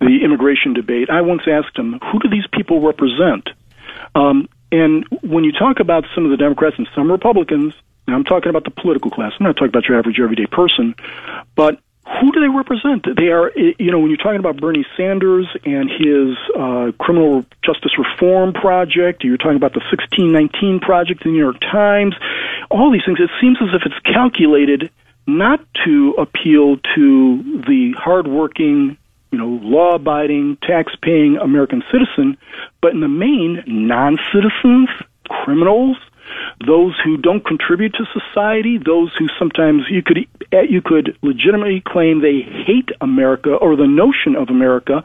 the 0.01 0.25
immigration 0.25 0.75
debate. 0.75 1.11
I 1.11 1.21
once 1.21 1.43
asked 1.47 1.79
him, 1.79 2.01
"Who 2.11 2.19
do 2.19 2.29
these 2.29 2.47
people 2.53 2.81
represent?" 2.81 3.51
Um, 4.15 4.49
and 4.73 5.07
when 5.23 5.45
you 5.45 5.53
talk 5.53 5.81
about 5.81 6.05
some 6.15 6.25
of 6.25 6.31
the 6.31 6.37
Democrats 6.37 6.77
and 6.79 6.89
some 6.95 7.11
Republicans, 7.11 7.75
I'm 8.09 8.25
talking 8.25 8.51
about 8.51 8.65
the 8.65 8.71
political 8.71 9.11
class. 9.11 9.33
I'm 9.39 9.47
not 9.47 9.57
talking 9.57 9.69
about 9.69 9.85
your 9.87 9.99
average 9.99 10.19
everyday 10.19 10.47
person, 10.47 10.95
but 11.55 11.81
who 12.19 12.33
do 12.33 12.41
they 12.41 12.49
represent? 12.49 13.07
They 13.17 13.29
are, 13.29 13.53
you 13.57 13.91
know, 13.91 13.99
when 14.01 14.11
you're 14.11 14.17
talking 14.17 14.41
about 14.41 14.61
Bernie 14.61 14.87
Sanders 14.97 15.47
and 15.65 15.89
his 15.89 16.37
uh, 16.59 16.91
criminal 16.99 17.45
justice 17.65 17.93
reform 17.97 18.53
project, 18.53 19.23
you're 19.23 19.37
talking 19.37 19.57
about 19.57 19.75
the 19.75 19.81
1619 19.81 20.81
project 20.81 21.25
in 21.25 21.31
the 21.31 21.37
New 21.37 21.43
York 21.43 21.61
Times, 21.61 22.15
all 22.71 22.91
these 22.91 23.03
things, 23.05 23.19
it 23.21 23.31
seems 23.41 23.59
as 23.63 23.69
if 23.75 23.83
it's 23.85 23.99
calculated 24.01 24.91
not 25.27 25.61
to 25.85 26.15
appeal 26.19 26.79
to 26.97 27.63
the 27.67 27.93
hardworking, 27.97 28.97
you 29.31 29.39
know, 29.39 29.61
law 29.63 29.95
abiding, 29.95 30.59
tax 30.63 30.93
paying 31.01 31.37
American 31.37 31.83
citizen, 31.93 32.37
but 32.83 32.93
in 32.93 33.01
the 33.01 33.09
main, 33.09 33.63
non 33.67 34.19
citizens, 34.33 34.89
criminals, 35.29 35.97
those 36.67 36.95
who 37.05 37.17
don't 37.17 37.45
contribute 37.45 37.95
to 37.95 38.05
society, 38.13 38.79
those 38.79 39.15
who 39.17 39.29
sometimes 39.39 39.85
you 39.89 40.03
could 40.03 40.27
you 40.53 40.83
could 40.83 41.17
legitimately 41.23 41.83
claim 41.87 42.21
they 42.21 42.41
hate 42.41 42.91
America 43.01 43.55
or 43.55 43.77
the 43.77 43.87
notion 43.87 44.37
of 44.37 44.49
America. 44.49 45.03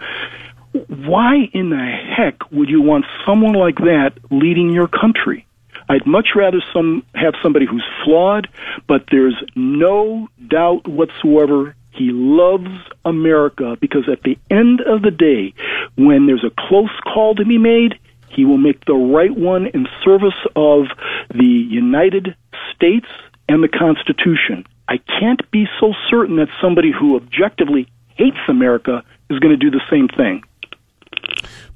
Why 0.87 1.49
in 1.53 1.69
the 1.69 1.99
heck 2.15 2.51
would 2.51 2.69
you 2.69 2.81
want 2.81 3.05
someone 3.25 3.53
like 3.53 3.77
that 3.77 4.13
leading 4.29 4.71
your 4.71 4.87
country? 4.87 5.45
I'd 5.87 6.05
much 6.05 6.29
rather 6.35 6.61
some 6.73 7.05
have 7.13 7.35
somebody 7.43 7.65
who's 7.65 7.85
flawed, 8.03 8.49
but 8.87 9.05
there's 9.11 9.41
no 9.55 10.27
doubt 10.47 10.87
whatsoever 10.87 11.75
he 11.91 12.11
loves 12.11 12.69
America 13.05 13.77
because 13.79 14.09
at 14.11 14.23
the 14.23 14.37
end 14.49 14.81
of 14.81 15.01
the 15.01 15.11
day, 15.11 15.53
when 15.95 16.25
there's 16.25 16.43
a 16.43 16.67
close 16.67 16.89
call 17.03 17.35
to 17.35 17.45
be 17.45 17.57
made, 17.57 17.99
he 18.29 18.45
will 18.45 18.57
make 18.57 18.83
the 18.85 18.93
right 18.93 19.35
one 19.35 19.67
in 19.67 19.87
service 20.03 20.33
of 20.55 20.87
the 21.33 21.45
United 21.45 22.35
States 22.73 23.07
and 23.47 23.63
the 23.63 23.69
Constitution. 23.69 24.65
I 24.87 24.97
can't 24.97 25.49
be 25.51 25.65
so 25.79 25.93
certain 26.09 26.37
that 26.37 26.47
somebody 26.61 26.91
who 26.91 27.15
objectively 27.15 27.87
hates 28.15 28.37
America 28.47 29.03
is 29.29 29.39
going 29.39 29.57
to 29.57 29.57
do 29.57 29.71
the 29.71 29.81
same 29.89 30.07
thing. 30.07 30.43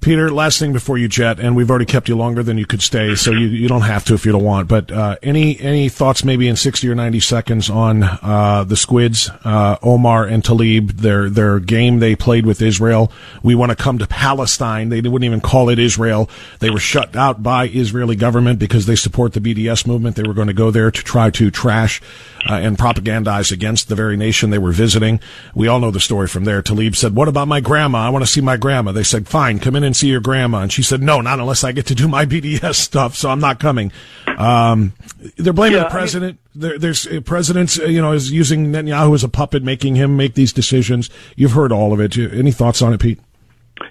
Peter, 0.02 0.32
last 0.32 0.60
thing 0.60 0.72
before 0.72 0.98
you 0.98 1.10
jet, 1.10 1.42
and 1.42 1.58
we've 1.58 1.70
already 1.70 1.86
kept 1.86 2.08
you 2.08 2.16
longer 2.16 2.42
than 2.42 2.58
you 2.58 2.66
could 2.66 2.82
stay, 2.82 3.16
so 3.16 3.32
you, 3.32 3.48
you 3.48 3.68
don't 3.68 3.82
have 3.82 4.06
to 4.06 4.14
if 4.14 4.26
you 4.26 4.32
don't 4.32 4.46
want. 4.46 4.70
But 4.70 4.92
uh, 4.92 5.18
any 5.22 5.60
any 5.60 5.90
thoughts, 5.90 6.24
maybe 6.24 6.48
in 6.48 6.56
sixty 6.56 6.88
or 6.88 6.96
ninety 6.96 7.20
seconds, 7.20 7.70
on 7.70 8.04
uh, 8.04 8.64
the 8.66 8.78
Squids, 8.78 9.30
uh, 9.44 9.76
Omar 9.84 10.24
and 10.26 10.42
Tlaib, 10.42 10.94
their 10.94 11.30
their 11.30 11.60
game 11.60 12.00
they 12.00 12.16
played 12.16 12.46
with 12.46 12.62
Israel? 12.62 13.12
We 13.44 13.56
want 13.56 13.72
to 13.72 13.76
come 13.76 13.98
to 13.98 14.08
Palestine. 14.08 14.88
They 14.88 15.02
wouldn't 15.02 15.26
even 15.26 15.42
call 15.42 15.68
it 15.68 15.80
Israel. 15.80 16.30
They 16.60 16.70
were 16.70 16.80
shut 16.80 17.18
out 17.18 17.44
by 17.44 17.68
Israeli 17.68 18.16
government 18.16 18.58
because 18.58 18.86
they 18.86 18.96
support 18.96 19.34
the 19.34 19.42
BDS 19.42 19.86
movement. 19.86 20.16
They 20.16 20.24
were 20.24 20.34
going 20.34 20.48
to 20.48 20.54
go 20.54 20.72
there 20.72 20.92
to 20.92 21.04
try 21.04 21.30
to 21.32 21.52
trash 21.52 22.02
uh, 22.50 22.54
and 22.54 22.78
propagandize 22.78 23.52
against 23.52 23.90
the 23.90 23.96
very 23.96 24.16
nation 24.16 24.50
they 24.50 24.58
were 24.58 24.72
visiting. 24.72 25.20
We 25.54 25.68
all 25.68 25.80
know 25.82 25.92
the 25.92 26.00
story 26.00 26.28
from 26.28 26.46
there. 26.46 26.62
Tlaib 26.62 26.96
said, 26.96 27.16
"What 27.16 27.28
about 27.28 27.50
my 27.50 27.60
grandma? 27.60 28.00
I 28.00 28.10
want 28.10 28.24
to 28.24 28.32
see 28.32 28.42
my 28.42 28.56
grandma." 28.56 28.94
They 28.94 29.04
said, 29.04 29.28
"Fine, 29.28 29.59
come 29.60 29.76
in 29.76 29.84
and 29.84 29.96
see 29.96 30.08
your 30.08 30.22
grandma. 30.22 30.60
And 30.60 30.72
she 30.72 30.82
said, 30.84 31.02
no, 31.02 31.22
not 31.22 31.40
unless 31.40 31.64
I 31.64 31.72
get 31.72 31.86
to 31.88 31.96
do 31.96 32.08
my 32.08 32.26
BDS 32.28 32.76
stuff. 32.76 33.16
So 33.16 33.30
I'm 33.30 33.40
not 33.40 33.60
coming. 33.60 33.92
Um, 34.38 34.94
they're 35.38 35.54
blaming 35.54 35.78
Yeah, 35.78 35.84
the 35.86 35.90
president. 35.90 36.40
there, 36.56 36.78
there's 36.80 37.06
uh, 37.08 37.22
presidents, 37.26 37.80
uh, 37.80 37.84
you 37.86 38.02
know, 38.02 38.14
is 38.14 38.32
using 38.32 38.68
Netanyahu 38.72 39.14
as 39.16 39.24
a 39.24 39.30
puppet, 39.30 39.64
making 39.64 39.96
him 39.96 40.16
make 40.18 40.34
these 40.36 40.54
decisions. 40.54 41.10
You've 41.36 41.52
heard 41.52 41.72
all 41.72 41.94
of 41.94 42.00
it. 42.00 42.16
You- 42.16 42.30
Any 42.30 42.52
thoughts 42.52 42.82
on 42.82 42.94
it, 42.94 43.00
Pete? 43.02 43.20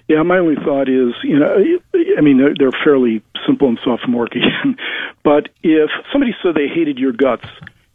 Yeah, 0.07 0.21
my 0.23 0.37
only 0.37 0.55
thought 0.55 0.87
is, 0.89 1.13
you 1.23 1.39
know, 1.39 1.55
I 2.17 2.21
mean, 2.21 2.37
they're, 2.37 2.53
they're 2.57 2.79
fairly 2.83 3.23
simple 3.45 3.67
and 3.69 3.79
sophomoric 3.83 4.33
again. 4.33 4.75
but 5.23 5.49
if 5.63 5.89
somebody 6.11 6.35
said 6.43 6.53
they 6.55 6.67
hated 6.67 6.97
your 6.99 7.11
guts, 7.11 7.45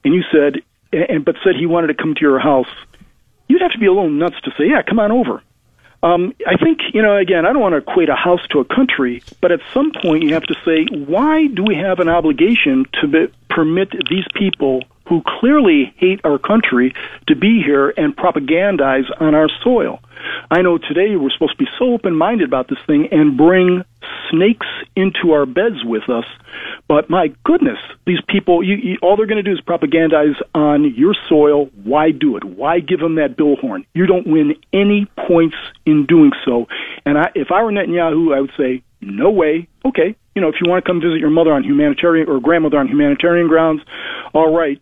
and 0.04 0.12
you 0.14 0.22
said, 0.32 0.60
and 0.92 1.24
but 1.24 1.36
said 1.44 1.54
he 1.58 1.66
wanted 1.66 1.88
to 1.88 1.94
come 1.94 2.14
to 2.14 2.20
your 2.20 2.38
house, 2.38 2.68
you'd 3.48 3.62
have 3.62 3.72
to 3.72 3.78
be 3.78 3.86
a 3.86 3.92
little 3.92 4.10
nuts 4.10 4.36
to 4.44 4.50
say, 4.58 4.64
yeah, 4.68 4.82
come 4.82 4.98
on 4.98 5.10
over. 5.12 5.42
Um, 6.04 6.34
I 6.46 6.58
think, 6.62 6.80
you 6.92 7.00
know, 7.00 7.16
again, 7.16 7.46
I 7.46 7.52
don't 7.54 7.62
want 7.62 7.72
to 7.72 7.78
equate 7.78 8.10
a 8.10 8.14
house 8.14 8.46
to 8.50 8.60
a 8.60 8.64
country, 8.64 9.22
but 9.40 9.50
at 9.50 9.60
some 9.72 9.90
point 9.90 10.22
you 10.22 10.34
have 10.34 10.42
to 10.42 10.54
say, 10.62 10.84
why 10.94 11.46
do 11.46 11.64
we 11.64 11.76
have 11.76 11.98
an 11.98 12.10
obligation 12.10 12.84
to 13.00 13.08
be, 13.08 13.32
permit 13.48 13.88
these 14.10 14.26
people 14.34 14.82
who 15.08 15.22
clearly 15.40 15.94
hate 15.96 16.20
our 16.22 16.38
country 16.38 16.94
to 17.28 17.34
be 17.34 17.62
here 17.62 17.88
and 17.96 18.14
propagandize 18.14 19.10
on 19.18 19.34
our 19.34 19.48
soil? 19.62 19.98
I 20.50 20.62
know 20.62 20.78
today 20.78 21.16
we're 21.16 21.30
supposed 21.30 21.58
to 21.58 21.64
be 21.64 21.70
so 21.78 21.92
open 21.92 22.14
minded 22.14 22.46
about 22.46 22.68
this 22.68 22.78
thing 22.86 23.08
and 23.10 23.36
bring 23.36 23.84
snakes 24.30 24.66
into 24.96 25.32
our 25.32 25.46
beds 25.46 25.84
with 25.84 26.08
us. 26.08 26.24
But 26.88 27.08
my 27.08 27.32
goodness, 27.44 27.78
these 28.06 28.20
people, 28.28 28.62
you, 28.62 28.76
you, 28.76 28.98
all 29.02 29.16
they're 29.16 29.26
going 29.26 29.42
to 29.42 29.48
do 29.48 29.52
is 29.52 29.60
propagandize 29.60 30.40
on 30.54 30.94
your 30.94 31.14
soil. 31.28 31.66
Why 31.82 32.10
do 32.10 32.36
it? 32.36 32.44
Why 32.44 32.80
give 32.80 33.00
them 33.00 33.16
that 33.16 33.36
billhorn? 33.36 33.86
You 33.94 34.06
don't 34.06 34.26
win 34.26 34.56
any 34.72 35.06
points 35.26 35.56
in 35.86 36.06
doing 36.06 36.32
so. 36.44 36.66
And 37.06 37.18
I, 37.18 37.30
if 37.34 37.50
I 37.50 37.62
were 37.62 37.72
Netanyahu, 37.72 38.34
I 38.34 38.40
would 38.40 38.52
say, 38.56 38.82
no 39.00 39.30
way. 39.30 39.68
Okay, 39.84 40.16
you 40.34 40.42
know, 40.42 40.48
if 40.48 40.56
you 40.60 40.68
want 40.68 40.84
to 40.84 40.88
come 40.88 41.00
visit 41.00 41.18
your 41.18 41.30
mother 41.30 41.52
on 41.52 41.62
humanitarian 41.62 42.28
or 42.28 42.40
grandmother 42.40 42.78
on 42.78 42.88
humanitarian 42.88 43.48
grounds, 43.48 43.82
all 44.32 44.54
right. 44.54 44.80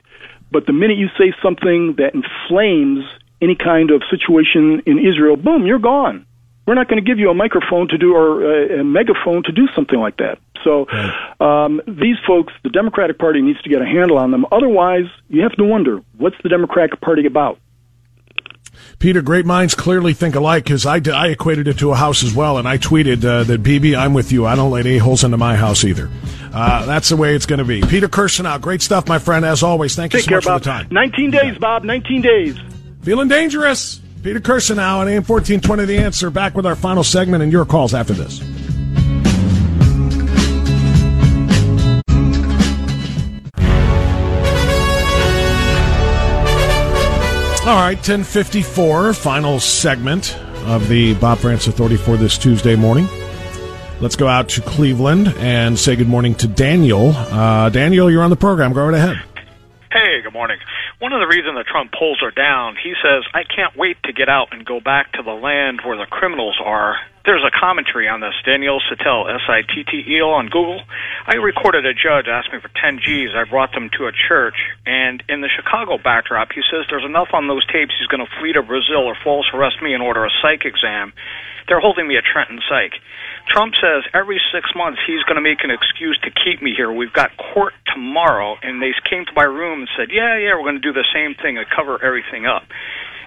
But 0.51 0.67
the 0.67 0.73
minute 0.73 0.99
you 0.99 1.09
say 1.19 1.35
something 1.43 1.95
that 1.97 2.15
inflames 2.15 3.05
any 3.43 3.57
kind 3.57 3.91
of 3.91 4.03
situation 4.11 4.83
in 4.87 4.99
Israel, 4.99 5.37
boom, 5.37 5.67
you're 5.67 5.79
gone. 5.79 6.25
We're 6.67 6.75
not 6.75 6.89
going 6.89 7.03
to 7.03 7.09
give 7.09 7.19
you 7.19 7.29
a 7.29 7.35
microphone 7.35 7.89
to 7.89 7.99
do 7.99 8.15
or 8.15 8.45
a, 8.45 8.81
a 8.81 8.85
megaphone 8.85 9.43
to 9.45 9.53
do 9.53 9.67
something 9.75 9.99
like 9.99 10.19
that. 10.19 10.39
So 10.63 10.89
um, 11.41 11.81
these 11.89 12.17
folks, 12.25 12.53
the 12.63 12.71
Democratic 12.71 13.19
Party 13.19 13.43
needs 13.43 13.61
to 13.63 13.69
get 13.69 13.83
a 13.83 13.85
handle 13.85 14.17
on 14.17 14.31
them. 14.31 14.47
Otherwise, 14.53 15.07
you 15.29 15.43
have 15.43 15.53
to 15.57 15.65
wonder 15.65 16.01
what's 16.17 16.37
the 16.43 16.49
Democratic 16.49 17.01
Party 17.01 17.27
about. 17.27 17.59
Peter, 19.01 19.21
great 19.21 19.45
minds 19.45 19.75
clearly 19.75 20.15
think 20.15 20.37
alike 20.37 20.63
because 20.63 20.87
I, 20.87 21.01
I 21.13 21.29
equated 21.29 21.67
it 21.67 21.79
to 21.79 21.91
a 21.91 21.97
house 21.97 22.23
as 22.23 22.33
well, 22.33 22.59
and 22.59 22.69
I 22.69 22.79
tweeted 22.79 23.25
uh, 23.25 23.43
that 23.45 23.63
Bibi, 23.63 23.97
I'm 23.97 24.15
with 24.15 24.31
you. 24.31 24.47
I 24.47 24.55
don't 24.55 24.71
let 24.71 24.87
any 24.87 24.99
holes 24.99 25.25
into 25.25 25.37
my 25.37 25.57
house 25.57 25.85
either. 25.85 26.09
Uh, 26.53 26.87
that's 26.87 27.09
the 27.09 27.17
way 27.17 27.35
it's 27.35 27.47
going 27.47 27.59
to 27.59 27.65
be. 27.65 27.83
Peter 27.83 28.09
Kirsanow, 28.09 28.61
great 28.61 28.83
stuff, 28.83 29.09
my 29.09 29.19
friend, 29.19 29.45
as 29.45 29.63
always. 29.63 29.97
Thank 29.97 30.13
you 30.13 30.21
Take 30.21 30.27
so 30.27 30.29
care, 30.29 30.37
much 30.39 30.45
for 30.45 30.59
the 30.59 30.65
time. 30.65 30.89
19 30.91 31.31
days, 31.33 31.59
Bob. 31.59 31.83
19 31.85 32.23
days. 32.23 32.57
Feeling 33.03 33.29
dangerous. 33.29 34.01
Peter 34.23 34.39
Kirsanow 34.39 34.99
on 34.99 35.09
AM 35.09 35.25
1420 35.25 35.85
The 35.85 35.99
Answer. 35.99 36.31
Back 36.31 36.55
with 36.55 36.65
our 36.67 36.77
final 36.77 37.03
segment 37.03 37.43
and 37.43 37.51
your 37.51 37.65
calls 37.65 37.95
after 37.95 38.13
this. 38.13 38.41
All 47.65 47.77
right, 47.77 47.97
1054, 47.97 49.15
final 49.15 49.61
segment 49.61 50.37
of 50.67 50.89
the 50.89 51.15
Bob 51.15 51.39
Frantz 51.39 51.69
Authority 51.69 51.97
for 51.97 52.17
this 52.17 52.37
Tuesday 52.37 52.75
morning. 52.75 53.07
Let's 54.01 54.17
go 54.17 54.27
out 54.27 54.49
to 54.51 54.61
Cleveland 54.63 55.29
and 55.39 55.79
say 55.79 55.95
good 55.95 56.09
morning 56.09 56.35
to 56.37 56.49
Daniel. 56.49 57.11
Uh, 57.11 57.69
Daniel, 57.69 58.11
you're 58.11 58.25
on 58.25 58.31
the 58.31 58.37
program. 58.37 58.73
Go 58.73 58.85
right 58.85 58.95
ahead. 58.95 59.17
Hey, 59.93 60.21
good 60.23 60.33
morning. 60.33 60.59
One 61.03 61.11
of 61.11 61.19
the 61.19 61.27
reasons 61.27 61.59
the 61.59 61.67
Trump 61.67 61.91
polls 61.91 62.23
are 62.23 62.31
down, 62.31 62.79
he 62.79 62.95
says, 63.03 63.27
I 63.35 63.43
can't 63.43 63.75
wait 63.75 63.99
to 64.07 64.15
get 64.15 64.31
out 64.31 64.55
and 64.55 64.63
go 64.63 64.79
back 64.79 65.11
to 65.19 65.27
the 65.27 65.35
land 65.35 65.83
where 65.83 65.99
the 65.99 66.07
criminals 66.07 66.55
are. 66.63 66.95
There's 67.27 67.43
a 67.43 67.51
commentary 67.51 68.07
on 68.07 68.23
this, 68.23 68.39
Daniel 68.47 68.79
Sittel, 68.87 69.27
S-I-T-T-E-L 69.27 70.31
on 70.31 70.47
Google. 70.47 70.79
I 71.27 71.43
recorded 71.43 71.87
a 71.87 71.93
judge 71.93 72.31
asking 72.31 72.63
for 72.63 72.71
10 72.79 73.03
G's. 73.03 73.35
I 73.35 73.51
brought 73.51 73.75
them 73.75 73.91
to 73.99 74.07
a 74.07 74.15
church, 74.15 74.55
and 74.87 75.19
in 75.27 75.43
the 75.43 75.51
Chicago 75.51 75.99
backdrop, 75.99 76.55
he 76.55 76.63
says 76.71 76.87
there's 76.87 77.03
enough 77.03 77.35
on 77.35 77.51
those 77.51 77.67
tapes 77.67 77.99
he's 77.99 78.07
going 78.07 78.23
to 78.23 78.31
flee 78.39 78.55
to 78.55 78.63
Brazil 78.63 79.03
or 79.03 79.19
false 79.27 79.51
arrest 79.51 79.83
me 79.83 79.99
and 79.99 80.07
order 80.07 80.23
a 80.23 80.31
psych 80.39 80.63
exam. 80.63 81.13
They're 81.67 81.83
holding 81.83 82.07
me 82.07 82.15
at 82.15 82.23
Trenton 82.23 82.63
Psych. 82.71 82.95
Trump 83.49 83.75
says 83.81 84.05
every 84.15 84.41
six 84.53 84.71
months 84.75 85.01
he's 85.07 85.23
going 85.25 85.37
to 85.37 85.45
make 85.45 85.65
an 85.65 85.71
excuse 85.71 86.19
to 86.25 86.31
keep 86.31 86.63
me 86.63 86.73
here. 86.77 86.91
We've 86.91 87.13
got 87.13 87.31
court 87.37 87.75
tomorrow, 87.93 88.57
and 88.63 88.81
they 88.81 88.93
came 89.09 89.25
to 89.27 89.33
my 89.35 89.45
room 89.45 89.81
and 89.81 89.89
said, 89.97 90.09
"Yeah, 90.11 90.39
yeah, 90.39 90.55
we're 90.55 90.69
going 90.69 90.81
to 90.81 90.85
do 90.85 90.93
the 90.93 91.07
same 91.13 91.35
thing 91.35 91.59
and 91.59 91.67
cover 91.69 92.03
everything 92.03 92.47
up." 92.47 92.65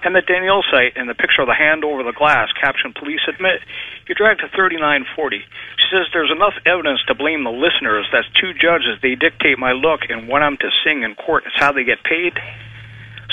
And 0.04 0.14
the 0.14 0.22
Danielle 0.22 0.62
site 0.70 0.94
and 0.94 1.08
the 1.08 1.18
picture 1.18 1.42
of 1.42 1.48
the 1.48 1.58
hand 1.58 1.82
over 1.82 2.02
the 2.02 2.12
glass, 2.12 2.52
caption 2.54 2.92
police 2.92 3.26
admit, 3.26 3.58
you 4.06 4.14
dragged 4.14 4.40
to 4.40 4.48
3940. 4.54 5.42
She 5.42 5.86
says 5.90 6.06
there's 6.12 6.30
enough 6.30 6.54
evidence 6.62 7.02
to 7.08 7.14
blame 7.14 7.42
the 7.42 7.50
listeners. 7.50 8.06
That's 8.12 8.28
two 8.38 8.54
judges. 8.54 9.02
They 9.02 9.16
dictate 9.16 9.58
my 9.58 9.72
look 9.72 10.06
and 10.08 10.28
when 10.28 10.42
I'm 10.42 10.56
to 10.58 10.70
sing 10.84 11.02
in 11.02 11.14
court. 11.16 11.44
It's 11.46 11.58
how 11.58 11.72
they 11.72 11.82
get 11.82 12.04
paid. 12.04 12.38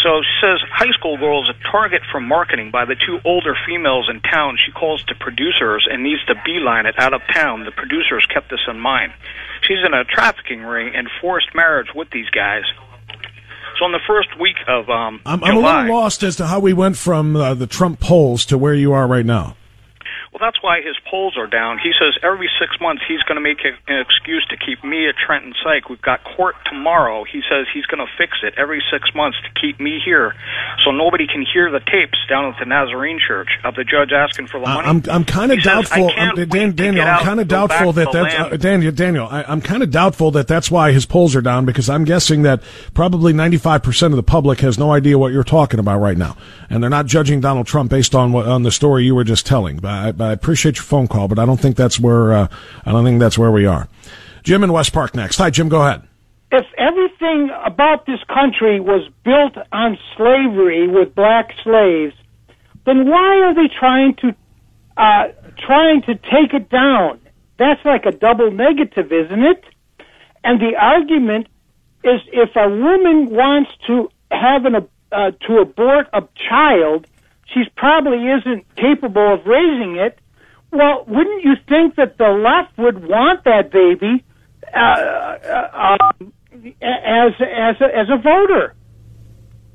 So 0.04 0.22
she 0.22 0.46
says 0.46 0.60
high 0.70 0.92
school 0.92 1.18
girl 1.18 1.44
is 1.44 1.50
a 1.50 1.72
target 1.72 2.02
for 2.12 2.20
marketing 2.20 2.72
by 2.72 2.84
the 2.84 2.96
two 2.96 3.20
older 3.24 3.56
females 3.66 4.10
in 4.10 4.20
town. 4.20 4.58
She 4.64 4.74
calls 4.74 5.02
to 5.06 5.16
producers 5.16 5.88
and 5.90 6.04
needs 6.04 6.24
to 6.26 6.36
beeline 6.46 6.86
it 6.86 6.96
out 7.00 7.14
of 7.14 7.22
town. 7.34 7.64
The 7.64 7.72
producers 7.72 8.28
kept 8.32 8.50
this 8.50 8.60
in 8.68 8.80
mind. 8.80 9.14
She's 9.62 9.80
in 9.86 9.94
a 9.94 10.04
trafficking 10.04 10.64
ring 10.64 10.92
and 10.94 11.10
forced 11.22 11.56
marriage 11.56 11.88
with 11.96 12.10
these 12.12 12.30
guys. 12.30 12.64
So 13.80 13.86
in 13.86 13.94
the 13.94 14.02
first 14.06 14.38
week 14.40 14.58
of 14.68 14.90
um, 14.90 15.22
I'm, 15.26 15.42
I'm 15.42 15.58
a 15.58 15.60
little 15.60 15.96
lost 15.96 16.22
as 16.24 16.36
to 16.36 16.48
how 16.48 16.60
we 16.60 16.74
went 16.74 16.98
from 16.98 17.36
uh, 17.38 17.54
the 17.54 17.66
Trump 17.66 18.02
polls 18.02 18.46
to 18.48 18.58
where 18.58 18.74
you 18.74 18.92
are 18.92 19.08
right 19.08 19.26
now. 19.26 19.56
That's 20.44 20.62
why 20.62 20.82
his 20.82 21.00
polls 21.10 21.38
are 21.38 21.48
down. 21.48 21.80
He 21.80 21.94
says 21.96 22.20
every 22.22 22.50
six 22.60 22.76
months 22.82 23.02
he's 23.08 23.24
going 23.24 23.40
to 23.40 23.42
make 23.42 23.64
a, 23.64 23.72
an 23.88 24.04
excuse 24.04 24.46
to 24.52 24.58
keep 24.58 24.84
me 24.84 25.08
at 25.08 25.16
Trenton 25.16 25.54
Psych. 25.64 25.88
We've 25.88 26.02
got 26.02 26.24
court 26.24 26.56
tomorrow. 26.66 27.24
He 27.24 27.40
says 27.48 27.66
he's 27.74 27.86
going 27.86 28.06
to 28.06 28.12
fix 28.18 28.38
it 28.44 28.54
every 28.58 28.84
six 28.92 29.08
months 29.16 29.38
to 29.48 29.50
keep 29.60 29.80
me 29.80 30.02
here, 30.04 30.36
so 30.84 30.92
nobody 30.92 31.28
can 31.28 31.46
hear 31.48 31.72
the 31.72 31.80
tapes 31.80 32.20
down 32.28 32.52
at 32.52 32.60
the 32.60 32.66
Nazarene 32.66 33.20
Church 33.26 33.48
of 33.64 33.76
the 33.76 33.86
judge 33.86 34.12
asking 34.12 34.48
for 34.48 34.60
the 34.60 34.68
money. 34.68 34.88
I'm 34.88 35.02
I'm 35.10 35.24
kind 35.24 35.52
of 35.52 35.60
says, 35.60 35.88
doubtful. 35.88 36.10
"I 36.10 36.14
can't 36.14 36.40
I'm, 36.40 36.50
Dan, 36.50 36.76
Daniel, 36.76 37.08
I'm 37.08 37.24
kind 37.24 37.40
of 37.40 37.44
and 37.44 37.50
go 37.50 37.68
back 37.68 37.80
doubtful 37.80 37.94
that 37.94 38.12
that's 38.12 38.54
uh, 38.54 38.58
Daniel. 38.58 38.92
Daniel, 38.92 39.28
I, 39.32 39.44
I'm 39.44 39.62
kind 39.62 39.82
of 39.82 39.92
doubtful 39.92 40.32
that 40.32 40.48
that's 40.48 40.70
why 40.70 40.92
his 40.92 41.06
polls 41.06 41.36
are 41.36 41.42
down 41.42 41.66
because 41.66 41.90
I'm 41.90 42.04
guessing 42.04 42.42
that 42.42 42.62
probably 42.94 43.32
95 43.32 43.82
percent 43.82 44.14
of 44.14 44.18
the 44.18 44.24
public 44.24 44.60
has 44.60 44.78
no 44.78 44.92
idea 44.92 45.18
what 45.18 45.32
you're 45.32 45.44
talking 45.44 45.80
about 45.80 46.00
right 46.00 46.18
now, 46.18 46.36
and 46.70 46.84
they're 46.84 46.90
not 46.90 47.06
judging 47.06 47.40
Donald 47.40 47.68
Trump 47.68 47.90
based 47.90 48.14
on 48.14 48.34
what 48.34 48.46
on 48.46 48.64
the 48.64 48.72
story 48.72 49.06
you 49.06 49.16
were 49.16 49.24
just 49.24 49.46
telling. 49.46 49.78
But 49.78 50.18
I 50.34 50.36
appreciate 50.36 50.78
your 50.78 50.84
phone 50.84 51.08
call, 51.08 51.28
but 51.28 51.38
I 51.38 51.46
don't 51.46 51.60
think 51.62 51.76
that's 51.76 52.00
where 52.00 52.34
uh, 52.34 52.48
I 52.88 52.92
don't 52.92 53.04
think 53.06 53.20
that's 53.20 53.38
where 53.38 53.52
we 53.52 53.68
are. 53.68 53.88
Jim 54.42 54.64
in 54.64 54.74
West 54.74 54.92
Park 54.92 55.14
next. 55.14 55.38
Hi, 55.38 55.52
Jim. 55.52 55.70
Go 55.70 55.84
ahead. 55.84 56.02
if 56.52 56.66
everything 56.76 57.52
about 57.64 58.08
this 58.08 58.20
country 58.34 58.80
was 58.80 59.08
built 59.24 59.56
on 59.72 59.96
slavery 60.18 60.88
with 60.88 61.14
black 61.14 61.52
slaves, 61.64 62.16
then 62.88 63.08
why 63.08 63.42
are 63.44 63.54
they 63.54 63.72
trying 63.80 64.16
to 64.16 64.36
uh, 64.98 65.28
trying 65.68 66.02
to 66.02 66.16
take 66.16 66.56
it 66.56 66.68
down? 66.70 67.20
That's 67.60 67.86
like 67.86 68.08
a 68.08 68.12
double 68.12 68.50
negative, 68.50 69.12
isn't 69.12 69.44
it? 69.44 69.64
And 70.44 70.60
the 70.60 70.76
argument 70.76 71.46
is 72.04 72.22
if 72.32 72.50
a 72.56 72.70
woman 72.70 73.30
wants 73.30 73.70
to 73.86 74.10
have 74.32 74.66
an 74.66 74.88
uh, 75.12 75.30
to 75.46 75.58
abort 75.60 76.08
a 76.12 76.24
child, 76.50 77.06
she's 77.54 77.70
probably 77.76 78.18
isn't 78.30 78.66
capable 78.76 79.36
of 79.36 79.46
raising 79.46 79.98
it. 79.98 80.18
Well, 80.74 81.06
wouldn't 81.08 81.44
you 81.44 81.54
think 81.70 81.96
that 81.98 82.18
the 82.18 82.30
left 82.30 82.78
would 82.80 83.08
want 83.08 83.44
that 83.44 83.72
baby 83.72 84.24
uh, 84.76 84.80
uh, 84.80 85.98
um, 86.12 86.34
as 86.82 87.34
as 87.40 87.76
a, 87.80 87.98
as 87.98 88.08
a 88.10 88.18
voter? 88.18 88.74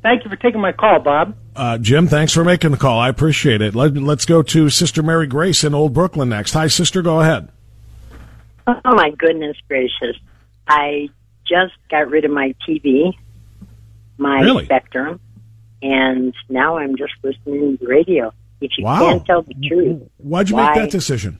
Thank 0.02 0.24
you 0.24 0.30
for 0.30 0.36
taking 0.36 0.60
my 0.60 0.72
call, 0.72 1.00
Bob. 1.00 1.36
Uh, 1.54 1.78
Jim, 1.78 2.08
thanks 2.08 2.32
for 2.32 2.44
making 2.44 2.70
the 2.72 2.76
call. 2.76 2.98
I 2.98 3.08
appreciate 3.08 3.60
it. 3.60 3.74
Let, 3.74 3.94
let's 3.94 4.24
go 4.24 4.42
to 4.42 4.70
Sister 4.70 5.02
Mary 5.02 5.26
Grace 5.26 5.64
in 5.64 5.74
Old 5.74 5.92
Brooklyn 5.92 6.28
next. 6.28 6.52
Hi, 6.52 6.66
sister. 6.68 7.02
Go 7.02 7.20
ahead. 7.20 7.48
Oh 8.66 8.94
my 8.94 9.10
goodness 9.16 9.56
gracious! 9.66 10.16
I 10.66 11.08
just 11.48 11.74
got 11.90 12.10
rid 12.10 12.24
of 12.24 12.30
my 12.30 12.54
TV, 12.68 13.12
my 14.18 14.40
Really? 14.40 14.64
Spectrum, 14.66 15.20
and 15.80 16.34
now 16.48 16.76
I'm 16.76 16.96
just 16.96 17.14
listening 17.22 17.78
to 17.78 17.84
the 17.84 17.88
radio. 17.88 18.32
If 18.60 18.72
you 18.76 18.84
Wow. 18.84 18.98
can't 19.00 19.26
tell 19.26 19.42
the 19.42 19.54
mm-hmm. 19.54 19.68
truth, 19.68 20.02
Why'd 20.18 20.48
you 20.50 20.56
why? 20.56 20.66
make 20.66 20.74
that 20.76 20.90
decision? 20.90 21.38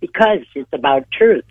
Because 0.00 0.40
it's 0.54 0.72
about 0.72 1.10
truth, 1.10 1.44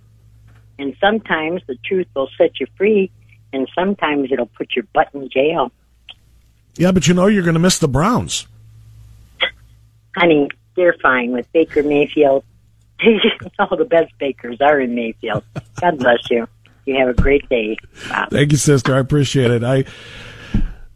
and 0.77 0.95
sometimes 0.99 1.61
the 1.67 1.75
truth 1.85 2.07
will 2.15 2.29
set 2.37 2.59
you 2.59 2.67
free, 2.77 3.11
and 3.53 3.67
sometimes 3.73 4.31
it'll 4.31 4.45
put 4.45 4.75
your 4.75 4.85
butt 4.93 5.09
in 5.13 5.29
jail. 5.29 5.71
Yeah, 6.77 6.91
but 6.91 7.07
you 7.07 7.13
know 7.13 7.27
you're 7.27 7.43
going 7.43 7.53
to 7.55 7.59
miss 7.59 7.77
the 7.79 7.87
Browns. 7.87 8.47
Honey, 10.15 10.49
they're 10.75 10.95
fine 11.01 11.31
with 11.31 11.51
Baker 11.53 11.83
Mayfield. 11.83 12.43
All 13.59 13.75
the 13.77 13.85
best 13.85 14.17
bakers 14.19 14.57
are 14.61 14.79
in 14.79 14.95
Mayfield. 14.95 15.43
God 15.81 15.97
bless 15.99 16.29
you. 16.29 16.47
You 16.85 16.97
have 16.97 17.09
a 17.09 17.13
great 17.13 17.47
day. 17.49 17.77
Bob. 18.09 18.29
Thank 18.29 18.51
you, 18.51 18.57
sister. 18.57 18.95
I 18.95 18.99
appreciate 18.99 19.51
it. 19.51 19.63
I 19.63 19.85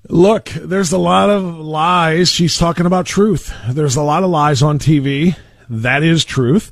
look. 0.10 0.46
There's 0.50 0.92
a 0.92 0.98
lot 0.98 1.30
of 1.30 1.44
lies. 1.44 2.30
She's 2.30 2.58
talking 2.58 2.86
about 2.86 3.06
truth. 3.06 3.54
There's 3.70 3.96
a 3.96 4.04
lot 4.04 4.24
of 4.24 4.30
lies 4.30 4.62
on 4.62 4.80
TV. 4.80 5.36
That 5.70 6.04
is 6.04 6.26
truth. 6.26 6.72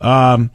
Um, 0.00 0.50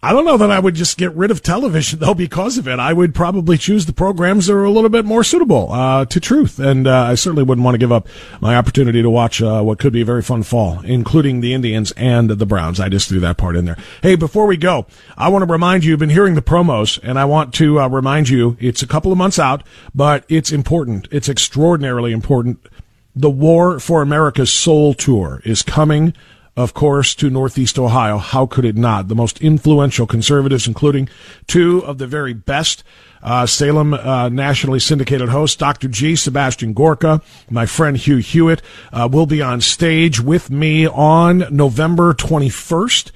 I 0.00 0.12
don't 0.12 0.24
know 0.24 0.36
that 0.36 0.52
I 0.52 0.60
would 0.60 0.76
just 0.76 0.96
get 0.96 1.12
rid 1.14 1.32
of 1.32 1.42
television 1.42 1.98
though 2.00 2.14
because 2.14 2.56
of 2.56 2.68
it. 2.68 2.78
I 2.78 2.92
would 2.92 3.16
probably 3.16 3.58
choose 3.58 3.86
the 3.86 3.92
programs 3.92 4.46
that 4.46 4.54
are 4.54 4.64
a 4.64 4.70
little 4.70 4.90
bit 4.90 5.04
more 5.04 5.24
suitable 5.24 5.72
uh, 5.72 6.04
to 6.04 6.20
truth, 6.20 6.60
and 6.60 6.86
uh, 6.86 7.02
I 7.02 7.16
certainly 7.16 7.42
wouldn't 7.42 7.64
want 7.64 7.74
to 7.74 7.78
give 7.78 7.90
up 7.90 8.06
my 8.40 8.56
opportunity 8.56 9.02
to 9.02 9.10
watch 9.10 9.42
uh, 9.42 9.60
what 9.62 9.80
could 9.80 9.92
be 9.92 10.02
a 10.02 10.04
very 10.04 10.22
fun 10.22 10.44
fall, 10.44 10.80
including 10.84 11.40
the 11.40 11.52
Indians 11.52 11.90
and 11.92 12.30
the 12.30 12.46
Browns. 12.46 12.78
I 12.78 12.88
just 12.88 13.08
threw 13.08 13.18
that 13.20 13.38
part 13.38 13.56
in 13.56 13.64
there. 13.64 13.76
Hey, 14.00 14.14
before 14.14 14.46
we 14.46 14.56
go, 14.56 14.86
I 15.16 15.28
want 15.30 15.42
to 15.44 15.50
remind 15.50 15.82
you. 15.82 15.90
You've 15.90 16.00
been 16.00 16.10
hearing 16.10 16.36
the 16.36 16.42
promos, 16.42 17.00
and 17.02 17.18
I 17.18 17.24
want 17.24 17.52
to 17.54 17.80
uh, 17.80 17.88
remind 17.88 18.28
you 18.28 18.56
it's 18.60 18.82
a 18.82 18.86
couple 18.86 19.10
of 19.10 19.18
months 19.18 19.38
out, 19.38 19.64
but 19.96 20.24
it's 20.28 20.52
important. 20.52 21.08
It's 21.10 21.28
extraordinarily 21.28 22.12
important. 22.12 22.64
The 23.16 23.30
War 23.30 23.80
for 23.80 24.00
America's 24.00 24.52
Soul 24.52 24.94
Tour 24.94 25.42
is 25.44 25.62
coming 25.62 26.14
of 26.58 26.74
course, 26.74 27.14
to 27.14 27.30
Northeast 27.30 27.78
Ohio. 27.78 28.18
How 28.18 28.44
could 28.44 28.64
it 28.64 28.76
not? 28.76 29.06
The 29.06 29.14
most 29.14 29.40
influential 29.40 30.08
conservatives, 30.08 30.66
including 30.66 31.08
two 31.46 31.84
of 31.84 31.98
the 31.98 32.06
very 32.08 32.32
best 32.32 32.82
uh, 33.22 33.46
Salem 33.46 33.94
uh, 33.94 34.28
nationally 34.28 34.80
syndicated 34.80 35.28
hosts, 35.28 35.56
Dr. 35.56 35.86
G. 35.86 36.16
Sebastian 36.16 36.72
Gorka, 36.72 37.22
my 37.48 37.64
friend 37.64 37.96
Hugh 37.96 38.16
Hewitt, 38.16 38.60
uh, 38.92 39.08
will 39.10 39.26
be 39.26 39.40
on 39.40 39.60
stage 39.60 40.18
with 40.18 40.50
me 40.50 40.88
on 40.88 41.44
November 41.52 42.12
21st. 42.12 43.12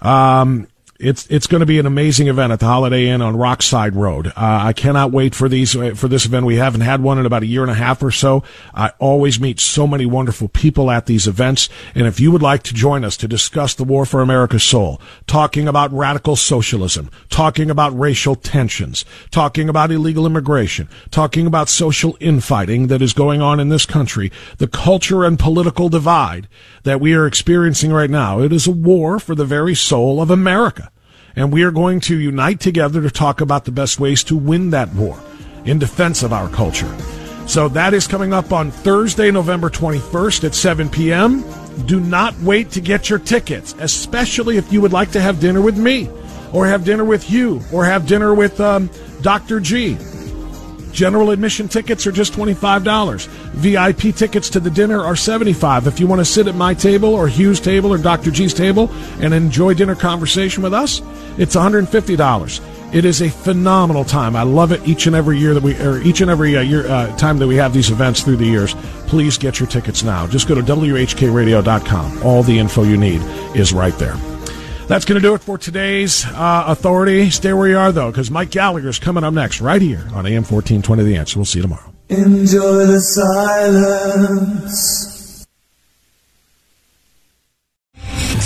Um, 0.00 0.68
it's 1.00 1.26
it's 1.26 1.48
going 1.48 1.60
to 1.60 1.66
be 1.66 1.80
an 1.80 1.86
amazing 1.86 2.28
event 2.28 2.52
at 2.52 2.60
the 2.60 2.66
Holiday 2.66 3.08
Inn 3.08 3.20
on 3.20 3.34
Rockside 3.34 3.96
Road. 3.96 4.28
Uh, 4.28 4.32
I 4.36 4.72
cannot 4.72 5.10
wait 5.10 5.34
for 5.34 5.48
these 5.48 5.72
for 5.72 6.06
this 6.08 6.24
event. 6.24 6.46
We 6.46 6.56
haven't 6.56 6.82
had 6.82 7.02
one 7.02 7.18
in 7.18 7.26
about 7.26 7.42
a 7.42 7.46
year 7.46 7.62
and 7.62 7.70
a 7.70 7.74
half 7.74 8.00
or 8.02 8.12
so. 8.12 8.44
I 8.72 8.92
always 9.00 9.40
meet 9.40 9.58
so 9.58 9.88
many 9.88 10.06
wonderful 10.06 10.48
people 10.48 10.92
at 10.92 11.06
these 11.06 11.26
events, 11.26 11.68
and 11.96 12.06
if 12.06 12.20
you 12.20 12.30
would 12.30 12.42
like 12.42 12.62
to 12.64 12.74
join 12.74 13.04
us 13.04 13.16
to 13.18 13.28
discuss 13.28 13.74
the 13.74 13.82
war 13.84 14.06
for 14.06 14.20
America's 14.20 14.62
soul, 14.62 15.00
talking 15.26 15.66
about 15.66 15.92
radical 15.92 16.36
socialism, 16.36 17.10
talking 17.28 17.70
about 17.70 17.98
racial 17.98 18.36
tensions, 18.36 19.04
talking 19.32 19.68
about 19.68 19.90
illegal 19.90 20.26
immigration, 20.26 20.88
talking 21.10 21.46
about 21.46 21.68
social 21.68 22.16
infighting 22.20 22.86
that 22.86 23.02
is 23.02 23.12
going 23.12 23.42
on 23.42 23.58
in 23.58 23.68
this 23.68 23.84
country, 23.84 24.30
the 24.58 24.68
culture 24.68 25.24
and 25.24 25.40
political 25.40 25.88
divide 25.88 26.46
that 26.84 27.00
we 27.00 27.14
are 27.14 27.26
experiencing 27.26 27.92
right 27.92 28.10
now, 28.10 28.40
it 28.40 28.52
is 28.52 28.66
a 28.66 28.70
war 28.70 29.18
for 29.18 29.34
the 29.34 29.44
very 29.44 29.74
soul 29.74 30.22
of 30.22 30.30
America. 30.30 30.90
And 31.36 31.52
we 31.52 31.64
are 31.64 31.70
going 31.70 32.00
to 32.00 32.18
unite 32.18 32.60
together 32.60 33.02
to 33.02 33.10
talk 33.10 33.40
about 33.40 33.64
the 33.64 33.72
best 33.72 33.98
ways 33.98 34.22
to 34.24 34.36
win 34.36 34.70
that 34.70 34.92
war 34.94 35.18
in 35.64 35.78
defense 35.78 36.22
of 36.22 36.32
our 36.32 36.48
culture. 36.48 36.92
So 37.46 37.68
that 37.70 37.92
is 37.92 38.06
coming 38.06 38.32
up 38.32 38.52
on 38.52 38.70
Thursday, 38.70 39.30
November 39.30 39.68
21st 39.68 40.44
at 40.44 40.54
7 40.54 40.88
p.m. 40.88 41.44
Do 41.86 42.00
not 42.00 42.38
wait 42.40 42.70
to 42.72 42.80
get 42.80 43.10
your 43.10 43.18
tickets, 43.18 43.74
especially 43.78 44.56
if 44.56 44.72
you 44.72 44.80
would 44.80 44.92
like 44.92 45.10
to 45.12 45.20
have 45.20 45.40
dinner 45.40 45.60
with 45.60 45.76
me, 45.76 46.08
or 46.52 46.66
have 46.66 46.84
dinner 46.84 47.04
with 47.04 47.30
you, 47.30 47.60
or 47.72 47.84
have 47.84 48.06
dinner 48.06 48.32
with 48.32 48.60
um, 48.60 48.88
Dr. 49.20 49.60
G. 49.60 49.96
General 50.94 51.32
admission 51.32 51.66
tickets 51.66 52.06
are 52.06 52.12
just 52.12 52.34
$25. 52.34 53.26
VIP 53.26 54.14
tickets 54.14 54.48
to 54.50 54.60
the 54.60 54.70
dinner 54.70 55.00
are 55.00 55.14
$75. 55.14 55.88
If 55.88 55.98
you 55.98 56.06
want 56.06 56.20
to 56.20 56.24
sit 56.24 56.46
at 56.46 56.54
my 56.54 56.72
table 56.72 57.14
or 57.14 57.26
Hugh's 57.26 57.58
table 57.58 57.92
or 57.92 57.98
Dr. 57.98 58.30
G's 58.30 58.54
table 58.54 58.88
and 59.18 59.34
enjoy 59.34 59.74
dinner 59.74 59.96
conversation 59.96 60.62
with 60.62 60.72
us, 60.72 61.02
it's 61.36 61.56
$150. 61.56 62.94
It 62.94 63.04
is 63.04 63.22
a 63.22 63.28
phenomenal 63.28 64.04
time. 64.04 64.36
I 64.36 64.44
love 64.44 64.70
it 64.70 64.86
each 64.86 65.08
and 65.08 65.16
every 65.16 65.36
year 65.36 65.52
that 65.52 65.64
we, 65.64 65.74
or 65.80 65.98
each 65.98 66.20
and 66.20 66.30
every 66.30 66.56
uh, 66.56 66.60
year 66.60 66.86
uh, 66.86 67.14
time 67.16 67.38
that 67.38 67.48
we 67.48 67.56
have 67.56 67.74
these 67.74 67.90
events 67.90 68.22
through 68.22 68.36
the 68.36 68.46
years. 68.46 68.74
Please 69.08 69.36
get 69.36 69.58
your 69.58 69.68
tickets 69.68 70.04
now. 70.04 70.28
Just 70.28 70.46
go 70.46 70.54
to 70.54 70.62
whkradio.com. 70.62 72.22
All 72.22 72.44
the 72.44 72.56
info 72.56 72.84
you 72.84 72.96
need 72.96 73.20
is 73.56 73.72
right 73.72 73.98
there. 73.98 74.14
That's 74.86 75.06
going 75.06 75.20
to 75.20 75.26
do 75.26 75.34
it 75.34 75.40
for 75.40 75.56
today's 75.56 76.26
uh, 76.26 76.64
Authority. 76.66 77.30
Stay 77.30 77.52
where 77.52 77.68
you 77.68 77.78
are, 77.78 77.90
though, 77.90 78.10
because 78.10 78.30
Mike 78.30 78.50
Gallagher 78.50 78.88
is 78.88 78.98
coming 78.98 79.24
up 79.24 79.32
next 79.32 79.60
right 79.60 79.80
here 79.80 80.04
on 80.12 80.26
AM 80.26 80.44
1420 80.44 81.02
The 81.04 81.16
Answer. 81.16 81.38
We'll 81.38 81.46
see 81.46 81.60
you 81.60 81.62
tomorrow. 81.62 81.92
Enjoy 82.10 82.86
the 82.86 83.00
silence. 83.00 85.13